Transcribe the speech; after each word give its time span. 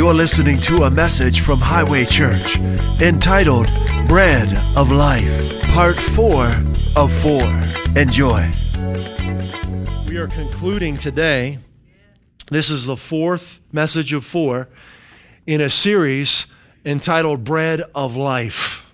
You're 0.00 0.14
listening 0.14 0.56
to 0.62 0.84
a 0.84 0.90
message 0.90 1.42
from 1.42 1.58
Highway 1.58 2.06
Church 2.06 2.58
entitled 3.02 3.66
Bread 4.08 4.48
of 4.74 4.90
Life, 4.90 5.62
Part 5.74 5.94
4 5.94 6.46
of 6.96 7.12
4. 7.12 7.42
Enjoy. 8.00 8.50
We 10.08 10.16
are 10.16 10.26
concluding 10.26 10.96
today. 10.96 11.58
This 12.50 12.70
is 12.70 12.86
the 12.86 12.96
fourth 12.96 13.60
message 13.72 14.14
of 14.14 14.24
four 14.24 14.70
in 15.46 15.60
a 15.60 15.68
series 15.68 16.46
entitled 16.86 17.44
Bread 17.44 17.82
of 17.94 18.16
Life. 18.16 18.90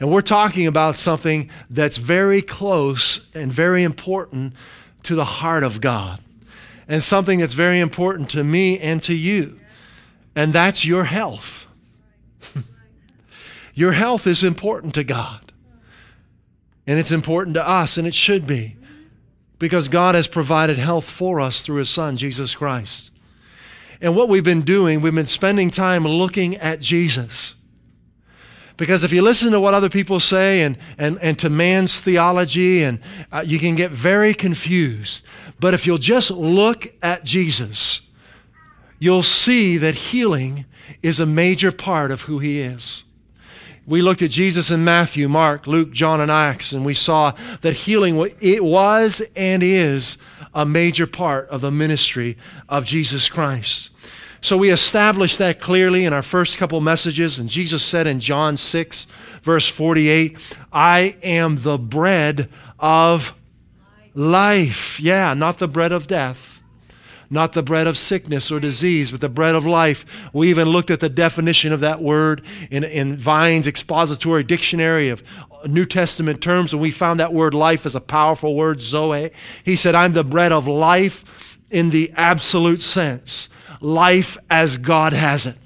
And 0.00 0.10
we're 0.10 0.20
talking 0.20 0.66
about 0.66 0.96
something 0.96 1.48
that's 1.70 1.98
very 1.98 2.42
close 2.42 3.28
and 3.36 3.52
very 3.52 3.84
important 3.84 4.54
to 5.04 5.14
the 5.14 5.24
heart 5.24 5.62
of 5.62 5.80
God, 5.80 6.18
and 6.88 7.04
something 7.04 7.38
that's 7.38 7.54
very 7.54 7.78
important 7.78 8.30
to 8.30 8.42
me 8.42 8.80
and 8.80 9.00
to 9.04 9.14
you 9.14 9.60
and 10.34 10.52
that's 10.52 10.84
your 10.84 11.04
health. 11.04 11.66
your 13.74 13.92
health 13.92 14.26
is 14.26 14.42
important 14.42 14.94
to 14.94 15.04
God, 15.04 15.52
and 16.86 16.98
it's 16.98 17.12
important 17.12 17.54
to 17.54 17.66
us, 17.66 17.96
and 17.96 18.06
it 18.06 18.14
should 18.14 18.46
be, 18.46 18.76
because 19.58 19.88
God 19.88 20.14
has 20.14 20.26
provided 20.26 20.78
health 20.78 21.04
for 21.04 21.40
us 21.40 21.62
through 21.62 21.76
His 21.76 21.90
Son, 21.90 22.16
Jesus 22.16 22.54
Christ. 22.54 23.10
And 24.00 24.16
what 24.16 24.28
we've 24.28 24.42
been 24.42 24.62
doing, 24.62 25.00
we've 25.00 25.14
been 25.14 25.26
spending 25.26 25.70
time 25.70 26.04
looking 26.04 26.56
at 26.56 26.80
Jesus. 26.80 27.54
Because 28.76 29.04
if 29.04 29.12
you 29.12 29.22
listen 29.22 29.52
to 29.52 29.60
what 29.60 29.74
other 29.74 29.88
people 29.88 30.18
say 30.18 30.62
and, 30.62 30.76
and, 30.98 31.16
and 31.22 31.38
to 31.38 31.48
man's 31.48 32.00
theology, 32.00 32.82
and 32.82 32.98
uh, 33.30 33.44
you 33.46 33.60
can 33.60 33.76
get 33.76 33.92
very 33.92 34.34
confused. 34.34 35.22
But 35.60 35.72
if 35.72 35.86
you'll 35.86 35.98
just 35.98 36.32
look 36.32 36.88
at 37.00 37.22
Jesus, 37.22 38.00
you'll 39.02 39.24
see 39.24 39.76
that 39.78 39.96
healing 39.96 40.64
is 41.02 41.18
a 41.18 41.26
major 41.26 41.72
part 41.72 42.12
of 42.12 42.22
who 42.22 42.38
he 42.38 42.60
is. 42.60 43.02
We 43.84 44.00
looked 44.00 44.22
at 44.22 44.30
Jesus 44.30 44.70
in 44.70 44.84
Matthew, 44.84 45.28
Mark, 45.28 45.66
Luke, 45.66 45.90
John, 45.90 46.20
and 46.20 46.30
Acts, 46.30 46.70
and 46.70 46.84
we 46.84 46.94
saw 46.94 47.32
that 47.62 47.72
healing 47.72 48.30
it 48.40 48.62
was 48.62 49.20
and 49.34 49.60
is 49.60 50.18
a 50.54 50.64
major 50.64 51.08
part 51.08 51.48
of 51.48 51.62
the 51.62 51.72
ministry 51.72 52.38
of 52.68 52.84
Jesus 52.84 53.28
Christ. 53.28 53.90
So 54.40 54.56
we 54.56 54.70
established 54.70 55.38
that 55.38 55.58
clearly 55.58 56.04
in 56.04 56.12
our 56.12 56.22
first 56.22 56.56
couple 56.56 56.80
messages, 56.80 57.40
and 57.40 57.48
Jesus 57.48 57.84
said 57.84 58.06
in 58.06 58.20
John 58.20 58.56
6, 58.56 59.08
verse 59.42 59.66
48, 59.66 60.38
I 60.72 61.16
am 61.24 61.62
the 61.62 61.76
bread 61.76 62.48
of 62.78 63.34
life. 64.14 65.00
Yeah, 65.00 65.34
not 65.34 65.58
the 65.58 65.66
bread 65.66 65.90
of 65.90 66.06
death 66.06 66.51
not 67.32 67.54
the 67.54 67.62
bread 67.62 67.86
of 67.86 67.96
sickness 67.96 68.50
or 68.52 68.60
disease, 68.60 69.10
but 69.10 69.20
the 69.20 69.28
bread 69.28 69.54
of 69.54 69.66
life. 69.66 70.28
We 70.32 70.50
even 70.50 70.68
looked 70.68 70.90
at 70.90 71.00
the 71.00 71.08
definition 71.08 71.72
of 71.72 71.80
that 71.80 72.02
word 72.02 72.42
in, 72.70 72.84
in 72.84 73.16
Vine's 73.16 73.66
expository 73.66 74.44
dictionary 74.44 75.08
of 75.08 75.22
New 75.66 75.86
Testament 75.86 76.42
terms, 76.42 76.72
and 76.72 76.82
we 76.82 76.90
found 76.90 77.20
that 77.20 77.32
word 77.32 77.54
life 77.54 77.86
as 77.86 77.96
a 77.96 78.00
powerful 78.00 78.54
word, 78.54 78.80
Zoe. 78.80 79.30
He 79.64 79.76
said, 79.76 79.94
I'm 79.94 80.12
the 80.12 80.24
bread 80.24 80.52
of 80.52 80.68
life 80.68 81.58
in 81.70 81.90
the 81.90 82.12
absolute 82.16 82.82
sense, 82.82 83.48
life 83.80 84.36
as 84.50 84.76
God 84.76 85.12
has 85.12 85.46
it 85.46 85.56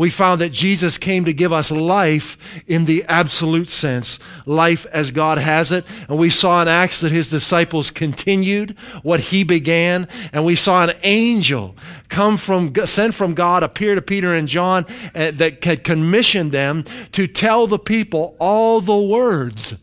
we 0.00 0.08
found 0.08 0.40
that 0.40 0.48
Jesus 0.48 0.96
came 0.96 1.26
to 1.26 1.32
give 1.34 1.52
us 1.52 1.70
life 1.70 2.38
in 2.66 2.86
the 2.86 3.04
absolute 3.06 3.68
sense, 3.68 4.18
life 4.46 4.86
as 4.86 5.10
God 5.10 5.36
has 5.36 5.72
it. 5.72 5.84
And 6.08 6.18
we 6.18 6.30
saw 6.30 6.62
in 6.62 6.68
Acts 6.68 7.00
that 7.00 7.12
his 7.12 7.28
disciples 7.28 7.90
continued 7.90 8.70
what 9.02 9.20
he 9.20 9.44
began. 9.44 10.08
And 10.32 10.46
we 10.46 10.54
saw 10.54 10.84
an 10.84 10.96
angel 11.02 11.76
come 12.08 12.38
from, 12.38 12.74
sent 12.86 13.14
from 13.14 13.34
God, 13.34 13.62
appear 13.62 13.94
to 13.94 14.00
Peter 14.00 14.34
and 14.34 14.48
John 14.48 14.86
uh, 15.14 15.32
that 15.32 15.62
had 15.62 15.84
commissioned 15.84 16.52
them 16.52 16.84
to 17.12 17.26
tell 17.26 17.66
the 17.66 17.78
people 17.78 18.36
all 18.38 18.80
the 18.80 18.96
words 18.96 19.74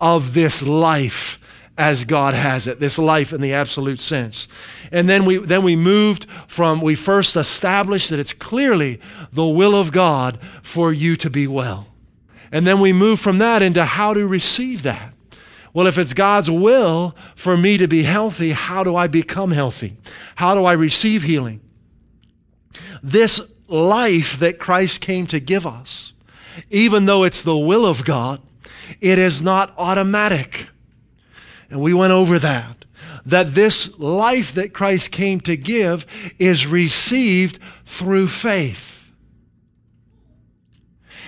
of 0.00 0.34
this 0.34 0.60
life 0.60 1.39
as 1.80 2.04
God 2.04 2.34
has 2.34 2.66
it, 2.66 2.78
this 2.78 2.98
life 2.98 3.32
in 3.32 3.40
the 3.40 3.54
absolute 3.54 4.02
sense. 4.02 4.46
And 4.92 5.08
then 5.08 5.24
we, 5.24 5.38
then 5.38 5.62
we 5.62 5.76
moved 5.76 6.26
from, 6.46 6.82
we 6.82 6.94
first 6.94 7.36
established 7.36 8.10
that 8.10 8.18
it's 8.18 8.34
clearly 8.34 9.00
the 9.32 9.46
will 9.46 9.74
of 9.74 9.90
God 9.90 10.38
for 10.62 10.92
you 10.92 11.16
to 11.16 11.30
be 11.30 11.46
well. 11.46 11.86
And 12.52 12.66
then 12.66 12.80
we 12.80 12.92
moved 12.92 13.22
from 13.22 13.38
that 13.38 13.62
into 13.62 13.86
how 13.86 14.12
to 14.12 14.26
receive 14.26 14.82
that. 14.82 15.14
Well, 15.72 15.86
if 15.86 15.96
it's 15.96 16.12
God's 16.12 16.50
will 16.50 17.16
for 17.34 17.56
me 17.56 17.78
to 17.78 17.88
be 17.88 18.02
healthy, 18.02 18.50
how 18.50 18.84
do 18.84 18.94
I 18.94 19.06
become 19.06 19.52
healthy? 19.52 19.96
How 20.34 20.54
do 20.54 20.66
I 20.66 20.72
receive 20.72 21.22
healing? 21.22 21.62
This 23.02 23.40
life 23.68 24.38
that 24.38 24.58
Christ 24.58 25.00
came 25.00 25.26
to 25.28 25.40
give 25.40 25.66
us, 25.66 26.12
even 26.68 27.06
though 27.06 27.24
it's 27.24 27.40
the 27.40 27.56
will 27.56 27.86
of 27.86 28.04
God, 28.04 28.42
it 29.00 29.18
is 29.18 29.40
not 29.40 29.72
automatic. 29.78 30.69
And 31.70 31.80
we 31.80 31.94
went 31.94 32.12
over 32.12 32.38
that. 32.38 32.84
That 33.24 33.54
this 33.54 33.98
life 33.98 34.52
that 34.54 34.72
Christ 34.72 35.12
came 35.12 35.40
to 35.42 35.56
give 35.56 36.04
is 36.38 36.66
received 36.66 37.58
through 37.84 38.28
faith. 38.28 39.12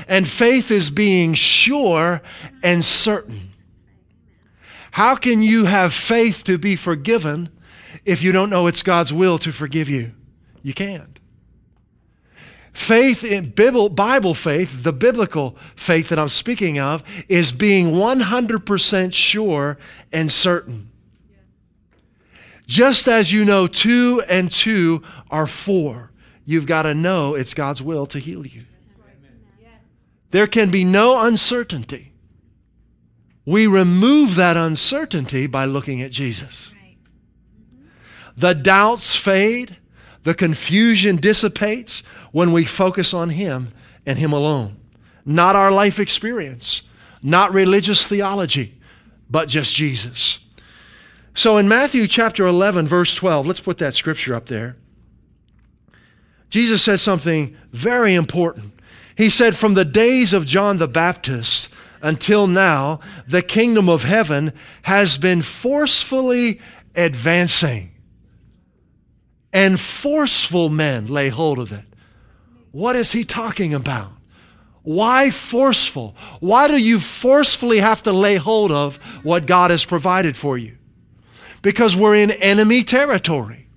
And 0.08 0.28
faith 0.28 0.70
is 0.70 0.90
being 0.90 1.34
sure 1.34 2.22
and 2.62 2.84
certain. 2.84 3.50
How 4.92 5.14
can 5.14 5.42
you 5.42 5.66
have 5.66 5.94
faith 5.94 6.44
to 6.44 6.58
be 6.58 6.76
forgiven 6.76 7.48
if 8.04 8.22
you 8.22 8.32
don't 8.32 8.50
know 8.50 8.66
it's 8.66 8.82
God's 8.82 9.12
will 9.12 9.38
to 9.38 9.52
forgive 9.52 9.88
you? 9.88 10.12
You 10.62 10.74
can't. 10.74 11.11
Faith 12.72 13.22
in 13.22 13.50
Bible 13.50 13.88
Bible 13.88 14.34
faith, 14.34 14.82
the 14.82 14.92
biblical 14.92 15.56
faith 15.76 16.08
that 16.08 16.18
I'm 16.18 16.28
speaking 16.28 16.78
of, 16.78 17.02
is 17.28 17.52
being 17.52 17.92
100% 17.92 19.12
sure 19.12 19.78
and 20.12 20.32
certain. 20.32 20.90
Just 22.66 23.06
as 23.06 23.32
you 23.32 23.44
know 23.44 23.66
two 23.66 24.22
and 24.28 24.50
two 24.50 25.02
are 25.30 25.46
four, 25.46 26.10
you've 26.46 26.66
got 26.66 26.82
to 26.82 26.94
know 26.94 27.34
it's 27.34 27.52
God's 27.52 27.82
will 27.82 28.06
to 28.06 28.18
heal 28.18 28.46
you. 28.46 28.62
There 30.30 30.46
can 30.46 30.70
be 30.70 30.82
no 30.82 31.26
uncertainty. 31.26 32.12
We 33.44 33.66
remove 33.66 34.36
that 34.36 34.56
uncertainty 34.56 35.46
by 35.46 35.66
looking 35.66 36.00
at 36.00 36.10
Jesus. 36.10 36.72
The 38.36 38.54
doubts 38.54 39.14
fade, 39.14 39.76
the 40.24 40.34
confusion 40.34 41.16
dissipates 41.16 42.00
when 42.30 42.52
we 42.52 42.64
focus 42.64 43.12
on 43.12 43.30
Him 43.30 43.72
and 44.06 44.18
Him 44.18 44.32
alone. 44.32 44.76
Not 45.24 45.56
our 45.56 45.70
life 45.70 45.98
experience, 45.98 46.82
not 47.22 47.52
religious 47.52 48.06
theology, 48.06 48.78
but 49.30 49.48
just 49.48 49.74
Jesus. 49.74 50.38
So 51.34 51.56
in 51.56 51.68
Matthew 51.68 52.06
chapter 52.06 52.46
11, 52.46 52.86
verse 52.86 53.14
12, 53.14 53.46
let's 53.46 53.60
put 53.60 53.78
that 53.78 53.94
scripture 53.94 54.34
up 54.34 54.46
there. 54.46 54.76
Jesus 56.50 56.82
said 56.82 57.00
something 57.00 57.56
very 57.72 58.14
important. 58.14 58.74
He 59.16 59.30
said, 59.30 59.56
From 59.56 59.74
the 59.74 59.84
days 59.84 60.32
of 60.32 60.44
John 60.44 60.78
the 60.78 60.88
Baptist 60.88 61.70
until 62.02 62.46
now, 62.46 63.00
the 63.26 63.42
kingdom 63.42 63.88
of 63.88 64.04
heaven 64.04 64.52
has 64.82 65.16
been 65.16 65.40
forcefully 65.40 66.60
advancing 66.94 67.91
and 69.52 69.78
forceful 69.80 70.68
men 70.68 71.06
lay 71.06 71.28
hold 71.28 71.58
of 71.58 71.72
it. 71.72 71.84
What 72.70 72.96
is 72.96 73.12
he 73.12 73.24
talking 73.24 73.74
about? 73.74 74.12
Why 74.82 75.30
forceful? 75.30 76.16
Why 76.40 76.66
do 76.68 76.76
you 76.76 76.98
forcefully 76.98 77.78
have 77.78 78.02
to 78.04 78.12
lay 78.12 78.36
hold 78.36 78.72
of 78.72 78.96
what 79.22 79.46
God 79.46 79.70
has 79.70 79.84
provided 79.84 80.36
for 80.36 80.58
you? 80.58 80.76
Because 81.60 81.94
we're 81.94 82.16
in 82.16 82.30
enemy 82.32 82.82
territory. 82.82 83.68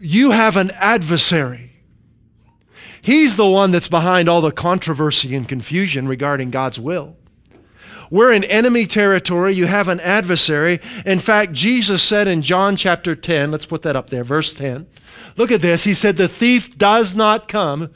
You 0.00 0.32
have 0.32 0.56
an 0.56 0.70
adversary. 0.72 1.72
He's 3.00 3.36
the 3.36 3.46
one 3.46 3.70
that's 3.70 3.88
behind 3.88 4.28
all 4.28 4.40
the 4.40 4.50
controversy 4.50 5.34
and 5.34 5.48
confusion 5.48 6.06
regarding 6.08 6.50
God's 6.50 6.78
will. 6.78 7.16
We're 8.10 8.32
in 8.32 8.44
enemy 8.44 8.86
territory. 8.86 9.54
You 9.54 9.66
have 9.66 9.88
an 9.88 10.00
adversary. 10.00 10.80
In 11.04 11.18
fact, 11.18 11.52
Jesus 11.52 12.02
said 12.02 12.28
in 12.28 12.42
John 12.42 12.76
chapter 12.76 13.14
10, 13.14 13.50
let's 13.50 13.66
put 13.66 13.82
that 13.82 13.96
up 13.96 14.10
there, 14.10 14.24
verse 14.24 14.52
10. 14.52 14.86
Look 15.36 15.50
at 15.50 15.62
this. 15.62 15.84
He 15.84 15.94
said, 15.94 16.16
The 16.16 16.28
thief 16.28 16.76
does 16.76 17.16
not 17.16 17.48
come 17.48 17.90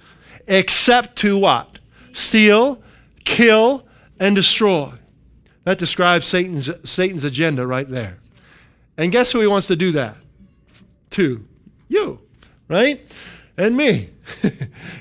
except 0.46 1.16
to 1.16 1.38
what? 1.38 1.78
Steal, 2.12 2.82
kill, 3.24 3.86
and 4.18 4.34
destroy. 4.34 4.92
That 5.64 5.78
describes 5.78 6.26
Satan's, 6.26 6.70
Satan's 6.88 7.24
agenda 7.24 7.66
right 7.66 7.88
there. 7.88 8.18
And 8.96 9.12
guess 9.12 9.32
who 9.32 9.40
he 9.40 9.46
wants 9.46 9.66
to 9.68 9.76
do 9.76 9.92
that? 9.92 10.16
To 11.10 11.44
you, 11.88 12.20
right? 12.68 13.06
And 13.56 13.76
me. 13.76 14.10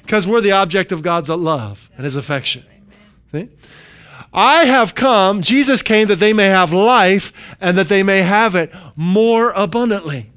Because 0.03 0.25
we're 0.25 0.39
the 0.39 0.53
object 0.53 0.93
of 0.93 1.01
God's 1.01 1.27
love 1.27 1.89
and 1.97 2.05
his 2.05 2.15
affection. 2.15 2.63
See? 3.33 3.49
I 4.37 4.65
have 4.65 4.93
come, 4.93 5.41
Jesus 5.41 5.81
came 5.81 6.09
that 6.09 6.19
they 6.19 6.31
may 6.31 6.45
have 6.45 6.71
life 6.71 7.33
and 7.59 7.75
that 7.75 7.89
they 7.89 8.03
may 8.03 8.21
have 8.21 8.53
it 8.53 8.71
more 8.95 9.51
abundantly. 9.55 10.31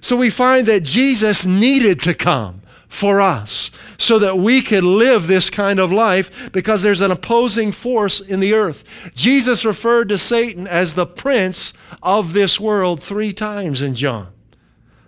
So 0.00 0.16
we 0.16 0.30
find 0.30 0.64
that 0.68 0.84
Jesus 0.84 1.44
needed 1.44 2.00
to 2.02 2.14
come 2.14 2.62
for 2.86 3.20
us 3.20 3.72
so 3.98 4.20
that 4.20 4.38
we 4.38 4.60
could 4.62 4.84
live 4.84 5.26
this 5.26 5.50
kind 5.50 5.80
of 5.80 5.90
life 5.90 6.52
because 6.52 6.82
there's 6.82 7.00
an 7.00 7.10
opposing 7.10 7.72
force 7.72 8.20
in 8.20 8.38
the 8.38 8.54
earth. 8.54 8.84
Jesus 9.16 9.64
referred 9.64 10.08
to 10.10 10.18
Satan 10.18 10.68
as 10.68 10.94
the 10.94 11.06
prince 11.06 11.72
of 12.00 12.34
this 12.34 12.60
world 12.60 13.02
three 13.02 13.32
times 13.32 13.82
in 13.82 13.96
John. 13.96 14.28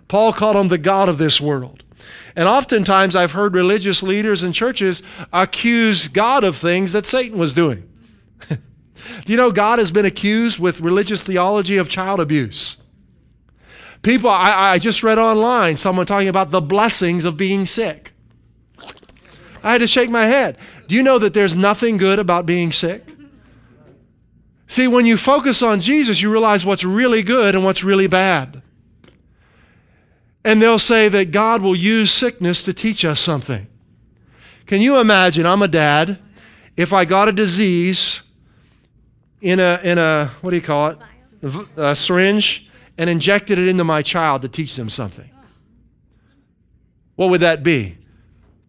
Paul 0.09 0.33
called 0.33 0.57
him 0.57 0.67
the 0.67 0.77
God 0.77 1.07
of 1.07 1.19
this 1.19 1.39
world. 1.39 1.83
And 2.35 2.49
oftentimes 2.49 3.15
I've 3.15 3.31
heard 3.31 3.55
religious 3.55 4.03
leaders 4.03 4.43
in 4.43 4.51
churches 4.51 5.01
accuse 5.31 6.09
God 6.09 6.43
of 6.43 6.57
things 6.57 6.91
that 6.91 7.05
Satan 7.05 7.37
was 7.37 7.53
doing. 7.53 7.89
Do 8.49 8.57
you 9.25 9.37
know 9.37 9.51
God 9.51 9.79
has 9.79 9.91
been 9.91 10.05
accused 10.05 10.59
with 10.59 10.81
religious 10.81 11.21
theology 11.21 11.77
of 11.77 11.89
child 11.89 12.19
abuse? 12.19 12.77
People, 14.01 14.29
I, 14.29 14.73
I 14.73 14.77
just 14.77 15.03
read 15.03 15.17
online 15.17 15.77
someone 15.77 16.05
talking 16.05 16.27
about 16.27 16.51
the 16.51 16.61
blessings 16.61 17.25
of 17.25 17.37
being 17.37 17.65
sick. 17.65 18.13
I 19.63 19.71
had 19.71 19.77
to 19.79 19.87
shake 19.87 20.11
my 20.11 20.25
head. 20.27 20.57
Do 20.87 20.93
you 20.93 21.01
know 21.01 21.17
that 21.17 21.33
there's 21.33 21.55
nothing 21.55 21.97
good 21.97 22.19
about 22.19 22.45
being 22.45 22.71
sick? 22.71 23.03
See, 24.67 24.87
when 24.87 25.05
you 25.05 25.17
focus 25.17 25.61
on 25.61 25.81
Jesus, 25.81 26.21
you 26.21 26.31
realize 26.31 26.65
what's 26.65 26.83
really 26.83 27.23
good 27.23 27.55
and 27.55 27.63
what's 27.63 27.83
really 27.83 28.07
bad. 28.07 28.61
And 30.43 30.61
they'll 30.61 30.77
say 30.77 31.09
that 31.09 31.31
God 31.31 31.63
will 31.63 31.75
use 31.75 32.11
sickness 32.11 32.63
to 32.65 32.73
teach 32.73 33.03
us 33.03 33.19
something. 33.19 33.65
Can 34.67 34.81
you 34.81 34.99
imagine? 34.99 35.47
I'm 35.47 35.63
a 35.63 35.67
dad. 35.67 36.19
If 36.77 36.93
I 36.93 37.05
got 37.05 37.27
a 37.27 37.31
disease 37.31 38.21
in 39.45 39.59
a, 39.59 39.79
in 39.83 39.99
a 39.99 40.31
what 40.41 40.49
do 40.49 40.55
you 40.55 40.61
call 40.61 40.89
it? 40.89 40.97
A 41.77 41.95
syringe 41.95 42.67
and 42.97 43.07
injected 43.09 43.59
it 43.59 43.67
into 43.67 43.83
my 43.83 44.01
child 44.01 44.41
to 44.41 44.49
teach 44.49 44.75
them 44.75 44.89
something. 44.89 45.29
What 47.15 47.29
would 47.29 47.41
that 47.41 47.61
be? 47.61 47.97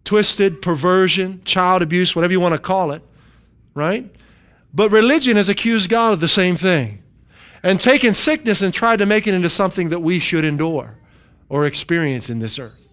Twisted, 0.05 0.61
perversion, 0.61 1.41
child 1.45 1.81
abuse, 1.81 2.15
whatever 2.15 2.33
you 2.33 2.41
want 2.41 2.55
to 2.55 2.59
call 2.59 2.93
it, 2.93 3.03
right? 3.75 4.15
But 4.75 4.91
religion 4.91 5.39
has 5.39 5.49
accused 5.49 5.89
God 5.89 6.13
of 6.13 6.21
the 6.21 6.29
same 6.29 6.57
thing 6.57 7.03
and 7.63 7.81
taken 7.81 8.13
sickness 8.13 8.61
and 8.61 8.75
tried 8.75 8.99
to 8.99 9.07
make 9.07 9.27
it 9.27 9.33
into 9.33 9.49
something 9.49 9.89
that 9.89 10.01
we 10.01 10.21
should 10.21 10.45
endure 10.45 10.99
or 11.49 11.65
experience 11.65 12.29
in 12.29 12.41
this 12.41 12.59
earth. 12.59 12.86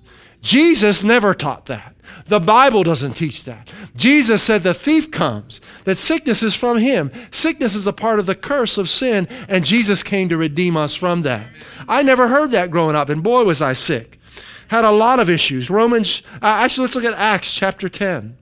Jesus 0.43 1.05
never 1.05 1.33
taught 1.33 1.67
that. 1.67 1.95
The 2.25 2.41
Bible 2.41 2.83
doesn't 2.83 3.13
teach 3.13 3.45
that. 3.45 3.69
Jesus 3.95 4.43
said 4.43 4.61
the 4.61 4.73
thief 4.73 5.09
comes, 5.09 5.61
that 5.85 5.97
sickness 5.97 6.43
is 6.43 6.53
from 6.53 6.79
him. 6.79 7.11
Sickness 7.31 7.73
is 7.73 7.87
a 7.87 7.93
part 7.93 8.19
of 8.19 8.25
the 8.25 8.35
curse 8.35 8.77
of 8.77 8.89
sin, 8.89 9.27
and 9.47 9.65
Jesus 9.65 10.03
came 10.03 10.27
to 10.27 10.37
redeem 10.37 10.75
us 10.75 10.93
from 10.93 11.21
that. 11.21 11.47
I 11.87 12.03
never 12.03 12.27
heard 12.27 12.51
that 12.51 12.71
growing 12.71 12.95
up, 12.95 13.09
and 13.09 13.23
boy, 13.23 13.45
was 13.45 13.61
I 13.61 13.71
sick. 13.71 14.19
Had 14.67 14.83
a 14.83 14.91
lot 14.91 15.21
of 15.21 15.29
issues. 15.29 15.69
Romans, 15.69 16.21
uh, 16.41 16.47
actually, 16.47 16.87
let's 16.87 16.95
look 16.95 17.05
at 17.05 17.13
Acts 17.13 17.53
chapter 17.53 17.87
10. 17.87 18.37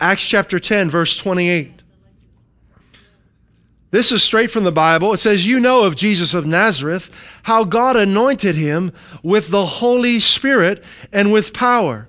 Acts 0.00 0.26
chapter 0.26 0.58
10, 0.58 0.90
verse 0.90 1.16
28. 1.16 1.79
This 3.90 4.12
is 4.12 4.22
straight 4.22 4.50
from 4.50 4.64
the 4.64 4.72
Bible. 4.72 5.12
It 5.12 5.18
says, 5.18 5.46
You 5.46 5.58
know 5.58 5.84
of 5.84 5.96
Jesus 5.96 6.32
of 6.32 6.46
Nazareth, 6.46 7.10
how 7.44 7.64
God 7.64 7.96
anointed 7.96 8.54
him 8.54 8.92
with 9.22 9.48
the 9.48 9.66
Holy 9.66 10.20
Spirit 10.20 10.82
and 11.12 11.32
with 11.32 11.52
power. 11.52 12.08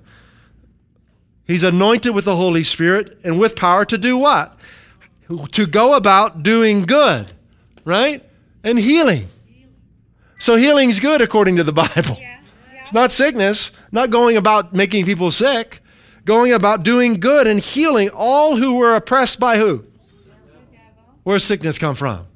He's 1.44 1.64
anointed 1.64 2.14
with 2.14 2.24
the 2.24 2.36
Holy 2.36 2.62
Spirit 2.62 3.18
and 3.24 3.38
with 3.38 3.56
power 3.56 3.84
to 3.84 3.98
do 3.98 4.16
what? 4.16 4.56
To 5.52 5.66
go 5.66 5.94
about 5.94 6.42
doing 6.42 6.82
good, 6.82 7.32
right? 7.84 8.24
And 8.62 8.78
healing. 8.78 9.28
So 10.38 10.56
healing's 10.56 11.00
good 11.00 11.20
according 11.20 11.56
to 11.56 11.64
the 11.64 11.72
Bible. 11.72 12.18
It's 12.80 12.92
not 12.92 13.12
sickness, 13.12 13.70
not 13.90 14.10
going 14.10 14.36
about 14.36 14.72
making 14.72 15.04
people 15.04 15.30
sick, 15.30 15.80
going 16.24 16.52
about 16.52 16.82
doing 16.82 17.20
good 17.20 17.46
and 17.46 17.60
healing 17.60 18.10
all 18.12 18.56
who 18.56 18.76
were 18.76 18.94
oppressed 18.94 19.40
by 19.40 19.58
who? 19.58 19.84
Where's 21.22 21.44
sickness 21.44 21.78
come 21.78 21.94
from? 21.94 22.26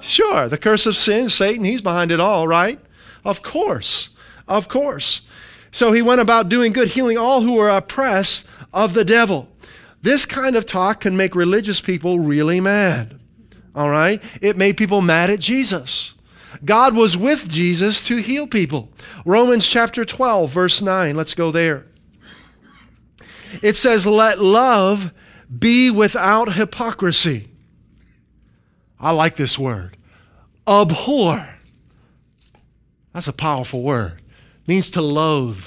Sure, 0.00 0.48
the 0.48 0.58
curse 0.58 0.84
of 0.86 0.96
sin, 0.96 1.28
Satan, 1.28 1.64
he's 1.64 1.80
behind 1.80 2.10
it 2.10 2.18
all, 2.18 2.48
right? 2.48 2.80
Of 3.24 3.42
course. 3.42 4.10
Of 4.48 4.68
course. 4.68 5.22
So 5.70 5.92
he 5.92 6.02
went 6.02 6.20
about 6.20 6.48
doing 6.48 6.72
good, 6.72 6.88
healing 6.88 7.16
all 7.16 7.42
who 7.42 7.52
were 7.52 7.70
oppressed 7.70 8.46
of 8.72 8.94
the 8.94 9.04
devil. 9.04 9.48
This 10.02 10.26
kind 10.26 10.56
of 10.56 10.66
talk 10.66 11.00
can 11.00 11.16
make 11.16 11.34
religious 11.34 11.80
people 11.80 12.18
really 12.18 12.60
mad. 12.60 13.18
All 13.74 13.90
right? 13.90 14.22
It 14.40 14.56
made 14.56 14.76
people 14.76 15.00
mad 15.00 15.30
at 15.30 15.38
Jesus. 15.38 16.14
God 16.64 16.94
was 16.94 17.16
with 17.16 17.50
Jesus 17.50 18.02
to 18.02 18.16
heal 18.16 18.46
people. 18.46 18.90
Romans 19.24 19.66
chapter 19.68 20.04
12, 20.04 20.50
verse 20.50 20.82
9. 20.82 21.14
Let's 21.14 21.34
go 21.34 21.50
there. 21.50 21.86
It 23.62 23.76
says, 23.76 24.06
Let 24.06 24.40
love 24.40 25.12
be 25.56 25.90
without 25.90 26.54
hypocrisy. 26.54 27.51
I 29.02 29.10
like 29.10 29.34
this 29.36 29.58
word. 29.58 29.96
Abhor. 30.66 31.48
That's 33.12 33.28
a 33.28 33.32
powerful 33.32 33.82
word. 33.82 34.22
It 34.62 34.68
means 34.68 34.90
to 34.92 35.02
loathe, 35.02 35.66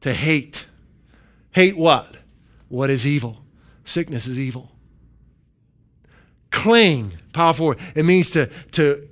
to 0.00 0.14
hate. 0.14 0.66
Hate 1.52 1.76
what? 1.76 2.16
What 2.68 2.88
is 2.88 3.06
evil? 3.06 3.42
Sickness 3.84 4.26
is 4.26 4.40
evil. 4.40 4.72
Cling, 6.50 7.12
powerful 7.32 7.66
word. 7.66 7.78
It 7.94 8.04
means 8.04 8.30
to, 8.30 8.46
to 8.72 9.06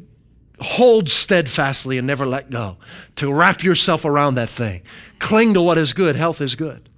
hold 0.61 1.09
steadfastly 1.09 1.99
and 1.99 2.07
never 2.07 2.25
let 2.25 2.51
go, 2.51 2.79
to 3.17 3.33
wrap 3.33 3.63
yourself 3.63 4.05
around 4.05 4.37
that 4.37 4.49
thing. 4.49 4.83
Cling 5.19 5.55
to 5.55 5.63
what 5.63 5.79
is 5.79 5.93
good. 5.93 6.17
Health 6.17 6.41
is 6.41 6.55
good. 6.55 6.89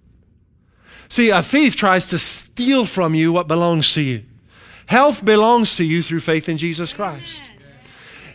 See, 1.09 1.31
a 1.31 1.43
thief 1.43 1.75
tries 1.75 2.09
to 2.09 2.19
steal 2.19 2.87
from 2.87 3.17
you 3.17 3.33
what 3.33 3.49
belongs 3.49 3.93
to 3.95 4.01
you. 4.01 4.25
Health 4.91 5.25
belongs 5.25 5.77
to 5.77 5.85
you 5.85 6.03
through 6.03 6.19
faith 6.19 6.49
in 6.49 6.57
Jesus 6.57 6.93
Christ. 6.93 7.49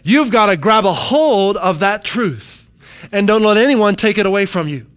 You've 0.04 0.32
got 0.32 0.46
to 0.46 0.56
grab 0.56 0.86
a 0.86 0.94
hold 0.94 1.58
of 1.58 1.80
that 1.80 2.06
truth 2.06 2.66
and 3.12 3.28
don't 3.28 3.44
let 3.44 3.58
anyone 3.58 3.96
take 3.96 4.18
it 4.18 4.26
away 4.26 4.46
from 4.46 4.70
you. 4.70 4.88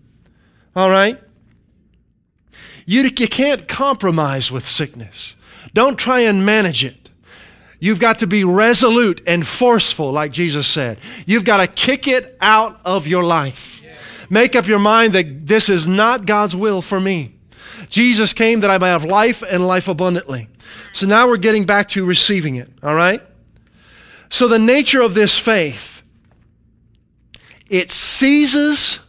All 0.76 0.88
right? 0.88 1.20
You, 2.87 3.02
you 3.02 3.26
can't 3.26 3.66
compromise 3.66 4.52
with 4.52 4.69
sickness. 4.69 5.34
Don't 5.75 5.99
try 5.99 6.20
and 6.20 6.46
manage 6.46 6.84
it. 6.84 7.10
You've 7.81 7.99
got 7.99 8.20
to 8.20 8.28
be 8.28 8.44
resolute 8.44 9.20
and 9.26 9.44
forceful, 9.44 10.12
like 10.12 10.31
Jesus 10.31 10.69
said. 10.69 11.00
You've 11.26 11.44
got 11.44 11.56
to 11.56 11.66
kick 11.66 12.06
it 12.06 12.38
out 12.40 12.81
of 12.84 13.08
your 13.08 13.25
life. 13.25 13.82
Make 14.30 14.54
up 14.54 14.68
your 14.68 14.78
mind 14.78 15.12
that 15.14 15.49
this 15.49 15.68
is 15.68 15.88
not 15.88 16.25
God's 16.25 16.54
will 16.54 16.83
for 16.83 17.00
me. 17.00 17.35
Jesus 17.88 18.33
came 18.33 18.61
that 18.61 18.71
I 18.71 18.78
may 18.78 18.87
have 18.87 19.04
life 19.04 19.42
and 19.42 19.66
life 19.66 19.88
abundantly. 19.88 20.49
So 20.92 21.06
now 21.06 21.28
we're 21.28 21.37
getting 21.37 21.64
back 21.64 21.88
to 21.90 22.04
receiving 22.04 22.56
it, 22.56 22.70
all 22.82 22.94
right? 22.94 23.22
So 24.30 24.48
the 24.48 24.58
nature 24.58 25.00
of 25.00 25.14
this 25.14 25.38
faith, 25.38 26.02
it 27.68 27.90
seizes 27.90 29.00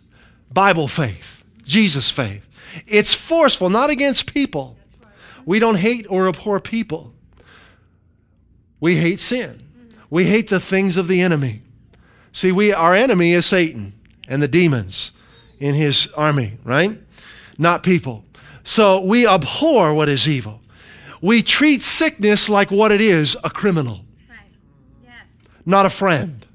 Bible 0.52 0.88
faith, 0.88 1.44
Jesus 1.64 2.10
faith. 2.10 2.48
It's 2.88 3.14
forceful, 3.14 3.70
not 3.70 3.90
against 3.90 4.34
people. 4.34 4.78
We 5.46 5.60
don't 5.60 5.78
hate 5.78 6.06
or 6.10 6.28
abhor 6.28 6.60
people. 6.60 7.14
We 8.80 8.98
hate 8.98 9.20
sin. 9.20 9.64
We 10.10 10.26
hate 10.26 10.50
the 10.50 10.60
things 10.60 10.98
of 10.98 11.08
the 11.08 11.22
enemy. 11.22 11.62
See, 12.32 12.52
we 12.52 12.72
our 12.74 12.94
enemy 12.94 13.34
is 13.34 13.46
Satan 13.46 13.94
and 14.28 14.42
the 14.42 14.48
demons 14.48 15.12
in 15.60 15.76
his 15.76 16.08
army, 16.16 16.58
right? 16.64 17.00
Not 17.58 17.84
people. 17.84 18.24
So 18.64 19.02
we 19.02 19.28
abhor 19.28 19.94
what 19.94 20.10
is 20.10 20.28
evil. 20.28 20.62
We 21.22 21.44
treat 21.44 21.82
sickness 21.82 22.50
like 22.50 22.72
what 22.72 22.92
it 22.92 23.02
is 23.02 23.36
a 23.44 23.50
criminal, 23.50 24.02
not 25.66 25.86
a 25.86 25.90
friend. 25.90 26.46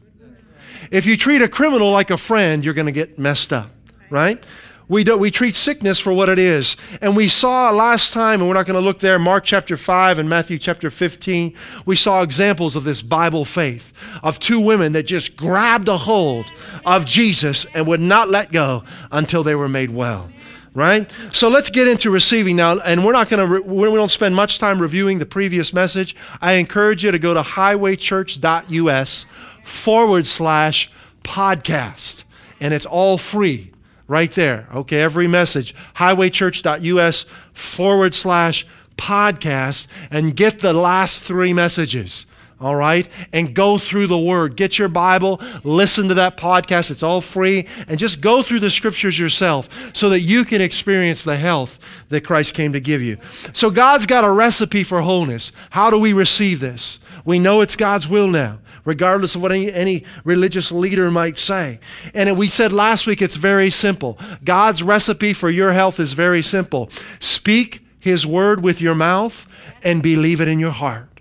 If 0.91 1.07
you 1.07 1.17
treat 1.17 1.43
a 1.43 1.49
criminal 1.49 1.91
like 1.91 2.11
a 2.11 2.17
friend, 2.17 2.65
you're 2.65 2.75
going 2.75 2.87
to 2.87 2.93
get 2.93 3.19
messed 3.19 3.53
up, 3.53 3.71
right? 4.11 4.43
We, 4.87 5.03
do, 5.03 5.17
we 5.17 5.31
treat 5.31 5.55
sickness 5.55 5.99
for 5.99 6.13
what 6.13 6.29
it 6.29 6.39
is. 6.39 6.77
And 7.01 7.17
we 7.17 7.29
saw 7.29 7.71
last 7.71 8.13
time, 8.13 8.41
and 8.41 8.49
we're 8.49 8.55
not 8.55 8.67
going 8.67 8.79
to 8.79 8.85
look 8.85 9.01
there, 9.01 9.19
Mark 9.19 9.45
chapter 9.45 9.77
5 9.77 10.19
and 10.19 10.29
Matthew 10.29 10.59
chapter 10.59 10.91
15, 10.91 11.55
we 11.87 11.97
saw 11.97 12.23
examples 12.23 12.77
of 12.77 12.85
this 12.85 13.01
Bible 13.01 13.45
faith 13.45 13.93
of 14.23 14.39
two 14.39 14.61
women 14.61 14.93
that 14.93 15.05
just 15.05 15.37
grabbed 15.37 15.89
a 15.89 15.97
hold 15.97 16.47
of 16.85 17.07
Jesus 17.07 17.65
and 17.75 17.87
would 17.87 18.01
not 18.01 18.29
let 18.29 18.53
go 18.53 18.85
until 19.11 19.43
they 19.43 19.55
were 19.55 19.69
made 19.69 19.91
well 19.91 20.31
right? 20.75 21.11
So 21.33 21.49
let's 21.49 21.71
get 21.71 21.89
into 21.89 22.11
receiving 22.11 22.57
now. 22.57 22.79
And 22.81 23.05
we're 23.05 23.13
not 23.13 23.29
going 23.29 23.49
to, 23.49 23.63
we 23.63 23.85
don't 23.87 24.11
spend 24.11 24.35
much 24.35 24.59
time 24.59 24.83
reviewing 24.83 25.19
the 25.19 25.27
previous 25.27 25.73
message. 25.73 26.15
I 26.41 26.55
encourage 26.55 27.05
you 27.05 27.11
to 27.11 27.19
go 27.19 27.33
to 27.33 27.43
highwaychurch.us 27.43 29.27
forward 29.63 30.27
slash 30.27 30.91
podcast. 31.23 32.25
And 32.61 32.75
it's 32.75 32.87
all 32.87 33.19
free 33.19 33.73
right 34.07 34.31
there. 34.33 34.69
Okay, 34.75 35.01
every 35.01 35.29
message, 35.29 35.75
highwaychurch.us 35.97 37.25
forward 37.53 38.15
slash 38.15 38.67
podcast, 38.97 39.87
and 40.11 40.37
get 40.37 40.61
the 40.61 40.73
last 40.73 41.25
three 41.25 41.53
messages. 41.53 42.27
All 42.65 42.77
right? 42.77 43.09
And 43.33 43.55
go 43.55 43.79
through 43.79 44.07
the 44.07 44.19
Word. 44.19 44.57
Get 44.57 44.79
your 44.79 44.89
Bible, 44.89 45.41
listen 45.63 46.09
to 46.09 46.15
that 46.15 46.37
podcast, 46.37 46.91
it's 46.91 47.03
all 47.03 47.21
free, 47.21 47.67
and 47.87 47.99
just 47.99 48.21
go 48.21 48.43
through 48.43 48.61
the 48.61 48.71
Scriptures 48.71 49.19
yourself 49.19 49.93
so 49.95 50.09
that 50.09 50.21
you 50.21 50.45
can 50.45 50.61
experience 50.61 51.23
the 51.23 51.37
health 51.37 51.79
that 52.09 52.23
Christ 52.23 52.55
came 52.55 52.73
to 52.73 52.81
give 52.81 53.03
you. 53.03 53.19
So, 53.53 53.71
God's 53.71 54.07
got 54.07 54.25
a 54.25 54.31
recipe 54.31 54.83
for 54.83 55.03
wholeness. 55.03 55.53
How 55.71 55.91
do 55.91 55.99
we 55.99 56.13
receive 56.13 56.61
this? 56.61 57.01
We 57.25 57.39
know 57.39 57.61
it's 57.61 57.77
God's 57.77 58.09
will 58.09 58.29
now 58.29 58.61
regardless 58.85 59.35
of 59.35 59.43
what 59.43 59.51
any, 59.51 59.73
any, 59.73 60.05
religious 60.25 60.71
leader 60.71 61.11
might 61.11 61.39
say. 61.39 61.81
And 62.13 62.37
we 62.37 62.49
said 62.49 62.71
last 62.71 63.07
week 63.07 63.23
it's 63.23 63.37
very 63.37 63.71
simple. 63.71 64.19
God's 64.45 64.83
recipe 64.83 65.33
for 65.33 65.51
your 65.51 65.73
health 65.73 65.99
is 65.99 66.13
very 66.13 66.43
simple. 66.43 66.91
Speak 67.19 67.83
His 67.99 68.27
word 68.27 68.63
with 68.63 68.81
your 68.81 68.95
mouth 68.95 69.47
and 69.83 70.03
believe 70.03 70.41
it 70.41 70.49
in 70.49 70.59
your 70.59 70.73
heart. 70.73 71.14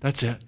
That's 0.00 0.22
it. 0.22 0.40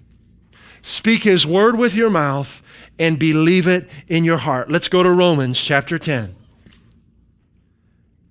Speak 0.82 1.22
his 1.22 1.46
word 1.46 1.76
with 1.76 1.94
your 1.94 2.10
mouth 2.10 2.62
and 2.98 3.18
believe 3.18 3.66
it 3.66 3.88
in 4.06 4.24
your 4.24 4.38
heart. 4.38 4.70
Let's 4.70 4.88
go 4.88 5.02
to 5.02 5.10
Romans 5.10 5.60
chapter 5.60 5.98
10. 5.98 6.34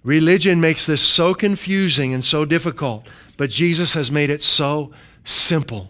Religion 0.04 0.62
makes 0.62 0.86
this 0.86 1.02
so 1.02 1.34
confusing 1.34 2.14
and 2.14 2.24
so 2.24 2.46
difficult, 2.46 3.06
but 3.36 3.50
Jesus 3.50 3.94
has 3.94 4.10
made 4.10 4.30
it 4.30 4.42
so 4.42 4.92
simple. 5.26 5.90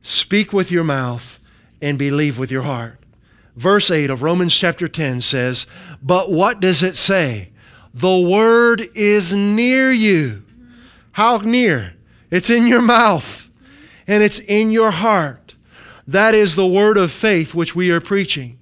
Speak 0.00 0.52
with 0.52 0.70
your 0.70 0.84
mouth 0.84 1.40
and 1.82 1.98
believe 1.98 2.38
with 2.38 2.52
your 2.52 2.62
heart. 2.62 2.98
Verse 3.56 3.90
8 3.90 4.10
of 4.10 4.22
Romans 4.22 4.54
chapter 4.54 4.86
10 4.86 5.22
says, 5.22 5.66
But 6.02 6.30
what 6.30 6.60
does 6.60 6.82
it 6.82 6.94
say? 6.94 7.50
The 7.92 8.20
word 8.20 8.88
is 8.94 9.34
near 9.34 9.90
you. 9.90 10.44
How 11.12 11.38
near? 11.38 11.94
It's 12.30 12.50
in 12.50 12.66
your 12.66 12.82
mouth 12.82 13.45
and 14.06 14.22
it's 14.22 14.40
in 14.40 14.70
your 14.70 14.90
heart. 14.90 15.54
That 16.06 16.34
is 16.34 16.54
the 16.54 16.66
word 16.66 16.96
of 16.96 17.10
faith 17.10 17.54
which 17.54 17.74
we 17.74 17.90
are 17.90 18.00
preaching. 18.00 18.58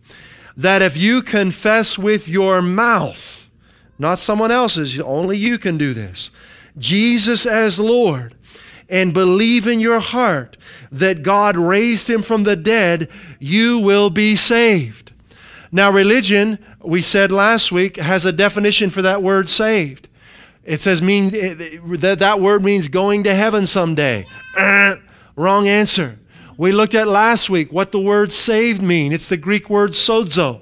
That 0.56 0.82
if 0.82 0.96
you 0.96 1.20
confess 1.20 1.98
with 1.98 2.28
your 2.28 2.62
mouth, 2.62 3.50
not 3.98 4.18
someone 4.18 4.50
else's, 4.50 4.98
only 5.00 5.36
you 5.36 5.58
can 5.58 5.76
do 5.76 5.92
this, 5.92 6.30
Jesus 6.78 7.46
as 7.46 7.78
Lord, 7.78 8.34
and 8.88 9.14
believe 9.14 9.66
in 9.66 9.80
your 9.80 10.00
heart 10.00 10.56
that 10.90 11.22
God 11.22 11.56
raised 11.56 12.08
him 12.08 12.22
from 12.22 12.44
the 12.44 12.56
dead, 12.56 13.08
you 13.38 13.78
will 13.78 14.10
be 14.10 14.36
saved. 14.36 15.12
Now, 15.72 15.90
religion, 15.90 16.58
we 16.82 17.02
said 17.02 17.32
last 17.32 17.72
week, 17.72 17.96
has 17.96 18.24
a 18.24 18.32
definition 18.32 18.90
for 18.90 19.02
that 19.02 19.22
word 19.22 19.48
saved. 19.48 20.08
It 20.64 20.80
says 20.80 21.02
mean 21.02 21.30
that 21.30 22.16
that 22.20 22.40
word 22.40 22.62
means 22.62 22.88
going 22.88 23.24
to 23.24 23.34
heaven 23.34 23.66
someday. 23.66 24.26
Wrong 25.36 25.66
answer. 25.66 26.18
We 26.56 26.72
looked 26.72 26.94
at 26.94 27.08
last 27.08 27.50
week 27.50 27.72
what 27.72 27.92
the 27.92 28.00
word 28.00 28.32
saved 28.32 28.82
mean. 28.82 29.12
It's 29.12 29.28
the 29.28 29.36
Greek 29.36 29.68
word 29.68 29.92
sozo. 29.92 30.60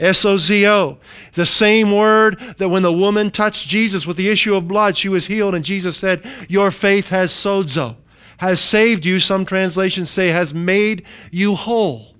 S-O-Z-O. 0.00 0.98
The 1.32 1.46
same 1.46 1.92
word 1.92 2.38
that 2.58 2.68
when 2.68 2.82
the 2.82 2.92
woman 2.92 3.30
touched 3.30 3.68
Jesus 3.68 4.06
with 4.06 4.16
the 4.16 4.28
issue 4.28 4.54
of 4.54 4.68
blood, 4.68 4.96
she 4.96 5.08
was 5.08 5.26
healed, 5.26 5.54
and 5.54 5.64
Jesus 5.64 5.96
said, 5.96 6.24
Your 6.48 6.70
faith 6.70 7.08
has 7.08 7.32
sozo, 7.32 7.96
has 8.38 8.60
saved 8.60 9.04
you. 9.04 9.18
Some 9.18 9.44
translations 9.44 10.10
say 10.10 10.28
has 10.28 10.54
made 10.54 11.04
you 11.32 11.56
whole. 11.56 12.14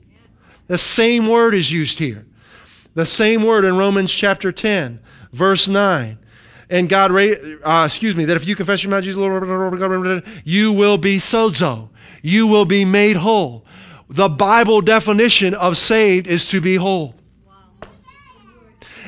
The 0.66 0.78
same 0.78 1.28
word 1.28 1.54
is 1.54 1.70
used 1.70 1.98
here. 1.98 2.26
The 2.94 3.06
same 3.06 3.44
word 3.44 3.64
in 3.64 3.76
Romans 3.76 4.12
chapter 4.12 4.50
10, 4.50 5.00
verse 5.32 5.68
9 5.68 6.18
and 6.70 6.88
God, 6.88 7.10
uh, 7.12 7.84
excuse 7.86 8.14
me, 8.14 8.24
that 8.26 8.36
if 8.36 8.46
you 8.46 8.54
confess 8.54 8.82
your 8.82 8.90
mouth, 8.90 9.04
Jesus, 9.04 9.18
Lord, 9.18 10.24
you 10.44 10.72
will 10.72 10.98
be 10.98 11.16
sozo. 11.16 11.88
You 12.22 12.46
will 12.46 12.66
be 12.66 12.84
made 12.84 13.16
whole. 13.16 13.64
The 14.10 14.28
Bible 14.28 14.80
definition 14.80 15.54
of 15.54 15.78
saved 15.78 16.26
is 16.26 16.46
to 16.48 16.60
be 16.60 16.76
whole. 16.76 17.14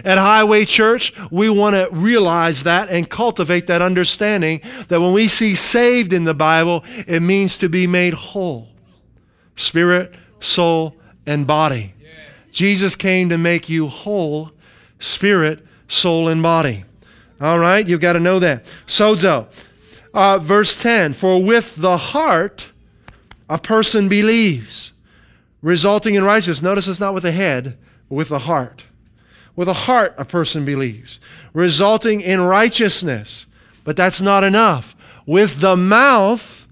At 0.04 0.16
Highway 0.16 0.64
Church, 0.64 1.12
we 1.30 1.50
want 1.50 1.76
to 1.76 1.88
realize 1.90 2.62
that 2.62 2.88
and 2.88 3.08
cultivate 3.08 3.66
that 3.66 3.82
understanding 3.82 4.60
that 4.88 5.00
when 5.00 5.12
we 5.12 5.28
see 5.28 5.54
saved 5.54 6.14
in 6.14 6.24
the 6.24 6.32
Bible, 6.32 6.84
it 7.06 7.20
means 7.20 7.58
to 7.58 7.68
be 7.68 7.86
made 7.86 8.14
whole 8.14 8.68
spirit, 9.56 10.14
soul, 10.40 10.96
and 11.26 11.46
body. 11.46 11.92
Jesus 12.50 12.96
came 12.96 13.28
to 13.28 13.36
make 13.36 13.68
you 13.68 13.88
whole 13.88 14.52
spirit, 14.98 15.64
soul, 15.86 16.28
and 16.28 16.42
body. 16.42 16.84
All 17.40 17.58
right, 17.58 17.86
you've 17.86 18.00
got 18.00 18.12
to 18.12 18.20
know 18.20 18.38
that. 18.38 18.66
Sozo. 18.86 19.46
Uh, 20.12 20.38
verse 20.38 20.80
10 20.80 21.14
For 21.14 21.42
with 21.42 21.76
the 21.76 21.96
heart 21.96 22.70
a 23.48 23.58
person 23.58 24.08
believes, 24.08 24.92
resulting 25.62 26.14
in 26.14 26.24
righteousness. 26.24 26.62
Notice 26.62 26.88
it's 26.88 27.00
not 27.00 27.14
with 27.14 27.22
the 27.22 27.32
head, 27.32 27.78
but 28.08 28.14
with 28.16 28.28
the 28.28 28.40
heart. 28.40 28.84
With 29.56 29.66
the 29.66 29.74
heart 29.74 30.14
a 30.18 30.24
person 30.24 30.64
believes, 30.64 31.20
resulting 31.52 32.20
in 32.20 32.40
righteousness. 32.42 33.46
But 33.84 33.96
that's 33.96 34.20
not 34.20 34.44
enough. 34.44 34.94
With 35.26 35.60
the 35.60 35.76
mouth 35.76 36.66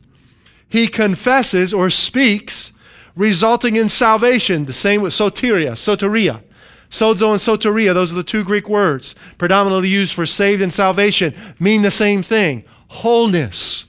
he 0.69 0.87
confesses 0.87 1.73
or 1.73 1.89
speaks, 1.91 2.73
resulting 3.17 3.77
in 3.77 3.89
salvation. 3.89 4.67
The 4.67 4.73
same 4.73 5.01
with 5.01 5.13
soteria, 5.13 5.73
soteria. 5.73 6.43
Sozo 6.91 7.33
and 7.33 7.41
soteria, 7.41 7.93
those 7.93 8.13
are 8.13 8.17
the 8.17 8.23
two 8.23 8.45
Greek 8.45 8.69
words 8.69 9.15
predominantly 9.37 9.89
used 9.89 10.15
for 10.15 10.25
saved 10.25 10.63
and 10.63 10.73
salvation, 10.73 11.35
mean 11.61 11.83
the 11.83 11.91
same 11.91 12.23
thing 12.23 12.65
wholeness. 12.89 13.85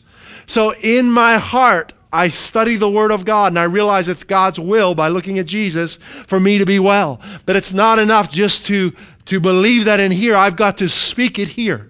So 0.46 0.74
in 0.76 1.10
my 1.10 1.38
heart, 1.38 1.94
I 2.12 2.30
study 2.30 2.76
the 2.76 2.90
Word 2.90 3.12
of 3.12 3.24
God 3.24 3.52
and 3.52 3.60
I 3.60 3.64
realize 3.64 4.10
it's 4.10 4.24
God's 4.24 4.60
will 4.60 4.96
by 4.96 5.08
looking 5.10 5.38
at 5.38 5.46
Jesus 5.46 5.98
for 5.98 6.40
me 6.40 6.58
to 6.58 6.66
be 6.66 6.80
well. 6.80 7.22
But 7.46 7.56
it's 7.56 7.72
not 7.72 8.00
enough 8.00 8.30
just 8.30 8.66
to, 8.66 8.94
to 9.26 9.40
believe 9.40 9.86
that 9.86 10.00
in 10.00 10.12
here. 10.12 10.36
I've 10.36 10.56
got 10.56 10.78
to 10.80 10.90
speak 10.90 11.38
it 11.38 11.50
here. 11.50 11.88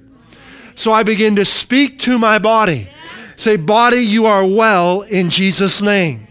So 0.75 0.91
I 0.91 1.03
begin 1.03 1.35
to 1.37 1.45
speak 1.45 1.99
to 1.99 2.17
my 2.19 2.37
body. 2.37 2.89
Say, 3.37 3.55
Body, 3.55 4.01
you 4.01 4.25
are 4.25 4.45
well 4.45 5.01
in 5.01 5.29
Jesus' 5.29 5.81
name. 5.81 6.27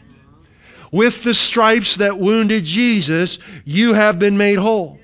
With 0.91 1.23
the 1.23 1.35
stripes 1.35 1.97
that 1.97 2.19
wounded 2.19 2.65
Jesus, 2.65 3.39
you 3.65 3.95
have 3.95 4.19
been 4.19 4.37
made 4.37 4.59
whole. 4.59 4.99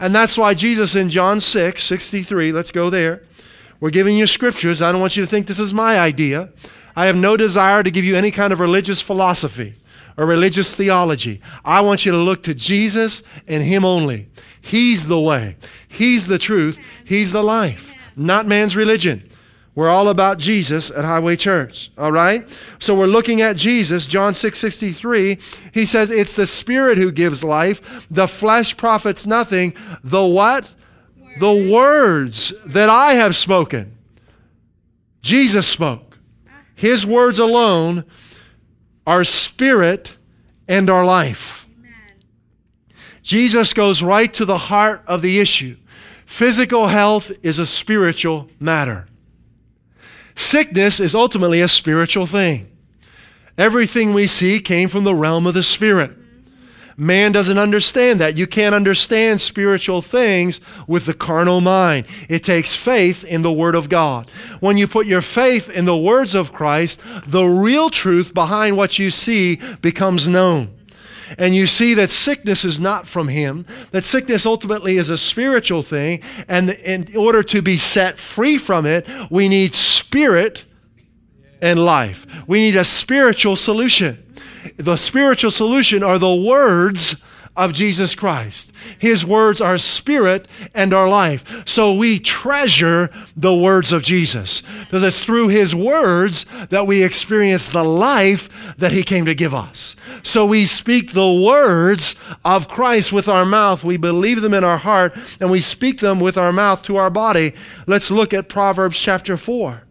And 0.00 0.14
that's 0.14 0.36
why 0.36 0.54
Jesus 0.54 0.94
in 0.94 1.10
John 1.10 1.40
6, 1.40 1.82
63, 1.82 2.52
let's 2.52 2.72
go 2.72 2.90
there. 2.90 3.22
We're 3.80 3.90
giving 3.90 4.16
you 4.16 4.26
scriptures. 4.26 4.80
I 4.80 4.92
don't 4.92 5.00
want 5.00 5.16
you 5.16 5.24
to 5.24 5.30
think 5.30 5.46
this 5.46 5.58
is 5.58 5.74
my 5.74 5.98
idea. 5.98 6.50
I 6.96 7.06
have 7.06 7.16
no 7.16 7.36
desire 7.36 7.82
to 7.82 7.90
give 7.90 8.04
you 8.04 8.16
any 8.16 8.30
kind 8.30 8.52
of 8.52 8.60
religious 8.60 9.00
philosophy 9.00 9.74
or 10.16 10.26
religious 10.26 10.74
theology. 10.74 11.40
I 11.64 11.80
want 11.80 12.06
you 12.06 12.12
to 12.12 12.18
look 12.18 12.42
to 12.44 12.54
Jesus 12.54 13.22
and 13.48 13.62
Him 13.62 13.84
only. 13.84 14.28
He's 14.60 15.08
the 15.08 15.20
way, 15.20 15.56
He's 15.88 16.26
the 16.26 16.38
truth, 16.38 16.78
He's 17.04 17.32
the 17.32 17.42
life, 17.42 17.92
not 18.16 18.46
man's 18.46 18.76
religion. 18.76 19.28
We're 19.74 19.88
all 19.88 20.08
about 20.08 20.38
Jesus 20.38 20.90
at 20.90 21.04
Highway 21.04 21.34
Church, 21.34 21.90
all 21.98 22.12
right? 22.12 22.48
So 22.78 22.94
we're 22.94 23.06
looking 23.06 23.42
at 23.42 23.56
Jesus, 23.56 24.06
John 24.06 24.32
6 24.32 24.56
63. 24.56 25.38
He 25.72 25.84
says, 25.84 26.10
It's 26.10 26.36
the 26.36 26.46
Spirit 26.46 26.96
who 26.96 27.10
gives 27.10 27.42
life. 27.42 28.06
The 28.08 28.28
flesh 28.28 28.76
profits 28.76 29.26
nothing. 29.26 29.74
The 30.04 30.24
what? 30.24 30.70
Word. 31.18 31.40
The 31.40 31.72
words 31.72 32.52
that 32.64 32.88
I 32.88 33.14
have 33.14 33.34
spoken. 33.34 33.96
Jesus 35.22 35.66
spoke. 35.66 36.18
His 36.76 37.04
words 37.04 37.38
alone 37.40 38.04
are 39.06 39.24
spirit 39.24 40.16
and 40.68 40.88
our 40.88 41.04
life. 41.04 41.66
Amen. 41.78 41.92
Jesus 43.22 43.72
goes 43.72 44.02
right 44.02 44.32
to 44.34 44.44
the 44.44 44.58
heart 44.58 45.02
of 45.06 45.20
the 45.20 45.40
issue. 45.40 45.76
Physical 46.24 46.88
health 46.88 47.32
is 47.42 47.58
a 47.58 47.66
spiritual 47.66 48.48
matter. 48.60 49.06
Sickness 50.34 51.00
is 51.00 51.14
ultimately 51.14 51.60
a 51.60 51.68
spiritual 51.68 52.26
thing. 52.26 52.70
Everything 53.56 54.12
we 54.12 54.26
see 54.26 54.58
came 54.58 54.88
from 54.88 55.04
the 55.04 55.14
realm 55.14 55.46
of 55.46 55.54
the 55.54 55.62
Spirit. 55.62 56.10
Man 56.96 57.32
doesn't 57.32 57.58
understand 57.58 58.20
that. 58.20 58.36
You 58.36 58.46
can't 58.46 58.74
understand 58.74 59.40
spiritual 59.40 60.00
things 60.00 60.60
with 60.86 61.06
the 61.06 61.14
carnal 61.14 61.60
mind. 61.60 62.06
It 62.28 62.44
takes 62.44 62.76
faith 62.76 63.24
in 63.24 63.42
the 63.42 63.52
Word 63.52 63.74
of 63.74 63.88
God. 63.88 64.30
When 64.60 64.76
you 64.76 64.86
put 64.86 65.06
your 65.06 65.22
faith 65.22 65.68
in 65.68 65.86
the 65.86 65.96
words 65.96 66.34
of 66.34 66.52
Christ, 66.52 67.00
the 67.26 67.46
real 67.46 67.90
truth 67.90 68.32
behind 68.32 68.76
what 68.76 68.98
you 68.98 69.10
see 69.10 69.58
becomes 69.82 70.28
known 70.28 70.74
and 71.38 71.54
you 71.54 71.66
see 71.66 71.94
that 71.94 72.10
sickness 72.10 72.64
is 72.64 72.80
not 72.80 73.06
from 73.06 73.28
Him, 73.28 73.66
that 73.90 74.04
sickness 74.04 74.46
ultimately 74.46 74.96
is 74.96 75.10
a 75.10 75.18
spiritual 75.18 75.82
thing, 75.82 76.22
and 76.48 76.70
in 76.70 77.16
order 77.16 77.42
to 77.42 77.62
be 77.62 77.76
set 77.76 78.18
free 78.18 78.58
from 78.58 78.86
it, 78.86 79.06
we 79.30 79.48
need 79.48 79.74
spirit 79.74 80.64
and 81.60 81.84
life. 81.84 82.26
We 82.46 82.60
need 82.60 82.76
a 82.76 82.84
spiritual 82.84 83.56
solution. 83.56 84.20
The 84.76 84.96
spiritual 84.96 85.50
solution 85.50 86.02
are 86.02 86.18
the 86.18 86.34
words 86.34 87.22
of 87.56 87.72
Jesus 87.72 88.14
Christ. 88.14 88.72
His 88.98 89.24
words 89.24 89.60
are 89.60 89.78
spirit 89.78 90.48
and 90.74 90.92
our 90.92 91.08
life. 91.08 91.66
So 91.66 91.94
we 91.94 92.18
treasure 92.18 93.10
the 93.36 93.54
words 93.54 93.92
of 93.92 94.02
Jesus 94.02 94.62
because 94.80 95.02
it's 95.02 95.22
through 95.22 95.48
his 95.48 95.74
words 95.74 96.46
that 96.70 96.86
we 96.86 97.02
experience 97.02 97.68
the 97.68 97.84
life 97.84 98.74
that 98.76 98.92
he 98.92 99.02
came 99.02 99.24
to 99.26 99.34
give 99.34 99.54
us. 99.54 99.94
So 100.22 100.44
we 100.44 100.64
speak 100.64 101.12
the 101.12 101.32
words 101.32 102.16
of 102.44 102.68
Christ 102.68 103.12
with 103.12 103.28
our 103.28 103.44
mouth. 103.44 103.84
We 103.84 103.96
believe 103.96 104.42
them 104.42 104.54
in 104.54 104.64
our 104.64 104.78
heart 104.78 105.16
and 105.40 105.50
we 105.50 105.60
speak 105.60 106.00
them 106.00 106.18
with 106.18 106.36
our 106.36 106.52
mouth 106.52 106.82
to 106.84 106.96
our 106.96 107.10
body. 107.10 107.54
Let's 107.86 108.10
look 108.10 108.34
at 108.34 108.48
Proverbs 108.48 108.98
chapter 108.98 109.36
4. 109.36 109.82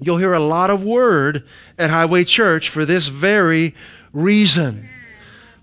You'll 0.00 0.18
hear 0.18 0.34
a 0.34 0.40
lot 0.40 0.70
of 0.70 0.84
word 0.84 1.44
at 1.78 1.90
Highway 1.90 2.24
Church 2.24 2.68
for 2.68 2.84
this 2.84 3.08
very 3.08 3.74
reason. 4.12 4.88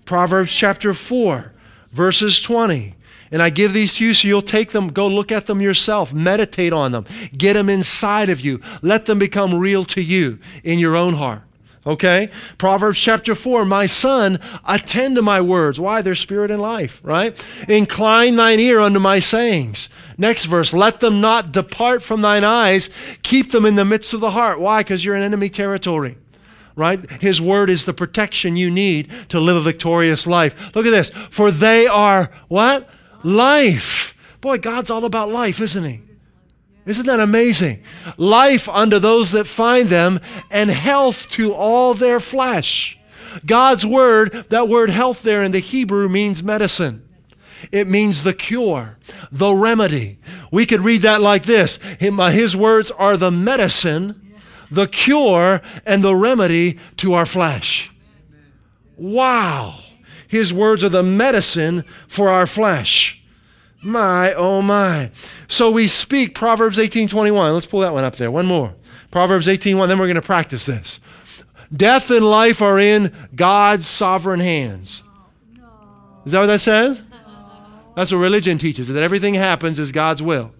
Proverbs 0.04 0.52
chapter 0.52 0.92
4, 0.92 1.52
verses 1.92 2.42
20. 2.42 2.94
And 3.30 3.42
I 3.42 3.50
give 3.50 3.72
these 3.72 3.94
to 3.94 4.04
you 4.04 4.14
so 4.14 4.28
you'll 4.28 4.42
take 4.42 4.70
them, 4.70 4.88
go 4.88 5.08
look 5.08 5.32
at 5.32 5.46
them 5.46 5.60
yourself, 5.60 6.12
meditate 6.12 6.72
on 6.72 6.92
them, 6.92 7.06
get 7.36 7.54
them 7.54 7.68
inside 7.68 8.28
of 8.28 8.40
you, 8.40 8.60
let 8.82 9.06
them 9.06 9.18
become 9.18 9.58
real 9.58 9.84
to 9.86 10.02
you 10.02 10.38
in 10.62 10.78
your 10.78 10.94
own 10.94 11.14
heart. 11.14 11.42
Okay? 11.86 12.30
Proverbs 12.58 12.98
chapter 12.98 13.34
4, 13.34 13.64
my 13.64 13.86
son, 13.86 14.38
attend 14.66 15.16
to 15.16 15.22
my 15.22 15.40
words. 15.40 15.80
Why? 15.80 16.00
They're 16.00 16.14
spirit 16.14 16.50
and 16.50 16.62
life, 16.62 17.00
right? 17.02 17.42
Incline 17.68 18.36
thine 18.36 18.60
ear 18.60 18.80
unto 18.80 19.00
my 19.00 19.18
sayings. 19.18 19.88
Next 20.16 20.44
verse, 20.44 20.72
let 20.72 21.00
them 21.00 21.20
not 21.20 21.52
depart 21.52 22.02
from 22.02 22.22
thine 22.22 22.44
eyes, 22.44 22.88
keep 23.22 23.50
them 23.50 23.66
in 23.66 23.74
the 23.74 23.84
midst 23.84 24.14
of 24.14 24.20
the 24.20 24.30
heart. 24.30 24.60
Why? 24.60 24.80
Because 24.80 25.04
you're 25.04 25.16
in 25.16 25.22
enemy 25.22 25.48
territory 25.48 26.16
right? 26.76 27.10
His 27.20 27.40
word 27.40 27.70
is 27.70 27.84
the 27.84 27.94
protection 27.94 28.56
you 28.56 28.70
need 28.70 29.10
to 29.28 29.40
live 29.40 29.56
a 29.56 29.60
victorious 29.60 30.26
life. 30.26 30.74
Look 30.74 30.86
at 30.86 30.90
this. 30.90 31.10
For 31.30 31.50
they 31.50 31.86
are 31.86 32.30
what? 32.48 32.88
Life. 33.22 34.14
Boy, 34.40 34.58
God's 34.58 34.90
all 34.90 35.04
about 35.04 35.30
life, 35.30 35.60
isn't 35.60 35.84
he? 35.84 36.02
Isn't 36.86 37.06
that 37.06 37.20
amazing? 37.20 37.82
Life 38.18 38.68
unto 38.68 38.98
those 38.98 39.30
that 39.30 39.46
find 39.46 39.88
them 39.88 40.20
and 40.50 40.70
health 40.70 41.30
to 41.30 41.52
all 41.54 41.94
their 41.94 42.20
flesh. 42.20 42.98
God's 43.46 43.86
word, 43.86 44.46
that 44.50 44.68
word 44.68 44.90
health 44.90 45.22
there 45.22 45.42
in 45.42 45.52
the 45.52 45.60
Hebrew 45.60 46.08
means 46.08 46.42
medicine. 46.42 47.08
It 47.72 47.88
means 47.88 48.22
the 48.22 48.34
cure, 48.34 48.98
the 49.32 49.54
remedy. 49.54 50.18
We 50.50 50.66
could 50.66 50.82
read 50.82 51.02
that 51.02 51.22
like 51.22 51.44
this 51.44 51.78
uh, 52.02 52.30
His 52.30 52.54
words 52.54 52.90
are 52.90 53.16
the 53.16 53.30
medicine 53.30 54.20
the 54.70 54.86
cure 54.86 55.60
and 55.84 56.02
the 56.02 56.16
remedy 56.16 56.78
to 56.98 57.14
our 57.14 57.26
flesh. 57.26 57.92
Wow. 58.96 59.80
His 60.28 60.52
words 60.52 60.82
are 60.82 60.88
the 60.88 61.02
medicine 61.02 61.84
for 62.08 62.28
our 62.28 62.46
flesh. 62.46 63.22
My, 63.82 64.32
oh 64.32 64.62
my. 64.62 65.10
So 65.46 65.70
we 65.70 65.88
speak 65.88 66.34
Proverbs 66.34 66.78
18:21. 66.78 67.52
Let's 67.52 67.66
pull 67.66 67.80
that 67.80 67.92
one 67.92 68.04
up 68.04 68.16
there. 68.16 68.30
One 68.30 68.46
more. 68.46 68.74
Proverbs 69.10 69.46
18:1. 69.46 69.88
Then 69.88 69.98
we're 69.98 70.06
going 70.06 70.14
to 70.14 70.22
practice 70.22 70.66
this. 70.66 71.00
Death 71.74 72.10
and 72.10 72.24
life 72.24 72.62
are 72.62 72.78
in 72.78 73.12
God's 73.34 73.86
sovereign 73.86 74.40
hands. 74.40 75.02
Is 76.24 76.32
that 76.32 76.40
what 76.40 76.46
that 76.46 76.60
says? 76.60 77.02
That's 77.94 78.10
what 78.10 78.18
religion 78.18 78.58
teaches, 78.58 78.88
that 78.88 79.02
everything 79.02 79.34
happens 79.34 79.78
is 79.78 79.92
God's 79.92 80.22
will. 80.22 80.52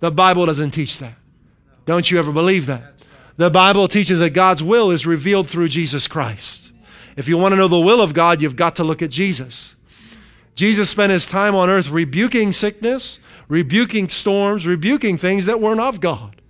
The 0.00 0.10
Bible 0.10 0.44
doesn't 0.46 0.72
teach 0.72 0.98
that. 0.98 1.14
Don't 1.86 2.10
you 2.10 2.18
ever 2.18 2.32
believe 2.32 2.66
that? 2.66 2.95
The 3.36 3.50
Bible 3.50 3.86
teaches 3.86 4.20
that 4.20 4.30
God's 4.30 4.62
will 4.62 4.90
is 4.90 5.04
revealed 5.06 5.48
through 5.48 5.68
Jesus 5.68 6.08
Christ. 6.08 6.72
If 7.16 7.28
you 7.28 7.36
want 7.36 7.52
to 7.52 7.56
know 7.56 7.68
the 7.68 7.78
will 7.78 8.00
of 8.00 8.14
God, 8.14 8.40
you've 8.40 8.56
got 8.56 8.76
to 8.76 8.84
look 8.84 9.02
at 9.02 9.10
Jesus. 9.10 9.76
Jesus 10.54 10.88
spent 10.88 11.12
his 11.12 11.26
time 11.26 11.54
on 11.54 11.68
earth 11.68 11.88
rebuking 11.88 12.52
sickness, 12.52 13.18
rebuking 13.48 14.08
storms, 14.08 14.66
rebuking 14.66 15.18
things 15.18 15.44
that 15.44 15.60
weren't 15.60 15.80
of 15.80 16.00
God. 16.00 16.40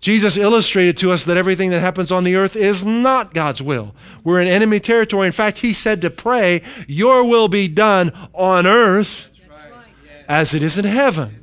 Jesus 0.00 0.36
illustrated 0.36 0.96
to 0.98 1.10
us 1.10 1.24
that 1.24 1.36
everything 1.36 1.70
that 1.70 1.80
happens 1.80 2.12
on 2.12 2.22
the 2.22 2.36
earth 2.36 2.54
is 2.54 2.84
not 2.84 3.34
God's 3.34 3.60
will. 3.60 3.94
We're 4.22 4.40
in 4.40 4.46
enemy 4.46 4.78
territory. 4.78 5.26
In 5.26 5.32
fact, 5.32 5.58
he 5.58 5.72
said 5.72 6.00
to 6.02 6.10
pray, 6.10 6.62
Your 6.86 7.24
will 7.24 7.48
be 7.48 7.66
done 7.66 8.12
on 8.32 8.66
earth 8.66 9.30
as 10.28 10.54
it 10.54 10.62
is 10.62 10.78
in 10.78 10.84
heaven. 10.84 11.42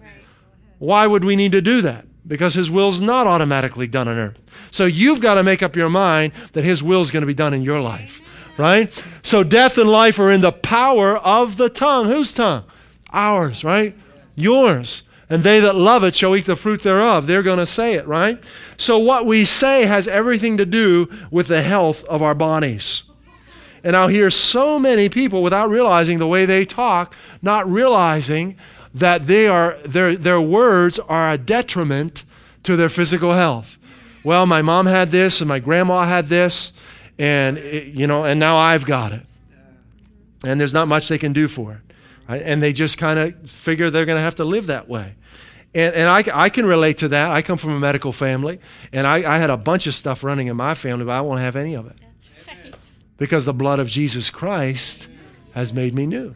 Why 0.80 1.08
would 1.08 1.26
we 1.26 1.36
need 1.36 1.52
to 1.54 1.62
do 1.62 1.82
that? 1.82 2.06
Because 2.26 2.54
his 2.54 2.70
will's 2.70 3.02
not 3.02 3.28
automatically 3.28 3.88
done 3.88 4.08
on 4.08 4.18
earth. 4.18 4.38
So 4.74 4.88
you've 4.88 5.22
got 5.22 5.36
to 5.36 5.44
make 5.44 5.62
up 5.62 5.76
your 5.76 5.92
mind 5.92 6.34
that 6.54 6.64
His 6.64 6.82
will 6.82 7.02
is 7.02 7.12
going 7.12 7.22
to 7.22 7.28
be 7.28 7.36
done 7.36 7.54
in 7.54 7.62
your 7.62 7.80
life, 7.80 8.24
right? 8.58 8.92
So 9.22 9.44
death 9.44 9.78
and 9.78 9.88
life 9.88 10.18
are 10.18 10.32
in 10.32 10.42
the 10.42 10.52
power 10.52 11.16
of 11.16 11.58
the 11.58 11.70
tongue. 11.70 12.08
Whose 12.08 12.34
tongue? 12.34 12.64
Ours, 13.12 13.64
right? 13.64 13.96
Yours. 14.34 15.04
And 15.30 15.44
they 15.44 15.60
that 15.60 15.76
love 15.76 16.04
it 16.04 16.16
shall 16.16 16.36
eat 16.36 16.48
the 16.48 16.56
fruit 16.56 16.82
thereof. 16.82 17.28
They're 17.28 17.44
going 17.44 17.60
to 17.60 17.68
say 17.68 17.94
it, 17.94 18.08
right? 18.08 18.44
So 18.76 18.98
what 18.98 19.28
we 19.28 19.46
say 19.46 19.86
has 19.86 20.08
everything 20.08 20.58
to 20.58 20.66
do 20.66 21.08
with 21.30 21.50
the 21.50 21.62
health 21.62 22.04
of 22.06 22.24
our 22.24 22.34
bodies. 22.34 23.04
And 23.84 23.96
I'll 23.96 24.08
hear 24.08 24.32
so 24.32 24.80
many 24.80 25.08
people 25.08 25.44
without 25.44 25.70
realizing 25.70 26.18
the 26.18 26.28
way 26.28 26.48
they 26.48 26.66
talk, 26.66 27.14
not 27.44 27.70
realizing 27.70 28.58
that 28.92 29.28
they 29.28 29.48
are, 29.48 29.78
their, 29.86 30.16
their 30.16 30.42
words 30.42 30.98
are 30.98 31.34
a 31.34 31.38
detriment 31.38 32.24
to 32.64 32.76
their 32.76 32.90
physical 32.90 33.34
health 33.34 33.78
well, 34.24 34.46
my 34.46 34.62
mom 34.62 34.86
had 34.86 35.12
this 35.12 35.42
and 35.42 35.48
my 35.48 35.60
grandma 35.60 36.04
had 36.04 36.28
this, 36.28 36.74
and 37.20 37.58
it, 37.58 37.88
you 37.88 38.08
know, 38.08 38.24
and 38.24 38.40
now 38.40 38.58
I've 38.58 38.86
got 38.86 39.12
it. 39.12 39.26
And 40.44 40.60
there's 40.60 40.74
not 40.74 40.88
much 40.88 41.08
they 41.08 41.18
can 41.18 41.34
do 41.34 41.48
for 41.48 41.74
it. 41.74 41.96
Right? 42.28 42.42
And 42.42 42.62
they 42.62 42.74
just 42.74 42.98
kind 42.98 43.20
of 43.20 43.50
figure 43.50 43.90
they're 43.90 44.06
going 44.06 44.18
to 44.18 44.24
have 44.24 44.36
to 44.36 44.46
live 44.46 44.68
that 44.68 44.88
way. 44.88 45.16
And, 45.76 45.96
and 45.96 46.10
I, 46.10 46.24
I 46.34 46.50
can 46.50 46.66
relate 46.66 47.00
to 47.00 47.08
that. 47.10 47.32
I 47.32 47.42
come 47.42 47.58
from 47.58 47.72
a 47.72 47.80
medical 47.80 48.12
family, 48.12 48.60
and 48.92 49.08
I, 49.08 49.36
I 49.36 49.38
had 49.38 49.50
a 49.50 49.58
bunch 49.58 49.88
of 49.88 49.96
stuff 49.96 50.24
running 50.24 50.48
in 50.48 50.56
my 50.56 50.76
family, 50.76 51.06
but 51.06 51.14
I 51.14 51.22
won't 51.22 51.40
have 51.40 51.56
any 51.56 51.74
of 51.74 51.88
it. 51.88 51.96
That's 52.00 52.30
right. 52.48 52.76
Because 53.18 53.46
the 53.46 53.54
blood 53.54 53.80
of 53.80 53.88
Jesus 53.90 54.30
Christ 54.30 55.08
has 55.54 55.74
made 55.74 55.94
me 55.94 56.06
new. 56.06 56.36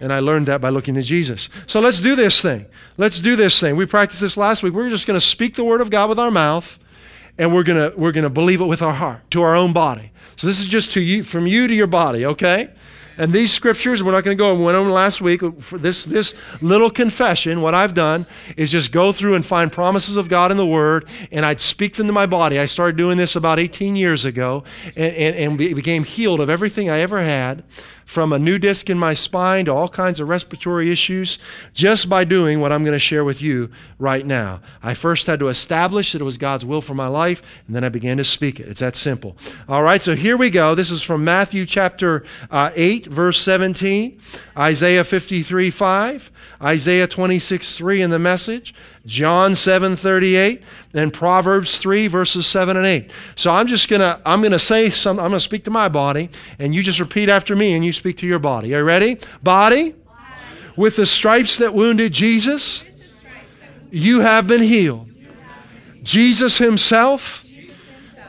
And 0.00 0.12
I 0.12 0.20
learned 0.20 0.46
that 0.46 0.60
by 0.60 0.68
looking 0.68 0.94
to 0.94 1.02
Jesus. 1.02 1.48
So 1.66 1.80
let's 1.80 2.00
do 2.00 2.14
this 2.14 2.40
thing. 2.40 2.66
Let's 2.96 3.20
do 3.20 3.34
this 3.34 3.58
thing. 3.58 3.74
We 3.74 3.84
practiced 3.84 4.20
this 4.20 4.36
last 4.36 4.62
week. 4.62 4.72
We're 4.72 4.90
just 4.90 5.06
going 5.06 5.18
to 5.18 5.26
speak 5.26 5.56
the 5.56 5.64
word 5.64 5.80
of 5.80 5.90
God 5.90 6.08
with 6.08 6.20
our 6.20 6.30
mouth 6.30 6.78
and 7.38 7.54
we're 7.54 7.62
gonna 7.62 7.92
we're 7.96 8.12
gonna 8.12 8.30
believe 8.30 8.60
it 8.60 8.66
with 8.66 8.82
our 8.82 8.94
heart 8.94 9.30
to 9.30 9.42
our 9.42 9.54
own 9.54 9.72
body. 9.72 10.10
So 10.36 10.46
this 10.46 10.60
is 10.60 10.66
just 10.66 10.92
to 10.92 11.00
you 11.00 11.22
from 11.22 11.46
you 11.46 11.66
to 11.66 11.74
your 11.74 11.86
body, 11.86 12.26
okay? 12.26 12.70
And 13.18 13.32
these 13.32 13.52
scriptures, 13.52 14.00
we're 14.00 14.12
not 14.12 14.22
going 14.22 14.36
to 14.36 14.40
go. 14.40 14.54
We 14.54 14.64
went 14.64 14.76
over 14.76 14.90
last 14.90 15.20
week. 15.20 15.40
For 15.60 15.76
this 15.76 16.04
this 16.04 16.40
little 16.62 16.88
confession, 16.88 17.60
what 17.60 17.74
I've 17.74 17.92
done 17.92 18.26
is 18.56 18.70
just 18.70 18.92
go 18.92 19.12
through 19.12 19.34
and 19.34 19.44
find 19.44 19.72
promises 19.72 20.16
of 20.16 20.28
God 20.28 20.52
in 20.52 20.56
the 20.56 20.64
Word, 20.64 21.04
and 21.32 21.44
I'd 21.44 21.60
speak 21.60 21.96
them 21.96 22.06
to 22.06 22.12
my 22.12 22.26
body. 22.26 22.60
I 22.60 22.66
started 22.66 22.96
doing 22.96 23.18
this 23.18 23.34
about 23.34 23.58
18 23.58 23.96
years 23.96 24.24
ago, 24.24 24.62
and, 24.96 25.14
and, 25.16 25.36
and 25.36 25.58
became 25.58 26.04
healed 26.04 26.38
of 26.38 26.48
everything 26.48 26.88
I 26.88 27.00
ever 27.00 27.20
had 27.20 27.64
from 28.08 28.32
a 28.32 28.38
new 28.38 28.58
disc 28.58 28.88
in 28.88 28.98
my 28.98 29.12
spine 29.12 29.66
to 29.66 29.70
all 29.70 29.86
kinds 29.86 30.18
of 30.18 30.26
respiratory 30.26 30.90
issues 30.90 31.38
just 31.74 32.08
by 32.08 32.24
doing 32.24 32.58
what 32.58 32.72
I'm 32.72 32.82
going 32.82 32.94
to 32.94 32.98
share 32.98 33.22
with 33.22 33.42
you 33.42 33.70
right 33.98 34.24
now. 34.24 34.62
I 34.82 34.94
first 34.94 35.26
had 35.26 35.38
to 35.40 35.48
establish 35.48 36.12
that 36.12 36.22
it 36.22 36.24
was 36.24 36.38
God's 36.38 36.64
will 36.64 36.80
for 36.80 36.94
my 36.94 37.06
life, 37.06 37.42
and 37.66 37.76
then 37.76 37.84
I 37.84 37.90
began 37.90 38.16
to 38.16 38.24
speak 38.24 38.60
it. 38.60 38.66
It's 38.66 38.80
that 38.80 38.96
simple. 38.96 39.36
All 39.68 39.82
right, 39.82 40.02
so 40.02 40.14
here 40.14 40.38
we 40.38 40.48
go. 40.48 40.74
This 40.74 40.90
is 40.90 41.02
from 41.02 41.22
Matthew 41.22 41.66
chapter 41.66 42.24
uh, 42.50 42.70
8, 42.74 43.04
verse 43.08 43.42
17, 43.42 44.18
Isaiah 44.56 45.04
53, 45.04 45.68
5, 45.68 46.30
Isaiah 46.62 47.06
26, 47.06 47.76
3 47.76 48.00
in 48.00 48.08
the 48.08 48.18
message, 48.18 48.74
John 49.08 49.56
7 49.56 49.96
38, 49.96 50.62
and 50.92 51.12
Proverbs 51.14 51.78
3, 51.78 52.08
verses 52.08 52.46
7 52.46 52.76
and 52.76 52.84
8. 52.84 53.10
So 53.36 53.50
I'm 53.50 53.66
just 53.66 53.88
to, 53.88 54.20
I'm 54.26 54.42
to 54.42 54.58
say 54.58 54.90
some, 54.90 55.18
I'm 55.18 55.30
to 55.30 55.40
speak 55.40 55.64
to 55.64 55.70
my 55.70 55.88
body, 55.88 56.28
and 56.58 56.74
you 56.74 56.82
just 56.82 57.00
repeat 57.00 57.30
after 57.30 57.56
me 57.56 57.72
and 57.72 57.82
you 57.82 57.94
speak 57.94 58.18
to 58.18 58.26
your 58.26 58.38
body. 58.38 58.74
Are 58.74 58.80
you 58.80 58.84
ready? 58.84 59.18
Body, 59.42 59.94
with 60.76 60.96
the 60.96 61.06
stripes 61.06 61.56
that 61.56 61.72
wounded 61.72 62.12
Jesus, 62.12 62.84
you 63.90 64.20
have 64.20 64.46
been 64.46 64.62
healed. 64.62 65.08
Jesus 66.02 66.58
himself 66.58 67.46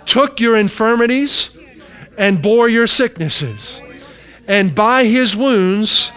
took 0.05 0.39
your 0.39 0.55
infirmities 0.55 1.57
and 2.17 2.41
bore 2.41 2.69
your 2.69 2.87
sicknesses. 2.87 3.81
And 4.47 4.73
by 4.73 5.03
his 5.03 5.35
wounds, 5.35 6.13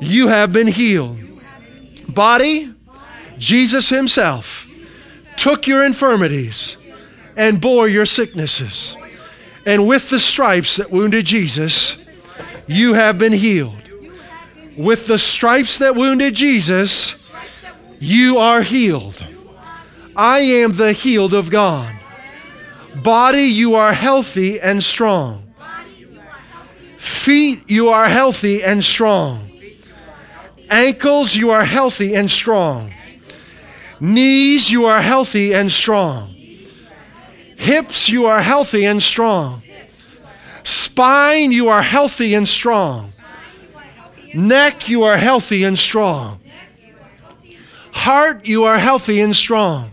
you 0.00 0.28
have 0.28 0.52
been 0.52 0.68
healed. 0.68 1.18
Body, 2.08 2.72
Jesus 3.38 3.88
Himself 3.88 4.68
took 5.36 5.66
your 5.66 5.84
infirmities 5.84 6.76
and 7.36 7.60
bore 7.60 7.88
your 7.88 8.06
sicknesses. 8.06 8.96
And 9.64 9.86
with 9.86 10.10
the 10.10 10.18
stripes 10.18 10.76
that 10.76 10.90
wounded 10.90 11.26
Jesus, 11.26 11.96
you 12.66 12.94
have 12.94 13.18
been 13.18 13.32
healed. 13.32 13.76
With 14.76 15.06
the 15.06 15.18
stripes 15.18 15.78
that 15.78 15.94
wounded 15.94 16.34
Jesus, 16.34 17.14
you 17.98 18.38
are 18.38 18.62
healed. 18.62 19.22
I 20.16 20.40
am 20.40 20.72
the 20.72 20.92
healed 20.92 21.34
of 21.34 21.50
God. 21.50 21.94
Body, 23.02 23.44
you 23.44 23.74
are 23.74 23.92
healthy 23.92 24.60
and 24.60 24.82
strong. 24.82 25.54
Feet, 26.96 27.60
you 27.68 27.88
are 27.90 28.08
healthy 28.08 28.62
and 28.62 28.82
strong. 28.82 29.50
Ankles, 30.70 31.36
you 31.36 31.50
are 31.50 31.64
healthy 31.64 32.14
and 32.14 32.30
strong. 32.30 32.92
Knees, 34.00 34.70
you 34.70 34.86
are 34.86 35.00
healthy 35.00 35.52
and 35.52 35.70
strong. 35.70 36.34
Hips, 37.56 38.08
you 38.08 38.26
are 38.26 38.40
healthy 38.40 38.84
and 38.84 39.02
strong. 39.02 39.62
Spine, 40.62 41.50
you 41.50 41.68
are 41.68 41.82
healthy 41.82 42.34
and 42.34 42.48
strong. 42.48 43.10
Neck, 44.34 44.88
you 44.88 45.02
are 45.02 45.16
healthy 45.16 45.64
and 45.64 45.78
strong. 45.78 46.40
Heart, 47.92 48.46
you 48.46 48.64
are 48.64 48.78
healthy 48.78 49.20
and 49.20 49.34
strong. 49.34 49.90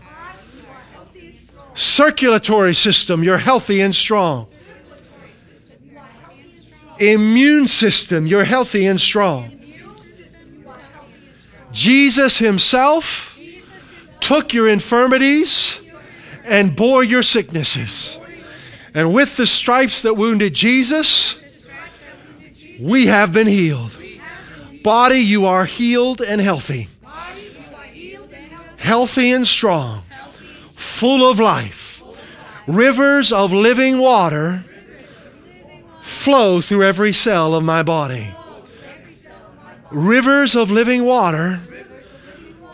Circulatory 1.74 2.74
system, 2.74 3.24
you're 3.24 3.38
healthy 3.38 3.80
and 3.80 3.94
strong. 3.94 4.46
Immune 6.98 7.68
system, 7.68 8.26
you're 8.26 8.44
healthy 8.44 8.86
and 8.86 9.00
strong. 9.00 9.52
Jesus 11.72 12.38
Himself 12.38 13.35
took 14.26 14.52
your 14.52 14.66
infirmities 14.66 15.80
and 16.42 16.74
bore 16.74 17.04
your 17.04 17.22
sicknesses. 17.22 18.18
And 18.92 19.14
with 19.14 19.36
the 19.36 19.46
stripes 19.46 20.02
that 20.02 20.14
wounded 20.14 20.52
Jesus, 20.52 21.36
we 22.80 23.06
have 23.06 23.32
been 23.32 23.46
healed. 23.46 23.96
Body, 24.82 25.20
you 25.20 25.46
are 25.46 25.64
healed 25.64 26.20
and 26.20 26.40
healthy. 26.40 26.88
Healthy 28.78 29.30
and 29.30 29.46
strong, 29.46 30.02
full 30.74 31.30
of 31.30 31.38
life. 31.38 32.02
Rivers 32.66 33.32
of 33.32 33.52
living 33.52 34.00
water 34.00 34.64
flow 36.00 36.60
through 36.60 36.82
every 36.82 37.12
cell 37.12 37.54
of 37.54 37.62
my 37.62 37.84
body. 37.84 38.34
Rivers 39.92 40.56
of 40.56 40.72
living 40.72 41.04
water 41.04 41.60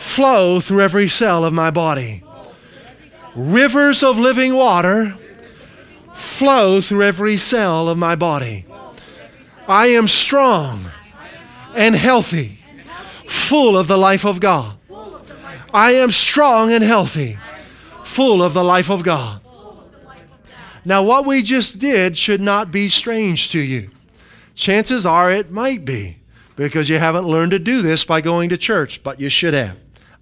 flow 0.03 0.61
through 0.61 0.83
every 0.83 1.09
cell 1.09 1.45
of 1.45 1.53
my 1.55 1.71
body. 1.71 2.23
Rivers 3.35 4.03
of 4.03 4.19
living 4.19 4.55
water 4.55 5.17
flow 6.13 6.81
through 6.81 7.05
every 7.05 7.37
cell 7.37 7.89
of 7.89 7.97
my 7.97 8.15
body. 8.15 8.67
I 9.67 9.87
am 9.87 10.09
strong 10.09 10.91
and 11.75 11.95
healthy, 11.95 12.59
full 13.27 13.79
of 13.79 13.87
the 13.87 13.97
life 13.97 14.27
of 14.27 14.41
God. 14.41 14.77
I 15.73 15.93
am 15.93 16.11
strong 16.11 16.71
and 16.71 16.85
healthy, 16.85 17.39
full 18.05 18.43
of 18.43 18.53
the 18.53 18.65
life 18.65 18.91
of 18.91 19.03
God. 19.03 19.41
Now, 20.85 21.03
what 21.03 21.25
we 21.25 21.43
just 21.43 21.79
did 21.79 22.19
should 22.19 22.41
not 22.41 22.71
be 22.71 22.89
strange 22.89 23.51
to 23.53 23.61
you. 23.61 23.91
Chances 24.55 25.07
are 25.07 25.31
it 25.31 25.51
might 25.51 25.85
be 25.85 26.19
because 26.57 26.89
you 26.89 26.99
haven't 26.99 27.27
learned 27.27 27.53
to 27.53 27.59
do 27.59 27.81
this 27.81 28.05
by 28.05 28.21
going 28.21 28.51
to 28.51 28.57
church, 28.59 29.03
but 29.03 29.21
you 29.21 29.29
should 29.29 29.55
have. 29.55 29.77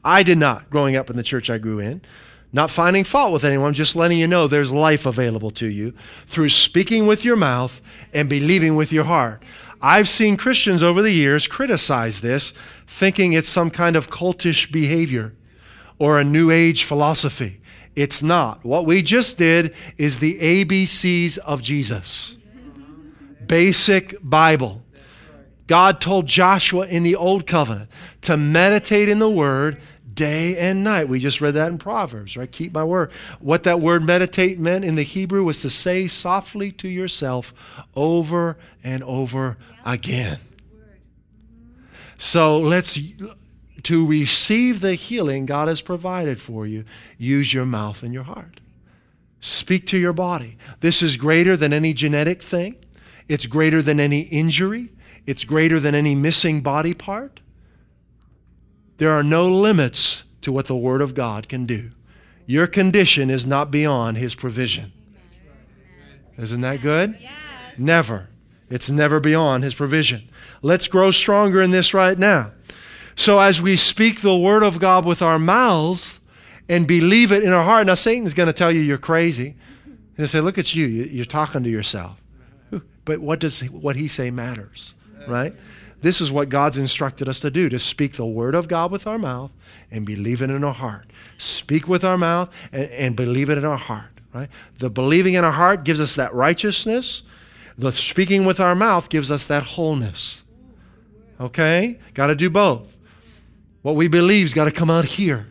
I 0.04 0.22
did 0.22 0.38
not 0.38 0.70
growing 0.70 0.96
up 0.96 1.10
in 1.10 1.16
the 1.16 1.22
church 1.22 1.50
I 1.50 1.58
grew 1.58 1.78
in. 1.78 2.00
Not 2.52 2.70
finding 2.70 3.04
fault 3.04 3.32
with 3.32 3.44
anyone, 3.44 3.74
just 3.74 3.94
letting 3.94 4.18
you 4.18 4.26
know 4.26 4.48
there's 4.48 4.72
life 4.72 5.06
available 5.06 5.52
to 5.52 5.66
you 5.66 5.94
through 6.26 6.48
speaking 6.48 7.06
with 7.06 7.24
your 7.24 7.36
mouth 7.36 7.80
and 8.12 8.28
believing 8.28 8.74
with 8.74 8.92
your 8.92 9.04
heart. 9.04 9.44
I've 9.80 10.08
seen 10.08 10.36
Christians 10.36 10.82
over 10.82 11.00
the 11.00 11.12
years 11.12 11.46
criticize 11.46 12.20
this, 12.20 12.52
thinking 12.86 13.32
it's 13.32 13.48
some 13.48 13.70
kind 13.70 13.94
of 13.94 14.10
cultish 14.10 14.70
behavior 14.70 15.34
or 15.98 16.18
a 16.18 16.24
New 16.24 16.50
Age 16.50 16.84
philosophy. 16.84 17.60
It's 17.94 18.22
not. 18.22 18.64
What 18.64 18.84
we 18.84 19.02
just 19.02 19.38
did 19.38 19.74
is 19.96 20.18
the 20.18 20.38
ABCs 20.38 21.38
of 21.38 21.62
Jesus. 21.62 22.36
Basic 23.46 24.16
Bible. 24.22 24.79
God 25.70 26.00
told 26.00 26.26
Joshua 26.26 26.84
in 26.84 27.04
the 27.04 27.14
Old 27.14 27.46
Covenant 27.46 27.88
to 28.22 28.36
meditate 28.36 29.08
in 29.08 29.20
the 29.20 29.30
Word 29.30 29.80
day 30.12 30.56
and 30.56 30.82
night. 30.82 31.08
We 31.08 31.20
just 31.20 31.40
read 31.40 31.54
that 31.54 31.70
in 31.70 31.78
Proverbs, 31.78 32.36
right? 32.36 32.50
Keep 32.50 32.74
my 32.74 32.82
word. 32.82 33.12
What 33.38 33.62
that 33.62 33.80
word 33.80 34.02
meditate 34.02 34.58
meant 34.58 34.84
in 34.84 34.96
the 34.96 35.04
Hebrew 35.04 35.44
was 35.44 35.62
to 35.62 35.70
say 35.70 36.08
softly 36.08 36.72
to 36.72 36.88
yourself 36.88 37.54
over 37.94 38.58
and 38.82 39.04
over 39.04 39.58
again. 39.86 40.40
So 42.18 42.58
let's, 42.58 42.98
to 43.84 44.04
receive 44.04 44.80
the 44.80 44.94
healing 44.94 45.46
God 45.46 45.68
has 45.68 45.82
provided 45.82 46.40
for 46.40 46.66
you, 46.66 46.84
use 47.16 47.54
your 47.54 47.64
mouth 47.64 48.02
and 48.02 48.12
your 48.12 48.24
heart. 48.24 48.58
Speak 49.38 49.86
to 49.86 49.98
your 49.98 50.12
body. 50.12 50.58
This 50.80 51.00
is 51.00 51.16
greater 51.16 51.56
than 51.56 51.72
any 51.72 51.94
genetic 51.94 52.42
thing, 52.42 52.74
it's 53.28 53.46
greater 53.46 53.82
than 53.82 54.00
any 54.00 54.22
injury. 54.22 54.90
It's 55.30 55.44
greater 55.44 55.78
than 55.78 55.94
any 55.94 56.16
missing 56.16 56.60
body 56.60 56.92
part. 56.92 57.38
There 58.98 59.12
are 59.12 59.22
no 59.22 59.48
limits 59.48 60.24
to 60.40 60.50
what 60.50 60.66
the 60.66 60.74
Word 60.74 61.00
of 61.00 61.14
God 61.14 61.48
can 61.48 61.66
do. 61.66 61.92
Your 62.46 62.66
condition 62.66 63.30
is 63.30 63.46
not 63.46 63.70
beyond 63.70 64.16
His 64.16 64.34
provision. 64.34 64.90
Isn't 66.36 66.62
that 66.62 66.82
good? 66.82 67.16
Yes. 67.20 67.32
Never. 67.78 68.28
It's 68.70 68.90
never 68.90 69.20
beyond 69.20 69.62
His 69.62 69.72
provision. 69.72 70.28
Let's 70.62 70.88
grow 70.88 71.12
stronger 71.12 71.62
in 71.62 71.70
this 71.70 71.94
right 71.94 72.18
now. 72.18 72.50
So, 73.14 73.38
as 73.38 73.62
we 73.62 73.76
speak 73.76 74.22
the 74.22 74.36
Word 74.36 74.64
of 74.64 74.80
God 74.80 75.04
with 75.04 75.22
our 75.22 75.38
mouths 75.38 76.18
and 76.68 76.88
believe 76.88 77.30
it 77.30 77.44
in 77.44 77.52
our 77.52 77.62
heart, 77.62 77.86
now 77.86 77.94
Satan's 77.94 78.34
going 78.34 78.48
to 78.48 78.52
tell 78.52 78.72
you 78.72 78.80
you're 78.80 78.98
crazy. 78.98 79.54
He'll 80.16 80.26
say, 80.26 80.40
Look 80.40 80.58
at 80.58 80.74
you, 80.74 80.86
you're 80.86 81.24
talking 81.24 81.62
to 81.62 81.70
yourself. 81.70 82.20
But 83.04 83.20
what 83.20 83.38
does 83.38 83.60
what 83.60 83.94
he 83.94 84.08
say 84.08 84.32
matters? 84.32 84.94
Right? 85.26 85.54
This 86.02 86.20
is 86.20 86.32
what 86.32 86.48
God's 86.48 86.78
instructed 86.78 87.28
us 87.28 87.40
to 87.40 87.50
do 87.50 87.68
to 87.68 87.78
speak 87.78 88.14
the 88.14 88.26
word 88.26 88.54
of 88.54 88.68
God 88.68 88.90
with 88.90 89.06
our 89.06 89.18
mouth 89.18 89.50
and 89.90 90.06
believe 90.06 90.40
it 90.40 90.50
in 90.50 90.64
our 90.64 90.74
heart. 90.74 91.06
Speak 91.36 91.86
with 91.86 92.04
our 92.04 92.16
mouth 92.16 92.52
and, 92.72 92.90
and 92.90 93.16
believe 93.16 93.50
it 93.50 93.58
in 93.58 93.64
our 93.64 93.76
heart, 93.76 94.20
right? 94.32 94.48
The 94.78 94.88
believing 94.88 95.34
in 95.34 95.44
our 95.44 95.52
heart 95.52 95.84
gives 95.84 96.00
us 96.00 96.14
that 96.16 96.34
righteousness. 96.34 97.22
The 97.76 97.92
speaking 97.92 98.44
with 98.46 98.60
our 98.60 98.74
mouth 98.74 99.08
gives 99.08 99.30
us 99.30 99.46
that 99.46 99.62
wholeness. 99.62 100.44
Okay? 101.38 101.98
Got 102.14 102.28
to 102.28 102.34
do 102.34 102.48
both. 102.48 102.96
What 103.82 103.96
we 103.96 104.08
believe's 104.08 104.54
got 104.54 104.66
to 104.66 104.72
come 104.72 104.90
out 104.90 105.04
here. 105.04 105.48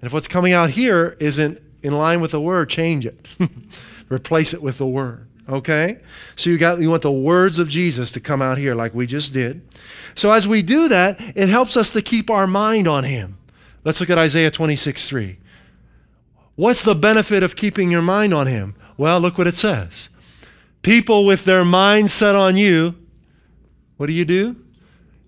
And 0.00 0.06
if 0.06 0.12
what's 0.12 0.28
coming 0.28 0.52
out 0.52 0.70
here 0.70 1.16
isn't 1.20 1.60
in 1.82 1.92
line 1.92 2.20
with 2.20 2.32
the 2.32 2.40
word, 2.40 2.70
change 2.70 3.06
it. 3.06 3.26
Replace 4.08 4.54
it 4.54 4.62
with 4.62 4.78
the 4.78 4.86
word. 4.86 5.26
Okay? 5.50 5.98
So 6.36 6.48
you 6.48 6.56
got 6.58 6.80
you 6.80 6.90
want 6.90 7.02
the 7.02 7.12
words 7.12 7.58
of 7.58 7.68
Jesus 7.68 8.12
to 8.12 8.20
come 8.20 8.40
out 8.40 8.56
here 8.56 8.74
like 8.74 8.94
we 8.94 9.06
just 9.06 9.32
did. 9.32 9.60
So 10.14 10.30
as 10.30 10.46
we 10.46 10.62
do 10.62 10.88
that, 10.88 11.20
it 11.36 11.48
helps 11.48 11.76
us 11.76 11.90
to 11.90 12.02
keep 12.02 12.30
our 12.30 12.46
mind 12.46 12.86
on 12.86 13.04
him. 13.04 13.36
Let's 13.84 14.00
look 14.00 14.10
at 14.10 14.18
Isaiah 14.18 14.50
26, 14.50 15.08
3. 15.08 15.38
What's 16.54 16.84
the 16.84 16.94
benefit 16.94 17.42
of 17.42 17.56
keeping 17.56 17.90
your 17.90 18.02
mind 18.02 18.32
on 18.32 18.46
him? 18.46 18.76
Well, 18.96 19.18
look 19.20 19.38
what 19.38 19.46
it 19.46 19.56
says. 19.56 20.08
People 20.82 21.24
with 21.24 21.44
their 21.44 21.64
mind 21.64 22.10
set 22.10 22.34
on 22.34 22.56
you, 22.56 22.94
what 23.96 24.06
do 24.06 24.12
you 24.12 24.24
do? 24.24 24.56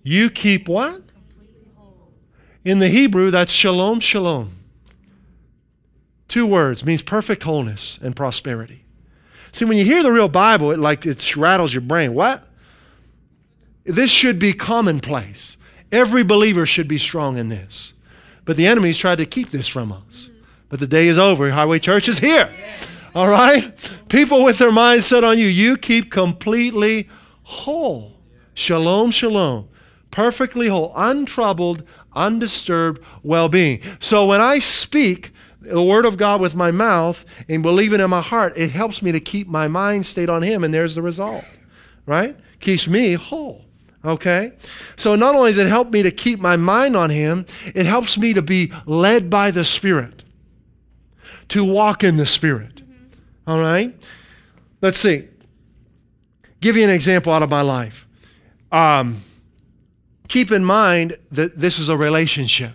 You 0.03 0.31
keep 0.31 0.69
what? 0.69 1.03
In 2.65 2.79
the 2.79 2.89
Hebrew, 2.89 3.31
that's 3.31 3.51
shalom, 3.51 4.01
shalom. 4.01 4.55
Two 6.29 6.47
words 6.47 6.85
means 6.85 7.03
perfect 7.03 7.43
wholeness 7.43 7.99
and 8.03 8.15
prosperity. 8.15 8.82
See, 9.53 9.67
when 9.67 9.77
you 9.77 9.85
hear 9.85 10.03
the 10.03 10.13
real 10.13 10.29
Bible, 10.29 10.71
it 10.71 10.79
like 10.79 11.07
it 11.07 11.37
rattles 11.37 11.73
your 11.73 11.83
brain. 11.83 12.15
What? 12.15 12.47
This 13.85 14.11
should 14.11 14.39
be 14.39 14.53
commonplace. 14.53 15.57
Every 15.91 16.25
believer 16.25 16.65
should 16.65 16.89
be 16.89 16.99
strong 16.99 17.37
in 17.37 17.49
this. 17.49 17.93
But 18.45 18.57
the 18.57 18.67
enemy's 18.67 18.99
tried 18.99 19.17
to 19.17 19.27
keep 19.27 19.51
this 19.51 19.69
from 19.69 19.93
us. 19.93 20.31
But 20.69 20.81
the 20.81 20.87
day 20.87 21.07
is 21.07 21.19
over. 21.19 21.51
Highway 21.51 21.79
Church 21.79 22.09
is 22.09 22.19
here. 22.19 22.53
All 23.15 23.29
right? 23.29 23.75
People 24.09 24.43
with 24.43 24.59
their 24.59 24.73
minds 24.73 25.07
set 25.07 25.23
on 25.23 25.39
you, 25.39 25.47
you 25.47 25.77
keep 25.77 26.11
completely 26.11 27.11
whole. 27.43 28.17
Shalom, 28.55 29.11
shalom. 29.11 29.69
Perfectly 30.11 30.69
whole, 30.69 30.93
untroubled, 30.97 31.83
undisturbed 32.15 33.03
well 33.23 33.49
being. 33.49 33.81
So 34.01 34.27
when 34.27 34.41
I 34.41 34.59
speak, 34.59 35.33
the 35.63 35.83
word 35.83 36.05
of 36.05 36.17
God 36.17 36.41
with 36.41 36.55
my 36.55 36.71
mouth 36.71 37.25
and 37.49 37.63
believe 37.63 37.93
it 37.93 38.01
in 38.01 38.11
my 38.11 38.21
heart, 38.21 38.53
it 38.57 38.71
helps 38.71 39.03
me 39.03 39.13
to 39.13 39.21
keep 39.21 39.49
my 39.49 39.69
mind 39.69 40.07
stayed 40.07 40.31
on 40.31 40.43
Him, 40.43 40.65
and 40.65 40.73
there's 40.73 40.95
the 40.95 41.03
result, 41.03 41.45
right? 42.07 42.37
Keeps 42.61 42.87
me 42.87 43.15
whole. 43.15 43.65
Okay? 44.05 44.53
So 44.97 45.15
not 45.15 45.35
only 45.35 45.51
does 45.51 45.59
it 45.59 45.69
help 45.69 45.91
me 45.91 46.03
to 46.03 46.11
keep 46.11 46.41
my 46.41 46.57
mind 46.57 46.97
on 46.97 47.11
Him, 47.11 47.47
it 47.75 47.87
helps 47.87 48.19
me 48.19 48.33
to 48.33 48.43
be 48.43 48.73
led 48.85 49.31
by 49.31 49.51
the 49.51 49.65
Spirit, 49.65 50.25
to 51.49 51.65
walk 51.65 52.03
in 52.03 52.17
the 52.17 52.27
Spirit. 52.27 52.83
All 53.47 53.61
right? 53.61 53.95
Let's 54.81 54.99
see. 54.99 55.29
Give 56.61 56.77
you 56.77 56.85
an 56.85 56.91
example 56.91 57.33
out 57.33 57.43
of 57.43 57.51
my 57.51 57.63
life. 57.63 58.07
Um, 58.71 59.23
keep 60.29 60.51
in 60.51 60.65
mind 60.65 61.17
that 61.31 61.59
this 61.59 61.79
is 61.79 61.89
a 61.89 61.97
relationship. 61.97 62.73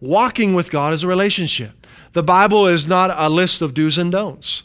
Walking 0.00 0.54
with 0.54 0.70
God 0.70 0.92
is 0.92 1.02
a 1.02 1.06
relationship. 1.06 1.72
The 2.16 2.22
Bible 2.22 2.66
is 2.66 2.86
not 2.86 3.14
a 3.14 3.28
list 3.28 3.60
of 3.60 3.74
do's 3.74 3.98
and 3.98 4.10
don'ts. 4.10 4.62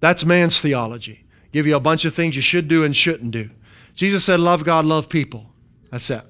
That's 0.00 0.24
man's 0.24 0.62
theology. 0.62 1.26
give 1.52 1.66
you 1.66 1.76
a 1.76 1.80
bunch 1.80 2.06
of 2.06 2.14
things 2.14 2.36
you 2.36 2.40
should 2.40 2.68
do 2.68 2.82
and 2.84 2.96
shouldn't 2.96 3.32
do. 3.32 3.50
Jesus 3.94 4.24
said, 4.24 4.40
Love 4.40 4.64
God, 4.64 4.86
love 4.86 5.10
people. 5.10 5.44
That's 5.90 6.08
it. 6.08 6.22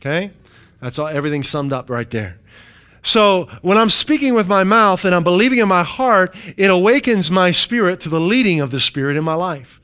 Okay? 0.00 0.32
That's 0.80 0.98
all, 0.98 1.06
everything 1.06 1.44
summed 1.44 1.72
up 1.72 1.88
right 1.88 2.10
there. 2.10 2.40
So 3.04 3.46
when 3.62 3.78
I'm 3.78 3.90
speaking 3.90 4.34
with 4.34 4.48
my 4.48 4.64
mouth 4.64 5.04
and 5.04 5.14
I'm 5.14 5.22
believing 5.22 5.60
in 5.60 5.68
my 5.68 5.84
heart, 5.84 6.34
it 6.56 6.68
awakens 6.68 7.30
my 7.30 7.52
spirit 7.52 8.00
to 8.00 8.08
the 8.08 8.20
leading 8.20 8.60
of 8.60 8.72
the 8.72 8.80
Spirit 8.80 9.16
in 9.16 9.22
my 9.22 9.34
life. 9.34 9.80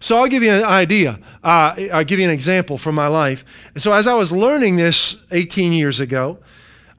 So 0.00 0.16
I'll 0.16 0.26
give 0.26 0.42
you 0.42 0.50
an 0.50 0.64
idea. 0.64 1.20
Uh, 1.44 1.76
I'll 1.92 2.02
give 2.02 2.18
you 2.18 2.24
an 2.24 2.32
example 2.32 2.76
from 2.76 2.96
my 2.96 3.06
life. 3.06 3.44
So 3.76 3.92
as 3.92 4.08
I 4.08 4.14
was 4.14 4.32
learning 4.32 4.78
this 4.78 5.24
18 5.30 5.72
years 5.72 6.00
ago, 6.00 6.40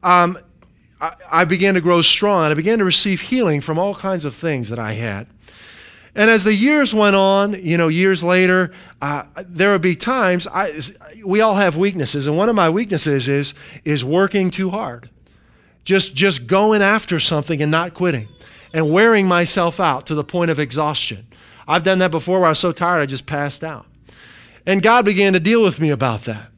um, 0.01 0.37
I, 1.31 1.43
began 1.45 1.73
to 1.73 1.81
grow 1.81 2.01
strong 2.01 2.43
and 2.43 2.51
I 2.51 2.55
began 2.55 2.79
to 2.79 2.85
receive 2.85 3.21
healing 3.21 3.61
from 3.61 3.77
all 3.77 3.93
kinds 3.95 4.23
of 4.25 4.35
things 4.35 4.69
that 4.69 4.79
I 4.79 4.93
had. 4.93 5.27
And 6.15 6.29
as 6.29 6.43
the 6.43 6.53
years 6.53 6.93
went 6.93 7.15
on, 7.15 7.53
you 7.53 7.75
know, 7.75 7.87
years 7.87 8.23
later, 8.23 8.71
uh, 9.01 9.23
there 9.47 9.71
would 9.71 9.81
be 9.81 9.95
times 9.95 10.47
I, 10.47 10.71
we 11.25 11.41
all 11.41 11.55
have 11.55 11.75
weaknesses, 11.75 12.27
and 12.27 12.37
one 12.37 12.49
of 12.49 12.55
my 12.55 12.69
weaknesses 12.69 13.27
is 13.27 13.55
is 13.83 14.05
working 14.05 14.51
too 14.51 14.69
hard, 14.69 15.09
just 15.83 16.13
just 16.13 16.45
going 16.45 16.83
after 16.83 17.19
something 17.19 17.63
and 17.63 17.71
not 17.71 17.95
quitting, 17.95 18.27
and 18.75 18.91
wearing 18.91 19.27
myself 19.27 19.79
out 19.79 20.05
to 20.05 20.13
the 20.13 20.23
point 20.23 20.51
of 20.51 20.59
exhaustion. 20.59 21.25
I've 21.67 21.83
done 21.83 21.97
that 21.97 22.11
before, 22.11 22.39
where 22.39 22.47
I 22.47 22.49
was 22.49 22.59
so 22.59 22.71
tired 22.71 23.01
I 23.01 23.07
just 23.07 23.25
passed 23.25 23.63
out, 23.63 23.87
and 24.67 24.83
God 24.83 25.05
began 25.05 25.33
to 25.33 25.39
deal 25.39 25.63
with 25.63 25.81
me 25.81 25.89
about 25.89 26.25
that. 26.25 26.52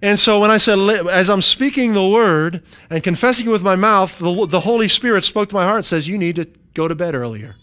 And 0.00 0.18
so 0.18 0.38
when 0.40 0.50
I 0.50 0.58
said, 0.58 0.78
as 1.08 1.28
I'm 1.28 1.42
speaking 1.42 1.92
the 1.92 2.06
word 2.06 2.62
and 2.88 3.02
confessing 3.02 3.48
it 3.48 3.50
with 3.50 3.62
my 3.62 3.74
mouth, 3.74 4.18
the, 4.18 4.46
the 4.46 4.60
Holy 4.60 4.86
Spirit 4.86 5.24
spoke 5.24 5.48
to 5.48 5.54
my 5.56 5.64
heart 5.64 5.78
and 5.78 5.86
says, 5.86 6.06
You 6.06 6.16
need 6.16 6.36
to 6.36 6.46
go 6.74 6.86
to 6.86 6.94
bed 6.94 7.16
earlier. 7.16 7.56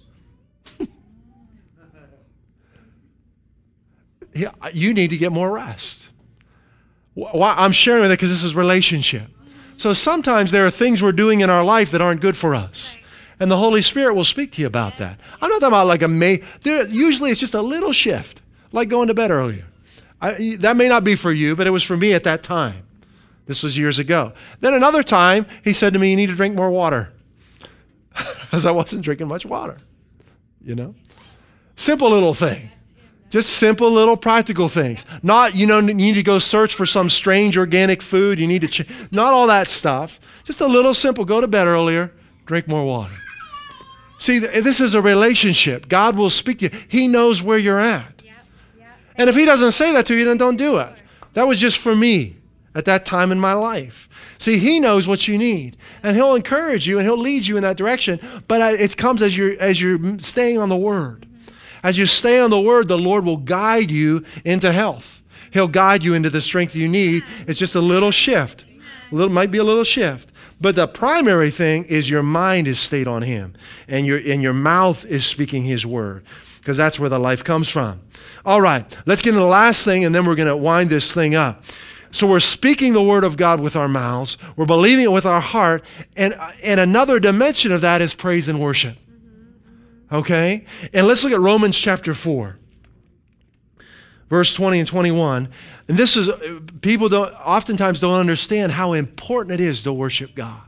you 4.73 4.93
need 4.93 5.11
to 5.11 5.17
get 5.17 5.31
more 5.31 5.51
rest. 5.51 6.07
Why? 7.13 7.55
I'm 7.57 7.71
sharing 7.71 8.01
with 8.01 8.11
it 8.11 8.15
because 8.15 8.31
this 8.31 8.43
is 8.43 8.53
relationship. 8.53 9.29
So 9.77 9.93
sometimes 9.93 10.51
there 10.51 10.65
are 10.65 10.71
things 10.71 11.01
we're 11.01 11.13
doing 11.13 11.39
in 11.39 11.49
our 11.49 11.63
life 11.63 11.91
that 11.91 12.01
aren't 12.01 12.19
good 12.19 12.35
for 12.35 12.53
us. 12.53 12.97
And 13.39 13.49
the 13.49 13.57
Holy 13.57 13.81
Spirit 13.81 14.15
will 14.15 14.25
speak 14.25 14.51
to 14.53 14.61
you 14.61 14.67
about 14.67 14.97
that. 14.97 15.19
I'm 15.41 15.49
not 15.49 15.59
talking 15.59 15.67
about 15.67 15.87
like 15.87 16.01
a 16.01 16.07
may, 16.07 16.41
there, 16.61 16.85
usually 16.87 17.31
it's 17.31 17.39
just 17.39 17.53
a 17.53 17.61
little 17.61 17.91
shift, 17.91 18.41
like 18.71 18.89
going 18.89 19.07
to 19.07 19.13
bed 19.13 19.31
earlier. 19.31 19.65
I, 20.21 20.55
that 20.59 20.77
may 20.77 20.87
not 20.87 21.03
be 21.03 21.15
for 21.15 21.31
you, 21.31 21.55
but 21.55 21.67
it 21.67 21.71
was 21.71 21.83
for 21.83 21.97
me 21.97 22.13
at 22.13 22.23
that 22.23 22.43
time. 22.43 22.85
This 23.45 23.61
was 23.61 23.77
years 23.77 23.99
ago. 23.99 24.33
Then 24.59 24.73
another 24.73 25.03
time, 25.03 25.45
he 25.63 25.73
said 25.73 25.93
to 25.93 25.99
me, 25.99 26.09
You 26.09 26.15
need 26.15 26.27
to 26.27 26.35
drink 26.35 26.55
more 26.55 26.71
water. 26.71 27.11
Because 28.45 28.65
I 28.65 28.71
wasn't 28.71 29.03
drinking 29.03 29.27
much 29.27 29.45
water. 29.45 29.77
You 30.63 30.75
know? 30.75 30.95
Simple 31.75 32.09
little 32.09 32.33
thing. 32.33 32.71
Just 33.29 33.49
simple 33.49 33.91
little 33.91 34.15
practical 34.15 34.69
things. 34.69 35.05
Not, 35.21 35.55
you 35.55 35.65
know, 35.65 35.79
you 35.79 35.93
need 35.93 36.13
to 36.13 36.23
go 36.23 36.39
search 36.39 36.73
for 36.73 36.85
some 36.85 37.09
strange 37.09 37.57
organic 37.57 38.01
food. 38.01 38.39
You 38.39 38.47
need 38.47 38.61
to, 38.61 38.67
ch- 38.67 38.87
not 39.11 39.33
all 39.33 39.47
that 39.47 39.69
stuff. 39.69 40.19
Just 40.45 40.61
a 40.61 40.67
little 40.67 40.93
simple. 40.93 41.25
Go 41.25 41.41
to 41.41 41.47
bed 41.47 41.67
earlier, 41.67 42.13
drink 42.45 42.67
more 42.67 42.85
water. 42.85 43.15
See, 44.19 44.39
this 44.39 44.79
is 44.79 44.93
a 44.93 45.01
relationship. 45.01 45.89
God 45.89 46.15
will 46.15 46.29
speak 46.29 46.59
to 46.59 46.65
you. 46.65 46.79
He 46.87 47.07
knows 47.07 47.41
where 47.41 47.57
you're 47.57 47.79
at. 47.79 48.14
And 49.17 49.29
if 49.29 49.35
He 49.35 49.45
doesn't 49.45 49.71
say 49.71 49.91
that 49.93 50.05
to 50.07 50.15
you, 50.15 50.25
then 50.25 50.37
don't 50.37 50.57
do 50.57 50.77
it. 50.77 50.93
That 51.33 51.47
was 51.47 51.59
just 51.59 51.77
for 51.77 51.95
me 51.95 52.37
at 52.73 52.85
that 52.85 53.05
time 53.05 53.31
in 53.31 53.39
my 53.39 53.53
life. 53.53 54.09
See, 54.37 54.57
He 54.57 54.79
knows 54.79 55.07
what 55.07 55.27
you 55.27 55.37
need, 55.37 55.77
and 56.03 56.15
He'll 56.15 56.35
encourage 56.35 56.87
you 56.87 56.97
and 56.97 57.07
He'll 57.07 57.17
lead 57.17 57.47
you 57.47 57.57
in 57.57 57.63
that 57.63 57.77
direction. 57.77 58.19
But 58.47 58.79
it 58.79 58.97
comes 58.97 59.21
as 59.21 59.37
you're 59.37 59.59
as 59.59 59.79
you're 59.79 60.19
staying 60.19 60.57
on 60.57 60.69
the 60.69 60.75
Word. 60.75 61.25
As 61.83 61.97
you 61.97 62.05
stay 62.05 62.39
on 62.39 62.49
the 62.49 62.59
Word, 62.59 62.87
the 62.87 62.97
Lord 62.97 63.25
will 63.25 63.37
guide 63.37 63.91
you 63.91 64.23
into 64.43 64.71
health. 64.71 65.21
He'll 65.51 65.67
guide 65.67 66.03
you 66.03 66.13
into 66.13 66.29
the 66.29 66.41
strength 66.41 66.75
you 66.75 66.87
need. 66.87 67.23
It's 67.47 67.59
just 67.59 67.75
a 67.75 67.81
little 67.81 68.11
shift. 68.11 68.65
A 69.11 69.15
little 69.15 69.31
might 69.31 69.51
be 69.51 69.57
a 69.57 69.63
little 69.63 69.83
shift. 69.83 70.29
But 70.59 70.75
the 70.75 70.87
primary 70.87 71.51
thing 71.51 71.85
is 71.85 72.09
your 72.09 72.23
mind 72.23 72.67
is 72.67 72.79
stayed 72.79 73.07
on 73.07 73.21
Him, 73.21 73.53
and 73.87 74.05
your 74.05 74.17
and 74.17 74.41
your 74.41 74.53
mouth 74.53 75.05
is 75.05 75.25
speaking 75.25 75.63
His 75.63 75.85
word, 75.85 76.25
because 76.59 76.75
that's 76.75 76.99
where 76.99 77.09
the 77.09 77.19
life 77.19 77.43
comes 77.43 77.69
from. 77.69 78.01
All 78.45 78.61
right, 78.61 78.85
let's 79.07 79.21
get 79.23 79.29
into 79.29 79.39
the 79.39 79.47
last 79.47 79.83
thing, 79.83 80.05
and 80.05 80.13
then 80.13 80.25
we're 80.25 80.35
going 80.35 80.47
to 80.47 80.55
wind 80.55 80.91
this 80.91 81.11
thing 81.11 81.33
up. 81.33 81.63
So 82.11 82.27
we're 82.27 82.39
speaking 82.39 82.93
the 82.93 83.03
word 83.03 83.23
of 83.23 83.37
God 83.37 83.59
with 83.59 83.75
our 83.75 83.87
mouths, 83.87 84.37
we're 84.55 84.65
believing 84.65 85.03
it 85.03 85.11
with 85.11 85.25
our 85.25 85.41
heart, 85.41 85.83
and, 86.15 86.35
and 86.63 86.79
another 86.79 87.19
dimension 87.19 87.71
of 87.71 87.81
that 87.81 88.01
is 88.01 88.13
praise 88.13 88.47
and 88.47 88.61
worship. 88.61 88.95
Mm-hmm. 88.95 90.15
Okay? 90.15 90.65
And 90.93 91.07
let's 91.07 91.23
look 91.23 91.33
at 91.33 91.41
Romans 91.41 91.75
chapter 91.75 92.13
4, 92.13 92.57
verse 94.29 94.53
20 94.53 94.79
and 94.79 94.87
21. 94.87 95.49
And 95.87 95.97
this 95.97 96.15
is, 96.15 96.29
people 96.81 97.09
don't, 97.09 97.33
oftentimes 97.33 97.99
don't 97.99 98.19
understand 98.19 98.73
how 98.73 98.93
important 98.93 99.59
it 99.59 99.63
is 99.63 99.83
to 99.83 99.91
worship 99.91 100.35
God. 100.35 100.61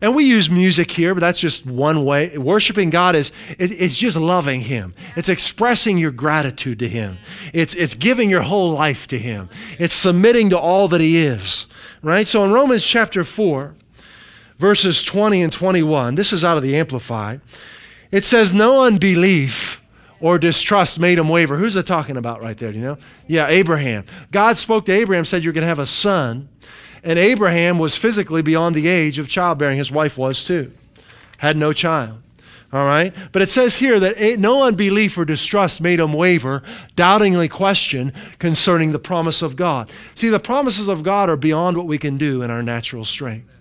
And 0.00 0.14
we 0.14 0.24
use 0.24 0.50
music 0.50 0.90
here, 0.90 1.14
but 1.14 1.20
that's 1.20 1.40
just 1.40 1.64
one 1.64 2.04
way. 2.04 2.36
Worshiping 2.36 2.90
God 2.90 3.16
is 3.16 3.32
it, 3.58 3.72
it's 3.72 3.96
just 3.96 4.16
loving 4.16 4.62
Him. 4.62 4.94
It's 5.16 5.28
expressing 5.28 5.98
your 5.98 6.10
gratitude 6.10 6.78
to 6.80 6.88
Him. 6.88 7.18
It's 7.52 7.74
it's 7.74 7.94
giving 7.94 8.28
your 8.28 8.42
whole 8.42 8.72
life 8.72 9.06
to 9.08 9.18
Him. 9.18 9.48
It's 9.78 9.94
submitting 9.94 10.50
to 10.50 10.58
all 10.58 10.88
that 10.88 11.00
He 11.00 11.18
is. 11.18 11.66
Right? 12.02 12.28
So 12.28 12.44
in 12.44 12.52
Romans 12.52 12.84
chapter 12.84 13.24
4, 13.24 13.74
verses 14.58 15.02
20 15.02 15.42
and 15.42 15.52
21, 15.52 16.14
this 16.14 16.32
is 16.32 16.44
out 16.44 16.56
of 16.56 16.62
the 16.62 16.76
Amplified. 16.76 17.40
It 18.10 18.24
says, 18.24 18.52
No 18.52 18.84
unbelief 18.84 19.82
or 20.20 20.38
distrust 20.38 20.98
made 20.98 21.18
him 21.18 21.28
waver. 21.28 21.56
Who's 21.56 21.76
it 21.76 21.86
talking 21.86 22.16
about 22.16 22.40
right 22.42 22.56
there? 22.56 22.70
You 22.70 22.80
know? 22.80 22.98
Yeah, 23.26 23.48
Abraham. 23.48 24.04
God 24.30 24.56
spoke 24.56 24.86
to 24.86 24.92
Abraham, 24.92 25.24
said, 25.24 25.42
You're 25.42 25.52
going 25.52 25.62
to 25.62 25.68
have 25.68 25.78
a 25.78 25.86
son. 25.86 26.48
And 27.06 27.20
Abraham 27.20 27.78
was 27.78 27.96
physically 27.96 28.42
beyond 28.42 28.74
the 28.74 28.88
age 28.88 29.18
of 29.18 29.28
childbearing. 29.28 29.78
His 29.78 29.92
wife 29.92 30.18
was 30.18 30.44
too, 30.44 30.72
had 31.38 31.56
no 31.56 31.72
child. 31.72 32.20
All 32.72 32.84
right? 32.84 33.14
But 33.30 33.42
it 33.42 33.48
says 33.48 33.76
here 33.76 34.00
that 34.00 34.40
no 34.40 34.64
unbelief 34.64 35.16
or 35.16 35.24
distrust 35.24 35.80
made 35.80 36.00
him 36.00 36.12
waver, 36.12 36.64
doubtingly 36.96 37.48
question 37.48 38.12
concerning 38.40 38.90
the 38.90 38.98
promise 38.98 39.40
of 39.40 39.54
God. 39.54 39.88
See, 40.16 40.28
the 40.28 40.40
promises 40.40 40.88
of 40.88 41.04
God 41.04 41.30
are 41.30 41.36
beyond 41.36 41.76
what 41.76 41.86
we 41.86 41.96
can 41.96 42.18
do 42.18 42.42
in 42.42 42.50
our 42.50 42.62
natural 42.62 43.04
strength. 43.04 43.55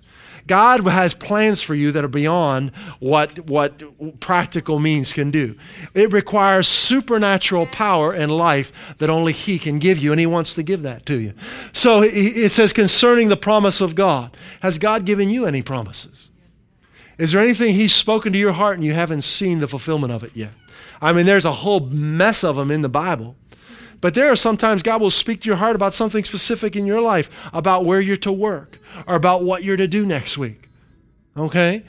God 0.47 0.85
has 0.87 1.13
plans 1.13 1.61
for 1.61 1.73
you 1.73 1.91
that 1.91 2.03
are 2.03 2.09
beyond 2.09 2.71
what, 2.99 3.47
what 3.47 4.19
practical 4.19 4.79
means 4.79 5.11
can 5.13 5.31
do. 5.31 5.55
It 5.93 6.11
requires 6.11 6.67
supernatural 6.67 7.65
power 7.67 8.13
and 8.13 8.31
life 8.31 8.95
that 8.99 9.09
only 9.09 9.33
He 9.33 9.57
can 9.57 9.79
give 9.79 9.97
you, 9.97 10.11
and 10.11 10.19
He 10.19 10.25
wants 10.25 10.53
to 10.55 10.63
give 10.63 10.83
that 10.83 11.05
to 11.07 11.19
you. 11.19 11.33
So 11.73 12.03
it 12.03 12.51
says, 12.51 12.73
concerning 12.73 13.29
the 13.29 13.37
promise 13.37 13.81
of 13.81 13.95
God, 13.95 14.35
has 14.61 14.77
God 14.77 15.05
given 15.05 15.29
you 15.29 15.45
any 15.45 15.61
promises? 15.61 16.29
Is 17.17 17.31
there 17.31 17.41
anything 17.41 17.73
He's 17.73 17.95
spoken 17.95 18.33
to 18.33 18.39
your 18.39 18.53
heart 18.53 18.75
and 18.75 18.85
you 18.85 18.93
haven't 18.93 19.23
seen 19.23 19.59
the 19.59 19.67
fulfillment 19.67 20.13
of 20.13 20.23
it 20.23 20.35
yet? 20.35 20.51
I 21.01 21.11
mean, 21.11 21.25
there's 21.25 21.45
a 21.45 21.51
whole 21.51 21.81
mess 21.81 22.43
of 22.43 22.55
them 22.55 22.71
in 22.71 22.81
the 22.81 22.89
Bible. 22.89 23.35
But 24.01 24.13
there 24.13 24.31
are 24.31 24.35
sometimes 24.35 24.83
God 24.83 25.01
will 25.01 25.09
speak 25.09 25.41
to 25.41 25.47
your 25.47 25.57
heart 25.57 25.75
about 25.75 25.93
something 25.93 26.23
specific 26.23 26.75
in 26.75 26.85
your 26.85 27.01
life, 27.01 27.29
about 27.53 27.85
where 27.85 28.01
you're 28.01 28.17
to 28.17 28.31
work, 28.31 28.77
or 29.07 29.15
about 29.15 29.43
what 29.43 29.63
you're 29.63 29.77
to 29.77 29.87
do 29.87 30.05
next 30.05 30.37
week. 30.37 30.69
Okay? 31.37 31.83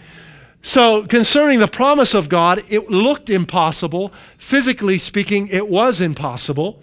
So, 0.62 1.06
concerning 1.06 1.60
the 1.60 1.68
promise 1.68 2.12
of 2.12 2.28
God, 2.28 2.64
it 2.68 2.90
looked 2.90 3.30
impossible. 3.30 4.12
Physically 4.36 4.98
speaking, 4.98 5.46
it 5.48 5.68
was 5.68 6.00
impossible. 6.00 6.82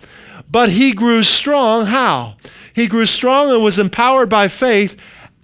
But 0.50 0.70
he 0.70 0.94
grew 0.94 1.24
strong. 1.24 1.88
How? 1.88 2.38
He 2.74 2.88
grew 2.88 3.06
strong 3.06 3.52
and 3.52 3.64
was 3.64 3.78
empowered 3.78 4.30
by 4.30 4.48
faith 4.48 4.98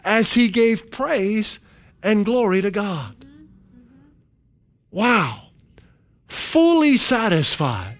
as 0.05 0.33
he 0.33 0.47
gave 0.47 0.89
praise 0.89 1.59
and 2.01 2.23
glory 2.25 2.61
to 2.61 2.71
God. 2.71 3.25
Wow. 4.91 5.49
Fully 6.27 6.97
satisfied 6.97 7.98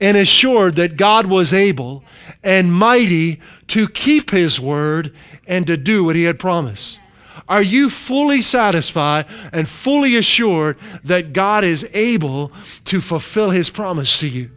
and 0.00 0.16
assured 0.16 0.76
that 0.76 0.96
God 0.96 1.26
was 1.26 1.52
able 1.52 2.04
and 2.42 2.72
mighty 2.72 3.40
to 3.68 3.88
keep 3.88 4.30
his 4.30 4.60
word 4.60 5.12
and 5.46 5.66
to 5.66 5.76
do 5.76 6.04
what 6.04 6.16
he 6.16 6.24
had 6.24 6.38
promised. 6.38 7.00
Are 7.48 7.62
you 7.62 7.88
fully 7.88 8.42
satisfied 8.42 9.26
and 9.52 9.68
fully 9.68 10.16
assured 10.16 10.78
that 11.02 11.32
God 11.32 11.64
is 11.64 11.88
able 11.94 12.52
to 12.84 13.00
fulfill 13.00 13.50
his 13.50 13.70
promise 13.70 14.18
to 14.20 14.28
you? 14.28 14.50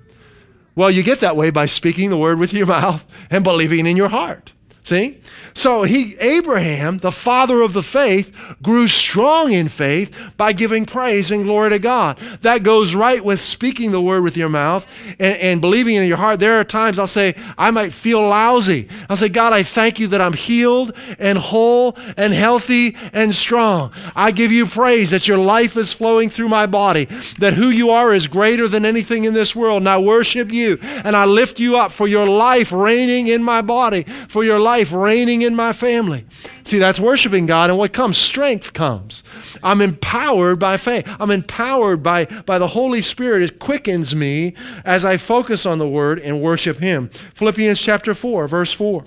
Well, 0.75 0.91
you 0.91 1.03
get 1.03 1.19
that 1.19 1.37
way 1.37 1.49
by 1.49 1.65
speaking 1.65 2.09
the 2.09 2.17
word 2.17 2.39
with 2.39 2.53
your 2.53 2.65
mouth 2.79 3.05
and 3.29 3.43
believing 3.43 3.85
in 3.85 3.97
your 3.97 4.09
heart. 4.09 4.53
See? 4.83 5.21
So 5.53 5.83
he 5.83 6.15
Abraham, 6.19 6.97
the 6.97 7.11
father 7.11 7.61
of 7.61 7.73
the 7.73 7.83
faith, 7.83 8.35
grew 8.63 8.87
strong 8.87 9.51
in 9.51 9.69
faith 9.69 10.33
by 10.37 10.53
giving 10.53 10.85
praise 10.85 11.29
and 11.29 11.43
glory 11.43 11.69
to 11.69 11.79
God. 11.79 12.17
That 12.41 12.63
goes 12.63 12.95
right 12.95 13.23
with 13.23 13.39
speaking 13.39 13.91
the 13.91 14.01
word 14.01 14.23
with 14.23 14.35
your 14.35 14.49
mouth 14.49 14.91
and, 15.19 15.37
and 15.37 15.61
believing 15.61 15.95
in 15.95 16.07
your 16.07 16.17
heart. 16.17 16.39
There 16.39 16.59
are 16.59 16.63
times 16.63 16.97
I'll 16.97 17.05
say, 17.05 17.35
I 17.59 17.69
might 17.69 17.93
feel 17.93 18.21
lousy. 18.21 18.87
I'll 19.07 19.17
say, 19.17 19.29
God, 19.29 19.53
I 19.53 19.61
thank 19.61 19.99
you 19.99 20.07
that 20.07 20.21
I'm 20.21 20.33
healed 20.33 20.93
and 21.19 21.37
whole 21.37 21.95
and 22.17 22.33
healthy 22.33 22.95
and 23.13 23.35
strong. 23.35 23.91
I 24.15 24.31
give 24.31 24.51
you 24.51 24.65
praise 24.65 25.11
that 25.11 25.27
your 25.27 25.37
life 25.37 25.77
is 25.77 25.93
flowing 25.93 26.31
through 26.31 26.49
my 26.49 26.65
body, 26.65 27.05
that 27.37 27.53
who 27.53 27.69
you 27.69 27.91
are 27.91 28.13
is 28.13 28.27
greater 28.27 28.67
than 28.67 28.85
anything 28.85 29.25
in 29.25 29.33
this 29.35 29.55
world. 29.55 29.83
And 29.83 29.89
I 29.89 29.99
worship 29.99 30.51
you 30.51 30.79
and 30.81 31.15
I 31.15 31.25
lift 31.25 31.59
you 31.59 31.77
up 31.77 31.91
for 31.91 32.07
your 32.07 32.27
life 32.27 32.71
reigning 32.71 33.27
in 33.27 33.43
my 33.43 33.61
body, 33.61 34.03
for 34.27 34.43
your 34.43 34.59
life 34.59 34.70
reigning 34.79 35.41
in 35.41 35.55
my 35.55 35.73
family. 35.73 36.25
See, 36.63 36.79
that's 36.79 36.99
worshiping 36.99 37.45
God, 37.45 37.69
and 37.69 37.77
what 37.77 37.93
comes? 37.93 38.17
Strength 38.17 38.73
comes. 38.73 39.23
I'm 39.61 39.81
empowered 39.81 40.59
by 40.59 40.77
faith. 40.77 41.07
I'm 41.19 41.31
empowered 41.31 42.01
by, 42.01 42.25
by 42.25 42.57
the 42.57 42.69
Holy 42.69 43.01
Spirit. 43.01 43.43
It 43.43 43.59
quickens 43.59 44.15
me 44.15 44.53
as 44.85 45.03
I 45.03 45.17
focus 45.17 45.65
on 45.65 45.77
the 45.77 45.87
Word 45.87 46.19
and 46.19 46.41
worship 46.41 46.79
Him. 46.79 47.09
Philippians 47.09 47.79
chapter 47.79 48.13
4, 48.13 48.47
verse 48.47 48.73
4. 48.73 49.05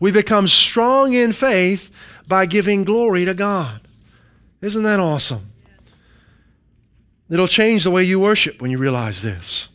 We 0.00 0.10
become 0.10 0.48
strong 0.48 1.12
in 1.12 1.32
faith 1.32 1.90
by 2.26 2.46
giving 2.46 2.84
glory 2.84 3.24
to 3.24 3.34
God. 3.34 3.80
Isn't 4.60 4.82
that 4.82 5.00
awesome? 5.00 5.46
It'll 7.30 7.48
change 7.48 7.84
the 7.84 7.90
way 7.90 8.04
you 8.04 8.20
worship 8.20 8.60
when 8.60 8.70
you 8.70 8.78
realize 8.78 9.22
this. 9.22 9.68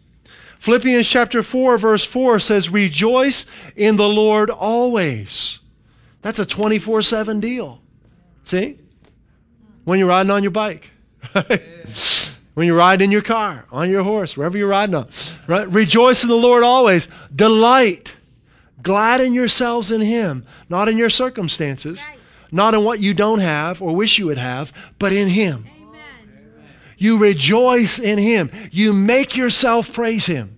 Philippians 0.59 1.07
chapter 1.07 1.41
4, 1.41 1.77
verse 1.77 2.03
4 2.03 2.39
says, 2.39 2.69
Rejoice 2.69 3.45
in 3.77 3.95
the 3.95 4.09
Lord 4.09 4.49
always. 4.49 5.59
That's 6.21 6.37
a 6.37 6.45
24 6.45 7.01
7 7.01 7.39
deal. 7.39 7.81
See? 8.43 8.77
When 9.85 9.99
you're 9.99 10.09
riding 10.09 10.31
on 10.31 10.43
your 10.43 10.51
bike, 10.51 10.91
right? 11.33 12.35
when 12.53 12.67
you're 12.67 12.77
riding 12.77 13.05
in 13.05 13.11
your 13.11 13.21
car, 13.21 13.65
on 13.71 13.89
your 13.89 14.03
horse, 14.03 14.35
wherever 14.35 14.57
you're 14.57 14.67
riding 14.67 14.95
on, 14.95 15.07
right? 15.47 15.67
Rejoice 15.69 16.23
in 16.23 16.29
the 16.29 16.35
Lord 16.35 16.63
always. 16.63 17.07
Delight. 17.33 18.15
Gladden 18.81 19.33
yourselves 19.33 19.91
in 19.91 20.01
Him, 20.01 20.45
not 20.67 20.89
in 20.89 20.97
your 20.97 21.09
circumstances, 21.09 22.01
not 22.51 22.73
in 22.73 22.83
what 22.83 22.99
you 22.99 23.13
don't 23.13 23.39
have 23.39 23.81
or 23.81 23.95
wish 23.95 24.17
you 24.17 24.25
would 24.25 24.37
have, 24.37 24.73
but 24.99 25.13
in 25.13 25.29
Him. 25.29 25.65
You 26.99 27.17
rejoice 27.17 27.97
in 27.97 28.19
Him. 28.19 28.51
You 28.71 28.93
make 28.93 29.35
yourself 29.35 29.91
praise 29.91 30.27
Him. 30.27 30.57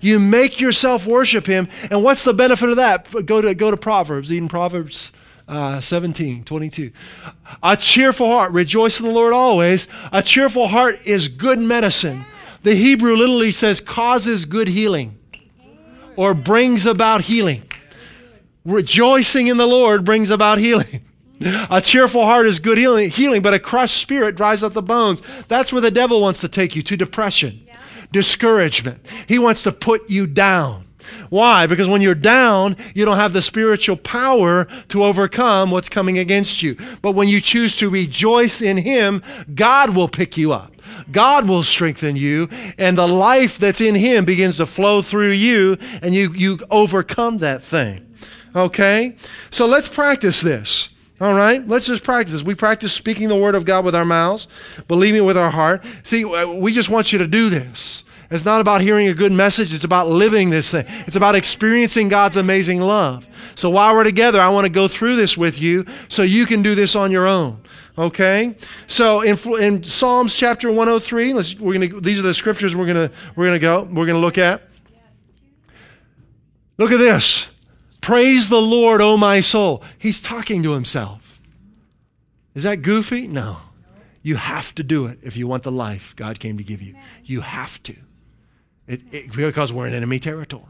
You 0.00 0.18
make 0.18 0.60
yourself 0.60 1.06
worship 1.06 1.46
Him. 1.46 1.68
And 1.90 2.02
what's 2.02 2.24
the 2.24 2.32
benefit 2.32 2.70
of 2.70 2.76
that? 2.76 3.06
Go 3.26 3.40
to, 3.40 3.54
go 3.54 3.70
to 3.70 3.76
Proverbs, 3.76 4.32
even 4.32 4.48
Proverbs 4.48 5.12
uh, 5.46 5.80
17, 5.80 6.44
22. 6.44 6.90
A 7.62 7.76
cheerful 7.76 8.28
heart, 8.28 8.52
rejoice 8.52 8.98
in 8.98 9.06
the 9.06 9.12
Lord 9.12 9.34
always. 9.34 9.86
A 10.10 10.22
cheerful 10.22 10.68
heart 10.68 10.98
is 11.04 11.28
good 11.28 11.58
medicine. 11.58 12.24
The 12.62 12.74
Hebrew 12.74 13.14
literally 13.14 13.52
says 13.52 13.80
causes 13.80 14.46
good 14.46 14.68
healing 14.68 15.18
or 16.16 16.34
brings 16.34 16.86
about 16.86 17.22
healing. 17.22 17.64
Rejoicing 18.64 19.46
in 19.46 19.56
the 19.56 19.66
Lord 19.66 20.04
brings 20.04 20.30
about 20.30 20.58
healing. 20.58 21.04
A 21.42 21.80
cheerful 21.80 22.24
heart 22.24 22.46
is 22.46 22.58
good 22.58 22.78
healing, 22.78 23.10
healing, 23.10 23.42
but 23.42 23.54
a 23.54 23.58
crushed 23.58 24.00
spirit 24.00 24.36
dries 24.36 24.62
up 24.62 24.74
the 24.74 24.82
bones. 24.82 25.22
That's 25.48 25.72
where 25.72 25.80
the 25.80 25.90
devil 25.90 26.20
wants 26.20 26.40
to 26.40 26.48
take 26.48 26.76
you 26.76 26.82
to 26.82 26.96
depression, 26.96 27.62
yeah. 27.66 27.78
discouragement. 28.12 29.04
He 29.26 29.38
wants 29.38 29.62
to 29.62 29.72
put 29.72 30.10
you 30.10 30.26
down. 30.26 30.86
Why? 31.30 31.66
Because 31.66 31.88
when 31.88 32.02
you're 32.02 32.14
down, 32.14 32.76
you 32.94 33.04
don't 33.04 33.16
have 33.16 33.32
the 33.32 33.42
spiritual 33.42 33.96
power 33.96 34.66
to 34.88 35.04
overcome 35.04 35.70
what's 35.70 35.88
coming 35.88 36.18
against 36.18 36.62
you. 36.62 36.76
But 37.02 37.12
when 37.12 37.28
you 37.28 37.40
choose 37.40 37.76
to 37.78 37.90
rejoice 37.90 38.60
in 38.60 38.76
Him, 38.76 39.22
God 39.54 39.94
will 39.94 40.08
pick 40.08 40.36
you 40.36 40.52
up. 40.52 40.72
God 41.10 41.48
will 41.48 41.62
strengthen 41.62 42.16
you, 42.16 42.48
and 42.76 42.98
the 42.98 43.08
life 43.08 43.58
that's 43.58 43.80
in 43.80 43.94
Him 43.94 44.24
begins 44.24 44.58
to 44.58 44.66
flow 44.66 45.02
through 45.02 45.30
you, 45.30 45.78
and 46.02 46.14
you, 46.14 46.32
you 46.32 46.58
overcome 46.70 47.38
that 47.38 47.62
thing. 47.62 48.06
Okay? 48.54 49.16
So 49.50 49.66
let's 49.66 49.88
practice 49.88 50.40
this. 50.40 50.88
All 51.20 51.34
right, 51.34 51.66
let's 51.68 51.86
just 51.86 52.02
practice. 52.02 52.42
We 52.42 52.54
practice 52.54 52.94
speaking 52.94 53.28
the 53.28 53.36
word 53.36 53.54
of 53.54 53.66
God 53.66 53.84
with 53.84 53.94
our 53.94 54.06
mouths, 54.06 54.48
believing 54.88 55.26
with 55.26 55.36
our 55.36 55.50
heart. 55.50 55.84
See, 56.02 56.24
uh, 56.24 56.46
we 56.46 56.72
just 56.72 56.88
want 56.88 57.12
you 57.12 57.18
to 57.18 57.26
do 57.26 57.50
this. 57.50 58.04
It's 58.30 58.44
not 58.44 58.62
about 58.62 58.80
hearing 58.80 59.08
a 59.08 59.12
good 59.12 59.32
message, 59.32 59.74
it's 59.74 59.84
about 59.84 60.08
living 60.08 60.48
this 60.48 60.70
thing. 60.70 60.86
It's 61.06 61.16
about 61.16 61.34
experiencing 61.34 62.08
God's 62.08 62.36
amazing 62.36 62.80
love. 62.80 63.28
So 63.54 63.68
while 63.68 63.94
we're 63.94 64.04
together, 64.04 64.40
I 64.40 64.48
want 64.48 64.64
to 64.64 64.72
go 64.72 64.88
through 64.88 65.16
this 65.16 65.36
with 65.36 65.60
you 65.60 65.84
so 66.08 66.22
you 66.22 66.46
can 66.46 66.62
do 66.62 66.74
this 66.74 66.96
on 66.96 67.10
your 67.10 67.26
own. 67.26 67.60
Okay? 67.98 68.56
So 68.86 69.20
in, 69.20 69.36
in 69.60 69.82
Psalms 69.82 70.34
chapter 70.34 70.68
103, 70.68 71.34
we're 71.58 71.72
gonna, 71.74 72.00
these 72.00 72.18
are 72.18 72.22
the 72.22 72.32
scriptures 72.32 72.74
we're 72.74 72.86
going 72.86 73.08
to 73.08 73.14
we're 73.36 73.46
gonna 73.46 73.58
go, 73.58 73.82
we're 73.82 74.06
going 74.06 74.18
to 74.18 74.24
look 74.24 74.38
at. 74.38 74.62
Look 76.78 76.92
at 76.92 76.98
this. 76.98 77.49
Praise 78.00 78.48
the 78.48 78.60
Lord, 78.60 79.00
O 79.00 79.16
my 79.16 79.40
soul. 79.40 79.82
He's 79.98 80.22
talking 80.22 80.62
to 80.62 80.72
himself. 80.72 81.40
Is 82.54 82.62
that 82.62 82.82
goofy? 82.82 83.26
No. 83.26 83.58
You 84.22 84.36
have 84.36 84.74
to 84.74 84.82
do 84.82 85.06
it 85.06 85.18
if 85.22 85.36
you 85.36 85.46
want 85.46 85.62
the 85.62 85.72
life 85.72 86.14
God 86.16 86.40
came 86.40 86.58
to 86.58 86.64
give 86.64 86.82
you. 86.82 86.94
You 87.24 87.40
have 87.40 87.82
to. 87.84 87.96
It, 88.86 89.02
it, 89.12 89.32
because 89.32 89.72
we're 89.72 89.86
in 89.86 89.94
enemy 89.94 90.18
territory. 90.18 90.64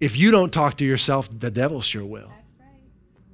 If 0.00 0.16
you 0.16 0.30
don't 0.30 0.52
talk 0.52 0.76
to 0.76 0.84
yourself, 0.84 1.28
the 1.36 1.50
devil 1.50 1.80
sure 1.80 2.04
will. 2.04 2.30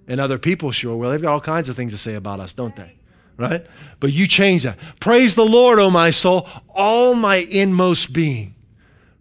And 0.06 0.20
other 0.20 0.38
people 0.38 0.70
sure 0.70 0.96
will. 0.96 1.10
They've 1.10 1.20
got 1.20 1.32
all 1.32 1.40
kinds 1.40 1.68
of 1.68 1.76
things 1.76 1.92
to 1.92 1.98
say 1.98 2.14
about 2.14 2.40
us, 2.40 2.52
don't 2.52 2.76
they? 2.76 2.94
Right? 3.36 3.66
But 4.00 4.12
you 4.12 4.28
change 4.28 4.62
that. 4.62 4.78
Praise 5.00 5.34
the 5.34 5.44
Lord, 5.44 5.78
O 5.78 5.90
my 5.90 6.10
soul, 6.10 6.48
all 6.74 7.14
my 7.14 7.36
inmost 7.36 8.12
being. 8.12 8.54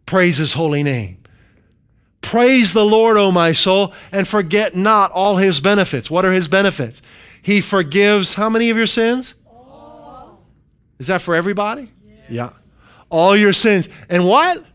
Praise 0.06 0.38
his 0.38 0.54
holy 0.54 0.84
name. 0.84 1.18
Praise 2.24 2.74
the 2.74 2.86
Lord, 2.86 3.18
O 3.18 3.32
my 3.32 3.52
soul, 3.52 3.94
and 4.12 4.28
forget 4.28 4.76
not 4.76 5.12
all 5.12 5.38
his 5.38 5.60
benefits. 5.60 6.10
What 6.10 6.26
are 6.26 6.32
his 6.32 6.48
benefits? 6.48 7.02
He 7.42 7.62
forgives 7.62 8.34
how 8.34 8.50
many 8.50 8.70
of 8.72 8.78
your 8.78 8.88
sins? 8.88 9.36
All. 9.46 10.42
Is 10.98 11.08
that 11.08 11.22
for 11.22 11.36
everybody? 11.36 11.92
Yeah. 12.08 12.16
yeah. 12.30 12.50
All 13.10 13.38
your 13.38 13.54
sins. 13.54 13.90
And 14.10 14.26
what? 14.26 14.66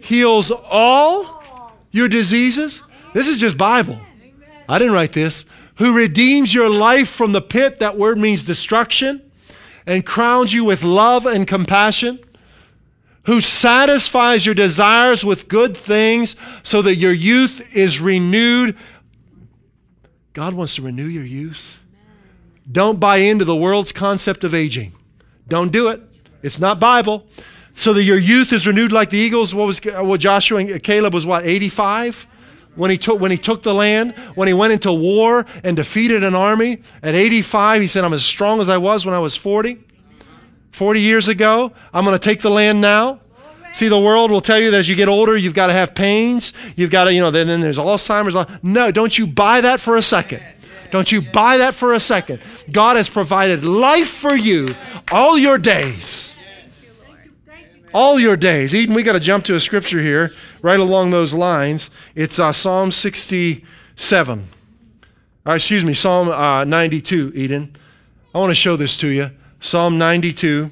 Heals 0.00 0.50
all 0.50 1.72
your 1.92 2.08
diseases. 2.08 2.82
This 3.12 3.28
is 3.28 3.38
just 3.38 3.56
Bible. 3.56 4.00
I 4.68 4.78
didn't 4.78 4.94
write 4.94 5.12
this. 5.12 5.44
Who 5.76 5.94
redeems 5.94 6.54
your 6.54 6.70
life 6.70 7.08
from 7.08 7.32
the 7.32 7.42
pit, 7.42 7.78
that 7.78 7.98
word 7.98 8.18
means 8.18 8.42
destruction, 8.44 9.22
and 9.86 10.04
crowns 10.04 10.52
you 10.52 10.64
with 10.64 10.82
love 10.82 11.26
and 11.26 11.46
compassion 11.46 12.18
who 13.26 13.40
satisfies 13.40 14.46
your 14.46 14.54
desires 14.54 15.24
with 15.24 15.48
good 15.48 15.76
things 15.76 16.36
so 16.62 16.80
that 16.82 16.96
your 16.96 17.12
youth 17.12 17.76
is 17.76 18.00
renewed. 18.00 18.76
God 20.32 20.54
wants 20.54 20.74
to 20.76 20.82
renew 20.82 21.06
your 21.06 21.24
youth. 21.24 21.80
Don't 22.70 22.98
buy 22.98 23.18
into 23.18 23.44
the 23.44 23.56
world's 23.56 23.92
concept 23.92 24.44
of 24.44 24.54
aging. 24.54 24.92
Don't 25.48 25.70
do 25.70 25.88
it. 25.88 26.00
It's 26.42 26.60
not 26.60 26.80
Bible. 26.80 27.26
So 27.74 27.92
that 27.92 28.04
your 28.04 28.18
youth 28.18 28.52
is 28.52 28.66
renewed 28.66 28.92
like 28.92 29.10
the 29.10 29.18
eagles. 29.18 29.54
What 29.54 29.66
was 29.66 29.80
what 29.80 30.20
Joshua 30.20 30.60
and 30.60 30.82
Caleb 30.82 31.12
was 31.12 31.26
what 31.26 31.44
85 31.44 32.26
when 32.76 32.90
he 32.90 32.98
took 32.98 33.20
when 33.20 33.30
he 33.30 33.36
took 33.36 33.62
the 33.62 33.74
land, 33.74 34.12
when 34.34 34.48
he 34.48 34.54
went 34.54 34.72
into 34.72 34.92
war 34.92 35.46
and 35.64 35.76
defeated 35.76 36.22
an 36.22 36.34
army 36.34 36.82
at 37.02 37.14
85, 37.14 37.82
he 37.82 37.86
said 37.86 38.04
I'm 38.04 38.12
as 38.12 38.24
strong 38.24 38.60
as 38.60 38.68
I 38.68 38.76
was 38.76 39.04
when 39.04 39.14
I 39.14 39.18
was 39.18 39.36
40. 39.36 39.78
40 40.76 41.00
years 41.00 41.26
ago. 41.26 41.72
I'm 41.94 42.04
going 42.04 42.18
to 42.18 42.22
take 42.22 42.42
the 42.42 42.50
land 42.50 42.82
now. 42.82 43.20
See, 43.72 43.88
the 43.88 43.98
world 43.98 44.30
will 44.30 44.42
tell 44.42 44.60
you 44.60 44.70
that 44.72 44.76
as 44.76 44.88
you 44.90 44.94
get 44.94 45.08
older, 45.08 45.34
you've 45.34 45.54
got 45.54 45.68
to 45.68 45.72
have 45.72 45.94
pains. 45.94 46.52
You've 46.76 46.90
got 46.90 47.04
to, 47.04 47.14
you 47.14 47.22
know, 47.22 47.30
then, 47.30 47.46
then 47.46 47.62
there's 47.62 47.78
Alzheimer's. 47.78 48.62
No, 48.62 48.90
don't 48.90 49.16
you 49.16 49.26
buy 49.26 49.62
that 49.62 49.80
for 49.80 49.96
a 49.96 50.02
second. 50.02 50.42
Don't 50.90 51.10
you 51.10 51.22
buy 51.22 51.56
that 51.56 51.74
for 51.74 51.94
a 51.94 52.00
second. 52.00 52.40
God 52.70 52.98
has 52.98 53.08
provided 53.08 53.64
life 53.64 54.08
for 54.08 54.36
you 54.36 54.68
all 55.10 55.38
your 55.38 55.56
days. 55.56 56.34
All 57.94 58.20
your 58.20 58.36
days. 58.36 58.74
Eden, 58.74 58.94
we 58.94 59.02
got 59.02 59.14
to 59.14 59.20
jump 59.20 59.46
to 59.46 59.54
a 59.54 59.60
scripture 59.60 60.02
here 60.02 60.30
right 60.60 60.78
along 60.78 61.10
those 61.10 61.32
lines. 61.32 61.90
It's 62.14 62.38
uh, 62.38 62.52
Psalm 62.52 62.92
67. 62.92 64.48
Uh, 65.46 65.52
excuse 65.52 65.84
me, 65.84 65.94
Psalm 65.94 66.28
uh, 66.28 66.64
92, 66.64 67.32
Eden. 67.34 67.76
I 68.34 68.38
want 68.38 68.50
to 68.50 68.54
show 68.54 68.76
this 68.76 68.98
to 68.98 69.08
you. 69.08 69.30
Psalm 69.66 69.98
92, 69.98 70.70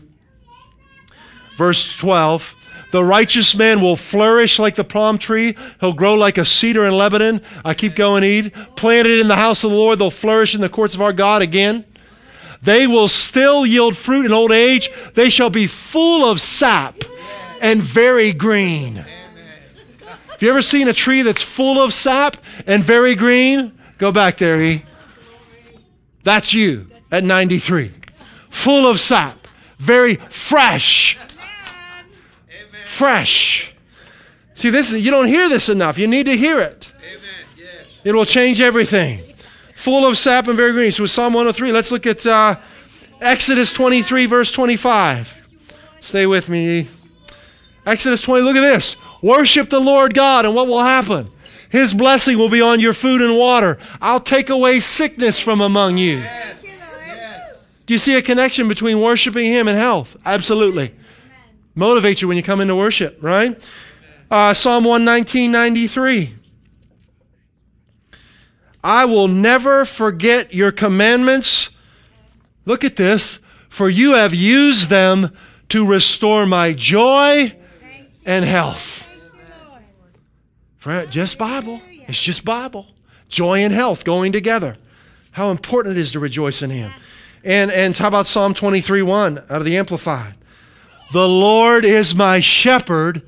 verse 1.57 1.97
12. 1.97 2.55
The 2.93 3.03
righteous 3.03 3.53
man 3.57 3.81
will 3.81 3.97
flourish 3.97 4.61
like 4.61 4.77
the 4.77 4.85
palm 4.85 5.19
tree. 5.19 5.57
He'll 5.81 5.95
grow 5.95 6.15
like 6.15 6.39
a 6.39 6.45
cedar 6.45 6.87
in 6.87 6.97
Lebanon. 6.97 7.43
I 7.65 7.75
keep 7.75 7.97
going, 7.97 8.23
Ed. 8.23 8.53
Planted 8.77 9.19
in 9.19 9.27
the 9.27 9.35
house 9.35 9.65
of 9.65 9.73
the 9.73 9.77
Lord, 9.77 9.99
they'll 9.99 10.13
flourish 10.13 10.55
in 10.55 10.61
the 10.61 10.69
courts 10.69 10.95
of 10.95 11.03
our 11.03 11.13
God 11.13 11.43
again. 11.43 11.85
They 12.63 12.87
will 12.87 13.09
still 13.09 13.67
yield 13.67 13.97
fruit 13.97 14.27
in 14.27 14.33
old 14.33 14.53
age. 14.53 14.93
They 15.15 15.29
shall 15.29 15.51
be 15.51 15.67
full 15.67 16.25
of 16.25 16.41
sap 16.41 17.03
and 17.61 17.83
very 17.83 18.33
green. 18.33 18.95
Have 18.95 20.41
you 20.41 20.51
ever 20.51 20.63
seen 20.63 20.87
a 20.87 20.93
tree 20.93 21.23
that's 21.23 21.43
full 21.43 21.83
of 21.83 21.93
sap 21.93 22.37
and 22.65 22.85
very 22.85 23.17
green? 23.17 23.77
Go 23.99 24.13
back 24.13 24.37
there, 24.37 24.63
E. 24.63 24.85
That's 26.23 26.55
you 26.55 26.89
at 27.11 27.25
93. 27.25 28.04
Full 28.55 28.87
of 28.87 29.01
sap, 29.01 29.47
very 29.79 30.15
fresh. 30.15 31.19
Fresh. 32.87 33.75
See, 34.55 34.71
this 34.71 34.93
is, 34.93 35.05
you 35.05 35.11
don't 35.11 35.27
hear 35.27 35.49
this 35.49 35.69
enough. 35.69 35.99
You 35.99 36.07
need 36.07 36.25
to 36.27 36.37
hear 36.37 36.61
it. 36.61 36.91
It 38.05 38.15
will 38.15 38.25
change 38.25 38.61
everything. 38.61 39.21
Full 39.75 40.07
of 40.07 40.17
sap 40.17 40.47
and 40.47 40.57
very 40.57 40.73
green. 40.73 40.93
So, 40.93 41.03
with 41.03 41.11
Psalm 41.11 41.35
103. 41.35 41.73
Let's 41.73 41.91
look 41.91 42.07
at 42.07 42.25
uh, 42.25 42.57
Exodus 43.21 43.73
23, 43.73 44.27
verse 44.27 44.53
25. 44.53 45.37
Stay 46.01 46.27
with 46.27 46.49
me. 46.49 46.89
Exodus 47.85 48.23
20. 48.23 48.45
Look 48.45 48.57
at 48.57 48.61
this. 48.61 48.97
Worship 49.21 49.69
the 49.69 49.81
Lord 49.81 50.15
God, 50.15 50.47
and 50.47 50.55
what 50.55 50.69
will 50.69 50.85
happen? 50.85 51.29
His 51.71 51.93
blessing 51.93 52.39
will 52.39 52.49
be 52.49 52.63
on 52.63 52.79
your 52.79 52.95
food 52.95 53.21
and 53.21 53.37
water. 53.37 53.79
I'll 54.01 54.21
take 54.21 54.49
away 54.49 54.79
sickness 54.79 55.41
from 55.41 55.61
among 55.61 55.99
you. 55.99 56.25
Do 57.87 57.95
you 57.95 57.99
see 57.99 58.17
a 58.17 58.23
connection 58.23 58.69
between 58.69 59.01
worshiping 59.01 59.47
Him 59.47 59.69
and 59.69 59.77
health? 59.77 60.17
Absolutely. 60.25 60.95
Motivate 61.75 62.23
you 62.23 62.29
when 62.29 62.37
you 62.37 62.43
come 62.43 62.61
into 62.61 62.75
worship, 62.75 63.19
right? 63.21 63.61
Uh, 64.31 64.55
Psalm 64.55 64.85
119, 64.85 65.51
93. 65.53 66.35
I 68.83 69.05
will 69.05 69.29
never 69.29 69.85
forget 69.85 70.55
your 70.55 70.71
commandments. 70.73 71.71
Look 72.65 72.85
at 72.85 72.97
this. 72.97 73.39
For 73.69 73.89
you 73.89 74.13
have 74.13 74.35
used 74.35 74.89
them 74.89 75.37
to 75.71 75.85
restore 75.85 76.47
my 76.47 76.73
joy 76.73 77.57
and 78.25 78.45
health. 78.45 79.09
Friend, 80.77 81.11
just 81.11 81.39
Bible. 81.39 81.81
It's 82.07 82.23
just 82.23 82.45
Bible. 82.45 82.87
Joy 83.29 83.59
and 83.61 83.73
health 83.73 84.05
going 84.05 84.33
together. 84.33 84.77
How 85.33 85.51
important 85.51 85.97
it 85.97 86.01
is 86.01 86.13
to 86.13 86.21
rejoice 86.21 86.63
in 86.63 86.71
Him. 86.71 86.93
And, 87.45 87.71
and 87.71 87.97
how 87.97 88.09
about 88.09 88.27
Psalm 88.27 88.55
23 88.55 89.03
1 89.03 89.39
out 89.39 89.51
of 89.51 89.65
the 89.65 89.77
Amplified? 89.77 90.35
The 91.13 91.29
Lord 91.29 91.85
is 91.85 92.15
my 92.15 92.41
shepherd 92.41 93.23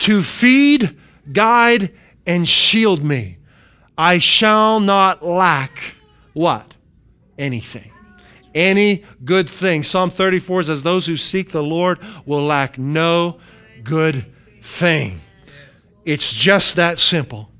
to 0.00 0.22
feed, 0.22 0.98
guide, 1.32 1.92
and 2.26 2.48
shield 2.48 3.04
me. 3.04 3.38
I 3.96 4.18
shall 4.18 4.80
not 4.80 5.24
lack 5.24 5.94
what? 6.32 6.74
Anything. 7.38 7.92
Any 8.54 9.04
good 9.24 9.48
thing. 9.48 9.84
Psalm 9.84 10.10
34 10.10 10.64
says, 10.64 10.82
Those 10.82 11.06
who 11.06 11.16
seek 11.16 11.52
the 11.52 11.62
Lord 11.62 11.98
will 12.26 12.42
lack 12.42 12.78
no 12.78 13.38
good 13.84 14.26
thing. 14.60 15.20
It's 16.04 16.32
just 16.32 16.76
that 16.76 16.98
simple. 16.98 17.51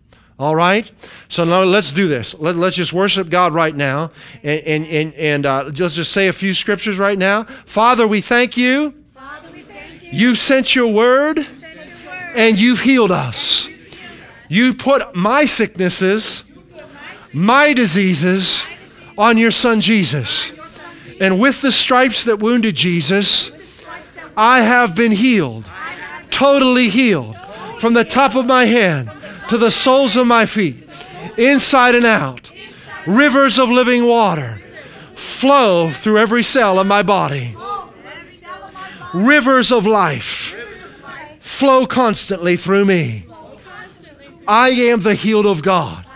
All 0.42 0.56
right? 0.56 0.90
So 1.28 1.44
now 1.44 1.62
let's 1.62 1.92
do 1.92 2.08
this. 2.08 2.34
Let, 2.34 2.56
us 2.56 2.74
just 2.74 2.92
worship 2.92 3.30
God 3.30 3.54
right 3.54 3.76
now 3.76 4.10
and, 4.42 4.60
and, 4.62 4.86
and, 4.86 5.14
and 5.14 5.46
uh, 5.46 5.70
just, 5.70 5.94
just 5.94 6.10
say 6.10 6.26
a 6.26 6.32
few 6.32 6.52
scriptures 6.52 6.98
right 6.98 7.16
now. 7.16 7.44
Father, 7.44 8.08
we 8.08 8.20
thank 8.20 8.56
you. 8.56 8.92
Father, 9.14 9.52
we 9.52 9.62
thank 9.62 10.02
you. 10.02 10.08
You've 10.10 10.38
sent 10.38 10.74
your 10.74 10.92
word 10.92 11.46
Send 11.46 11.76
your 11.76 12.12
word. 12.12 12.32
and 12.34 12.58
you've 12.58 12.80
healed 12.80 13.12
us. 13.12 13.68
You 14.48 14.74
put 14.74 15.14
my 15.14 15.44
sicknesses, 15.44 16.42
my 17.32 17.72
diseases 17.72 18.64
on 19.16 19.38
your 19.38 19.52
son 19.52 19.80
Jesus. 19.80 20.50
And 21.20 21.40
with 21.40 21.62
the 21.62 21.70
stripes 21.70 22.24
that 22.24 22.40
wounded 22.40 22.74
Jesus, 22.74 23.52
I 24.36 24.62
have 24.62 24.96
been 24.96 25.12
healed, 25.12 25.70
totally 26.30 26.88
healed, 26.88 27.36
from 27.78 27.94
the 27.94 28.04
top 28.04 28.34
of 28.34 28.44
my 28.44 28.64
head 28.64 29.08
to 29.52 29.58
the 29.58 29.70
soles 29.70 30.16
of 30.16 30.26
my 30.26 30.46
feet, 30.46 30.82
inside 31.36 31.94
and 31.94 32.06
out. 32.06 32.50
Rivers 33.06 33.58
of 33.58 33.68
living 33.68 34.06
water 34.06 34.62
flow 35.14 35.90
through 35.90 36.16
every 36.16 36.42
cell 36.42 36.78
of 36.78 36.86
my 36.86 37.02
body. 37.02 37.54
Rivers 39.12 39.70
of 39.70 39.86
life 39.86 40.56
flow 41.38 41.84
constantly 41.86 42.56
through 42.56 42.86
me. 42.86 43.26
I 44.48 44.70
am 44.70 45.00
the 45.00 45.14
healed 45.14 45.44
of 45.44 45.62
God. 45.62 46.06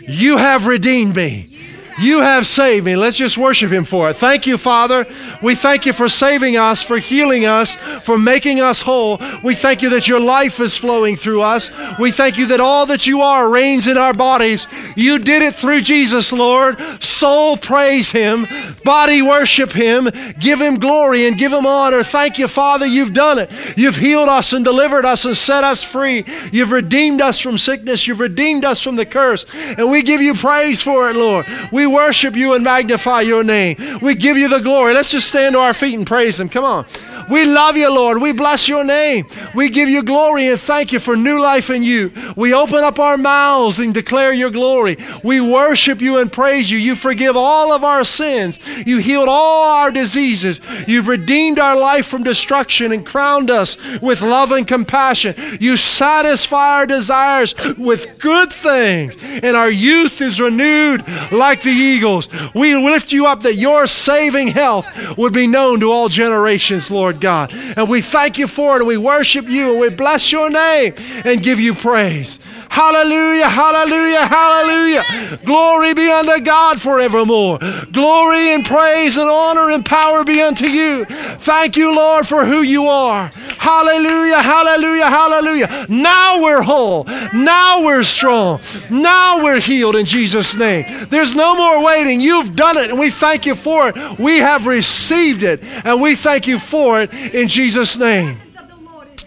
You 0.00 0.38
have 0.38 0.66
redeemed 0.66 1.14
me. 1.14 1.53
You 2.00 2.20
have 2.20 2.46
saved 2.46 2.84
me. 2.84 2.96
Let's 2.96 3.16
just 3.16 3.38
worship 3.38 3.70
Him 3.70 3.84
for 3.84 4.10
it. 4.10 4.14
Thank 4.14 4.46
you, 4.46 4.58
Father. 4.58 5.06
We 5.42 5.54
thank 5.54 5.86
you 5.86 5.92
for 5.92 6.08
saving 6.08 6.56
us, 6.56 6.82
for 6.82 6.98
healing 6.98 7.46
us, 7.46 7.76
for 8.02 8.18
making 8.18 8.60
us 8.60 8.82
whole. 8.82 9.20
We 9.42 9.54
thank 9.54 9.82
you 9.82 9.90
that 9.90 10.08
your 10.08 10.20
life 10.20 10.60
is 10.60 10.76
flowing 10.76 11.16
through 11.16 11.42
us. 11.42 11.70
We 11.98 12.10
thank 12.10 12.36
you 12.36 12.46
that 12.48 12.60
all 12.60 12.86
that 12.86 13.06
you 13.06 13.22
are 13.22 13.48
reigns 13.48 13.86
in 13.86 13.96
our 13.96 14.12
bodies. 14.12 14.66
You 14.96 15.18
did 15.18 15.42
it 15.42 15.54
through 15.54 15.82
Jesus, 15.82 16.32
Lord. 16.32 16.80
Soul 17.02 17.56
praise 17.56 18.10
Him, 18.10 18.46
body 18.84 19.22
worship 19.22 19.72
Him, 19.72 20.10
give 20.38 20.60
Him 20.60 20.78
glory 20.78 21.26
and 21.26 21.38
give 21.38 21.52
Him 21.52 21.66
honor. 21.66 22.02
Thank 22.02 22.38
you, 22.38 22.48
Father. 22.48 22.86
You've 22.86 23.14
done 23.14 23.38
it. 23.38 23.50
You've 23.76 23.96
healed 23.96 24.28
us 24.28 24.52
and 24.52 24.64
delivered 24.64 25.04
us 25.04 25.24
and 25.24 25.36
set 25.36 25.64
us 25.64 25.82
free. 25.82 26.24
You've 26.52 26.72
redeemed 26.72 27.20
us 27.20 27.38
from 27.38 27.58
sickness. 27.58 28.06
You've 28.06 28.20
redeemed 28.20 28.64
us 28.64 28.80
from 28.80 28.96
the 28.96 29.06
curse. 29.06 29.46
And 29.54 29.90
we 29.90 30.02
give 30.02 30.20
you 30.20 30.34
praise 30.34 30.82
for 30.82 31.08
it, 31.08 31.16
Lord. 31.16 31.46
We 31.72 31.83
worship 31.86 32.36
you 32.36 32.54
and 32.54 32.64
magnify 32.64 33.22
your 33.22 33.44
name. 33.44 33.76
We 34.00 34.14
give 34.14 34.36
you 34.36 34.48
the 34.48 34.60
glory. 34.60 34.94
Let's 34.94 35.10
just 35.10 35.28
stand 35.28 35.54
to 35.54 35.60
our 35.60 35.74
feet 35.74 35.94
and 35.94 36.06
praise 36.06 36.40
Him. 36.40 36.48
Come 36.48 36.64
on. 36.64 36.86
We 37.30 37.44
love 37.44 37.76
you, 37.76 37.92
Lord. 37.92 38.20
We 38.20 38.32
bless 38.32 38.68
your 38.68 38.84
name. 38.84 39.26
We 39.54 39.70
give 39.70 39.88
you 39.88 40.02
glory 40.02 40.48
and 40.48 40.60
thank 40.60 40.92
you 40.92 40.98
for 40.98 41.16
new 41.16 41.40
life 41.40 41.70
in 41.70 41.82
you. 41.82 42.12
We 42.36 42.52
open 42.52 42.84
up 42.84 42.98
our 42.98 43.16
mouths 43.16 43.78
and 43.78 43.94
declare 43.94 44.32
your 44.32 44.50
glory. 44.50 44.98
We 45.22 45.40
worship 45.40 46.00
you 46.00 46.18
and 46.18 46.30
praise 46.30 46.70
you. 46.70 46.78
You 46.78 46.94
forgive 46.94 47.36
all 47.36 47.72
of 47.72 47.82
our 47.82 48.04
sins. 48.04 48.58
You 48.86 48.98
healed 48.98 49.28
all 49.28 49.70
our 49.70 49.90
diseases. 49.90 50.60
You've 50.86 51.08
redeemed 51.08 51.58
our 51.58 51.76
life 51.76 52.06
from 52.06 52.24
destruction 52.24 52.92
and 52.92 53.06
crowned 53.06 53.50
us 53.50 53.78
with 54.00 54.20
love 54.20 54.52
and 54.52 54.66
compassion. 54.66 55.34
You 55.60 55.76
satisfy 55.76 56.78
our 56.78 56.86
desires 56.86 57.54
with 57.78 58.18
good 58.18 58.52
things, 58.52 59.16
and 59.22 59.56
our 59.56 59.70
youth 59.70 60.20
is 60.20 60.40
renewed 60.40 61.04
like 61.32 61.62
the 61.62 61.72
eagles. 61.74 62.28
We 62.54 62.76
lift 62.76 63.12
you 63.12 63.26
up 63.26 63.42
that 63.42 63.56
your 63.56 63.86
saving 63.86 64.48
health 64.48 64.86
would 65.16 65.32
be 65.32 65.46
known 65.46 65.80
to 65.80 65.90
all 65.90 66.08
generations, 66.08 66.90
Lord 66.90 67.20
God. 67.20 67.52
And 67.52 67.88
we 67.88 68.00
thank 68.00 68.38
you 68.38 68.46
for 68.46 68.76
it, 68.76 68.80
and 68.80 68.86
we 68.86 68.96
worship 68.96 69.48
you, 69.48 69.72
and 69.72 69.80
we 69.80 69.90
bless 69.90 70.32
your 70.32 70.50
name 70.50 70.94
and 71.24 71.42
give 71.42 71.60
you 71.60 71.74
praise. 71.74 72.38
Hallelujah, 72.74 73.48
hallelujah, 73.48 74.26
hallelujah. 74.26 75.38
Glory 75.44 75.94
be 75.94 76.10
unto 76.10 76.40
God 76.40 76.80
forevermore. 76.80 77.58
Glory 77.92 78.52
and 78.52 78.64
praise 78.64 79.16
and 79.16 79.30
honor 79.30 79.70
and 79.70 79.86
power 79.86 80.24
be 80.24 80.42
unto 80.42 80.66
you. 80.66 81.04
Thank 81.04 81.76
you, 81.76 81.94
Lord, 81.94 82.26
for 82.26 82.44
who 82.44 82.62
you 82.62 82.88
are. 82.88 83.30
Hallelujah, 83.58 84.42
hallelujah, 84.42 85.08
hallelujah. 85.08 85.86
Now 85.88 86.42
we're 86.42 86.62
whole. 86.62 87.04
Now 87.32 87.84
we're 87.84 88.02
strong. 88.02 88.60
Now 88.90 89.44
we're 89.44 89.60
healed 89.60 89.94
in 89.94 90.04
Jesus' 90.04 90.56
name. 90.56 91.06
There's 91.06 91.34
no 91.34 91.54
more 91.54 91.63
waiting. 91.84 92.20
You've 92.20 92.56
done 92.56 92.76
it, 92.76 92.90
and 92.90 92.98
we 92.98 93.10
thank 93.10 93.46
you 93.46 93.54
for 93.54 93.88
it. 93.88 94.18
We 94.18 94.38
have 94.38 94.66
received 94.66 95.42
it, 95.42 95.62
and 95.84 96.00
we 96.00 96.14
thank 96.14 96.46
you 96.46 96.58
for 96.58 97.00
it 97.00 97.12
in 97.12 97.48
Jesus' 97.48 97.96
name. 97.96 98.38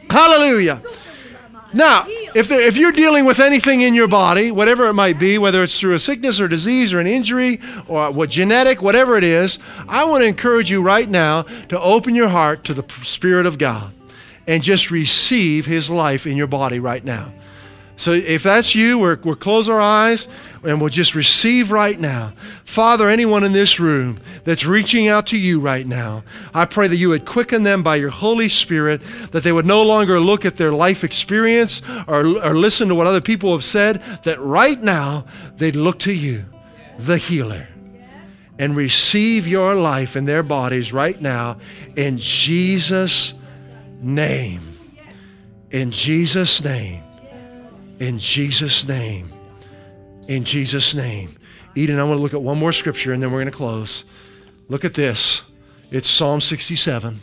Hallelujah. 0.10 0.82
Now, 1.74 2.06
if, 2.34 2.48
there, 2.48 2.62
if 2.62 2.78
you're 2.78 2.92
dealing 2.92 3.26
with 3.26 3.40
anything 3.40 3.82
in 3.82 3.94
your 3.94 4.08
body, 4.08 4.52
whatever 4.52 4.88
it 4.88 4.94
might 4.94 5.20
be, 5.20 5.38
whether 5.38 5.64
it's 5.64 5.80
through 5.80 5.96
a 5.96 6.00
sickness 6.00 6.40
or 6.40 6.48
disease 6.48 6.94
or 6.94 7.00
an 7.00 7.08
injury 7.08 7.60
or 7.88 8.10
what 8.12 8.30
genetic, 8.30 8.82
whatever 8.82 9.18
it 9.18 9.24
is, 9.24 9.60
I 9.88 10.06
want 10.06 10.22
to 10.22 10.28
encourage 10.28 10.72
you 10.72 10.82
right 10.82 11.10
now 11.10 11.44
to 11.70 11.80
open 11.80 12.16
your 12.16 12.30
heart 12.30 12.64
to 12.66 12.74
the 12.74 12.86
Spirit 13.04 13.46
of 13.46 13.58
God 13.58 13.92
and 14.48 14.64
just 14.64 14.90
receive 14.92 15.66
His 15.66 15.90
life 15.90 16.26
in 16.26 16.38
your 16.38 16.48
body 16.48 16.80
right 16.80 17.04
now. 17.04 17.32
So 17.98 18.12
if 18.14 18.44
that's 18.44 18.76
you, 18.76 19.00
we're, 19.00 19.16
we'll 19.16 19.36
close 19.36 19.68
our 19.68 19.82
eyes 19.82 20.28
and 20.64 20.80
we'll 20.80 20.92
just 20.92 21.16
receive 21.16 21.72
right 21.72 22.00
now. 22.00 22.32
Father, 22.64 23.10
anyone 23.10 23.44
in 23.44 23.54
this 23.54 23.80
room 23.80 24.18
that's 24.44 24.66
reaching 24.66 25.08
out 25.08 25.26
to 25.28 25.40
you 25.40 25.60
right 25.60 25.86
now, 25.86 26.24
I 26.54 26.66
pray 26.66 26.88
that 26.88 26.96
you 26.96 27.10
would 27.10 27.26
quicken 27.26 27.64
them 27.64 27.82
by 27.82 27.96
your 27.96 28.12
Holy 28.12 28.50
Spirit, 28.50 29.02
that 29.32 29.42
they 29.42 29.52
would 29.52 29.66
no 29.66 29.82
longer 29.82 30.20
look 30.20 30.46
at 30.46 30.58
their 30.58 30.72
life 30.72 31.04
experience 31.04 31.82
or, 32.08 32.26
or 32.44 32.56
listen 32.56 32.88
to 32.90 32.96
what 32.96 33.08
other 33.08 33.20
people 33.20 33.52
have 33.52 33.64
said, 33.64 34.02
that 34.24 34.40
right 34.40 34.82
now 34.82 35.26
they'd 35.56 35.76
look 35.76 35.98
to 36.00 36.14
you, 36.14 36.46
the 37.00 37.18
healer, 37.18 37.68
and 38.60 38.76
receive 38.76 39.48
your 39.48 39.74
life 39.74 40.16
in 40.16 40.26
their 40.26 40.44
bodies 40.44 40.94
right 40.94 41.20
now 41.20 41.58
in 41.96 42.20
Jesus' 42.20 43.34
name. 44.02 44.78
In 45.72 45.90
Jesus' 45.90 46.64
name. 46.64 47.07
In 48.00 48.20
Jesus' 48.20 48.88
name. 48.88 49.32
In 50.28 50.44
Jesus' 50.44 50.94
name. 50.94 51.38
Eden, 51.76 52.00
I 52.00 52.04
want 52.04 52.18
to 52.18 52.22
look 52.22 52.34
at 52.34 52.42
one 52.42 52.58
more 52.58 52.72
scripture 52.72 53.14
and 53.14 53.22
then 53.22 53.32
we're 53.32 53.42
going 53.42 53.52
to 53.52 53.58
close. 53.58 54.06
Look 54.68 54.84
at 54.84 54.94
this. 54.94 55.42
It's 55.92 56.10
Psalm 56.10 56.42
67. 56.42 57.22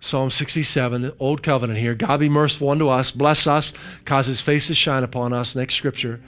Psalm 0.00 0.30
67, 0.30 1.00
the 1.00 1.16
Old 1.18 1.42
Covenant 1.42 1.78
here. 1.78 1.94
God 1.94 2.20
be 2.20 2.28
merciful 2.28 2.68
unto 2.68 2.88
us, 2.88 3.10
bless 3.10 3.46
us, 3.46 3.72
cause 4.04 4.26
his 4.26 4.42
face 4.42 4.66
to 4.66 4.74
shine 4.74 5.02
upon 5.02 5.32
us. 5.32 5.56
Next 5.56 5.76
scripture. 5.76 6.20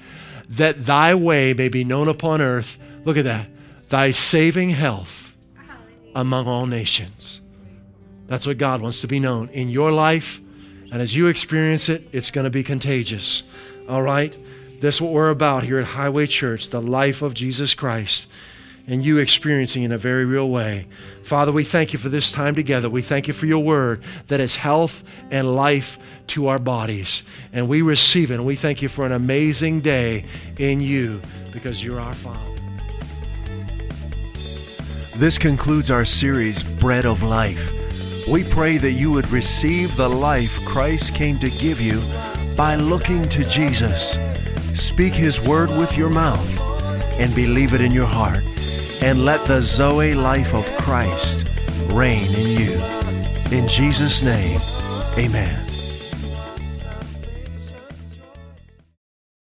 That 0.49 0.87
thy 0.87 1.15
way 1.15 1.53
may 1.53 1.69
be 1.69 1.85
known 1.85 2.09
upon 2.09 2.41
earth. 2.41 2.79
Look 3.05 3.19
at 3.19 3.27
that. 3.27 3.51
Thy 3.91 4.13
saving 4.13 4.71
health 4.71 5.37
among 6.15 6.49
all 6.49 6.65
nations. 6.65 7.43
That's 8.27 8.47
what 8.47 8.57
God 8.57 8.81
wants 8.81 9.03
to 9.03 9.09
be 9.09 9.21
known 9.21 9.49
in 9.49 9.69
your 9.69 9.93
life. 9.93 10.41
And 10.93 11.03
as 11.03 11.15
you 11.15 11.27
experience 11.27 11.89
it, 11.89 12.09
it's 12.13 12.31
going 12.31 12.45
to 12.45 12.51
be 12.51 12.63
contagious. 12.63 13.43
All 13.89 14.03
right? 14.03 14.37
That's 14.81 15.01
what 15.01 15.13
we're 15.13 15.31
about 15.31 15.63
here 15.63 15.79
at 15.79 15.87
Highway 15.87 16.27
Church 16.27 16.69
the 16.69 16.83
life 16.83 17.23
of 17.23 17.35
Jesus 17.35 17.75
Christ 17.75 18.29
and 18.87 19.05
you 19.05 19.19
experiencing 19.19 19.83
in 19.83 19.93
a 19.93 19.99
very 19.99 20.25
real 20.25 20.49
way. 20.49 20.87
Father, 21.25 21.51
we 21.51 21.65
thank 21.65 21.93
you 21.93 21.99
for 21.99 22.09
this 22.09 22.31
time 22.31 22.55
together. 22.55 22.89
We 22.89 23.03
thank 23.03 23.27
you 23.27 23.35
for 23.35 23.47
your 23.47 23.63
word 23.63 24.03
that 24.29 24.39
is 24.39 24.57
health 24.57 25.03
and 25.31 25.57
life 25.57 25.99
to 26.29 26.47
our 26.49 26.59
bodies. 26.59 27.25
And 27.53 27.69
we 27.69 27.83
receive 27.83 28.31
it. 28.31 28.35
And 28.35 28.47
we 28.47 28.55
thank 28.55 28.83
you 28.83 28.89
for 28.89 29.05
an 29.05 29.13
amazing 29.13 29.81
day 29.81 30.25
in 30.59 30.81
you 30.81 31.21
because 31.53 31.83
you're 31.83 32.01
our 32.01 32.15
Father. 32.15 32.41
This 35.17 35.39
concludes 35.39 35.91
our 35.91 36.05
series, 36.05 36.63
Bread 36.63 37.07
of 37.07 37.23
Life. 37.23 37.86
We 38.29 38.43
pray 38.43 38.77
that 38.79 38.93
you 38.93 39.13
would 39.13 39.31
receive 39.31 39.97
the 39.97 40.09
life 40.09 40.65
Christ 40.65 41.15
came 41.15 41.39
to 41.39 41.49
give 41.49 41.81
you 41.81 42.03
by 42.57 42.75
looking 42.75 43.23
to 43.29 43.45
Jesus. 43.45 44.19
Speak 44.75 45.13
his 45.13 45.41
word 45.41 45.71
with 45.71 45.97
your 45.97 46.11
mouth 46.11 46.61
and 47.21 47.33
believe 47.35 47.73
it 47.73 47.81
in 47.81 47.93
your 47.93 48.07
heart 48.07 48.43
and 49.03 49.25
let 49.25 49.45
the 49.47 49.61
Zoe 49.61 50.13
life 50.15 50.55
of 50.55 50.65
Christ 50.77 51.49
reign 51.93 52.27
in 52.35 52.61
you. 52.61 53.57
In 53.57 53.69
Jesus' 53.69 54.23
name, 54.23 54.61
amen. 55.17 55.66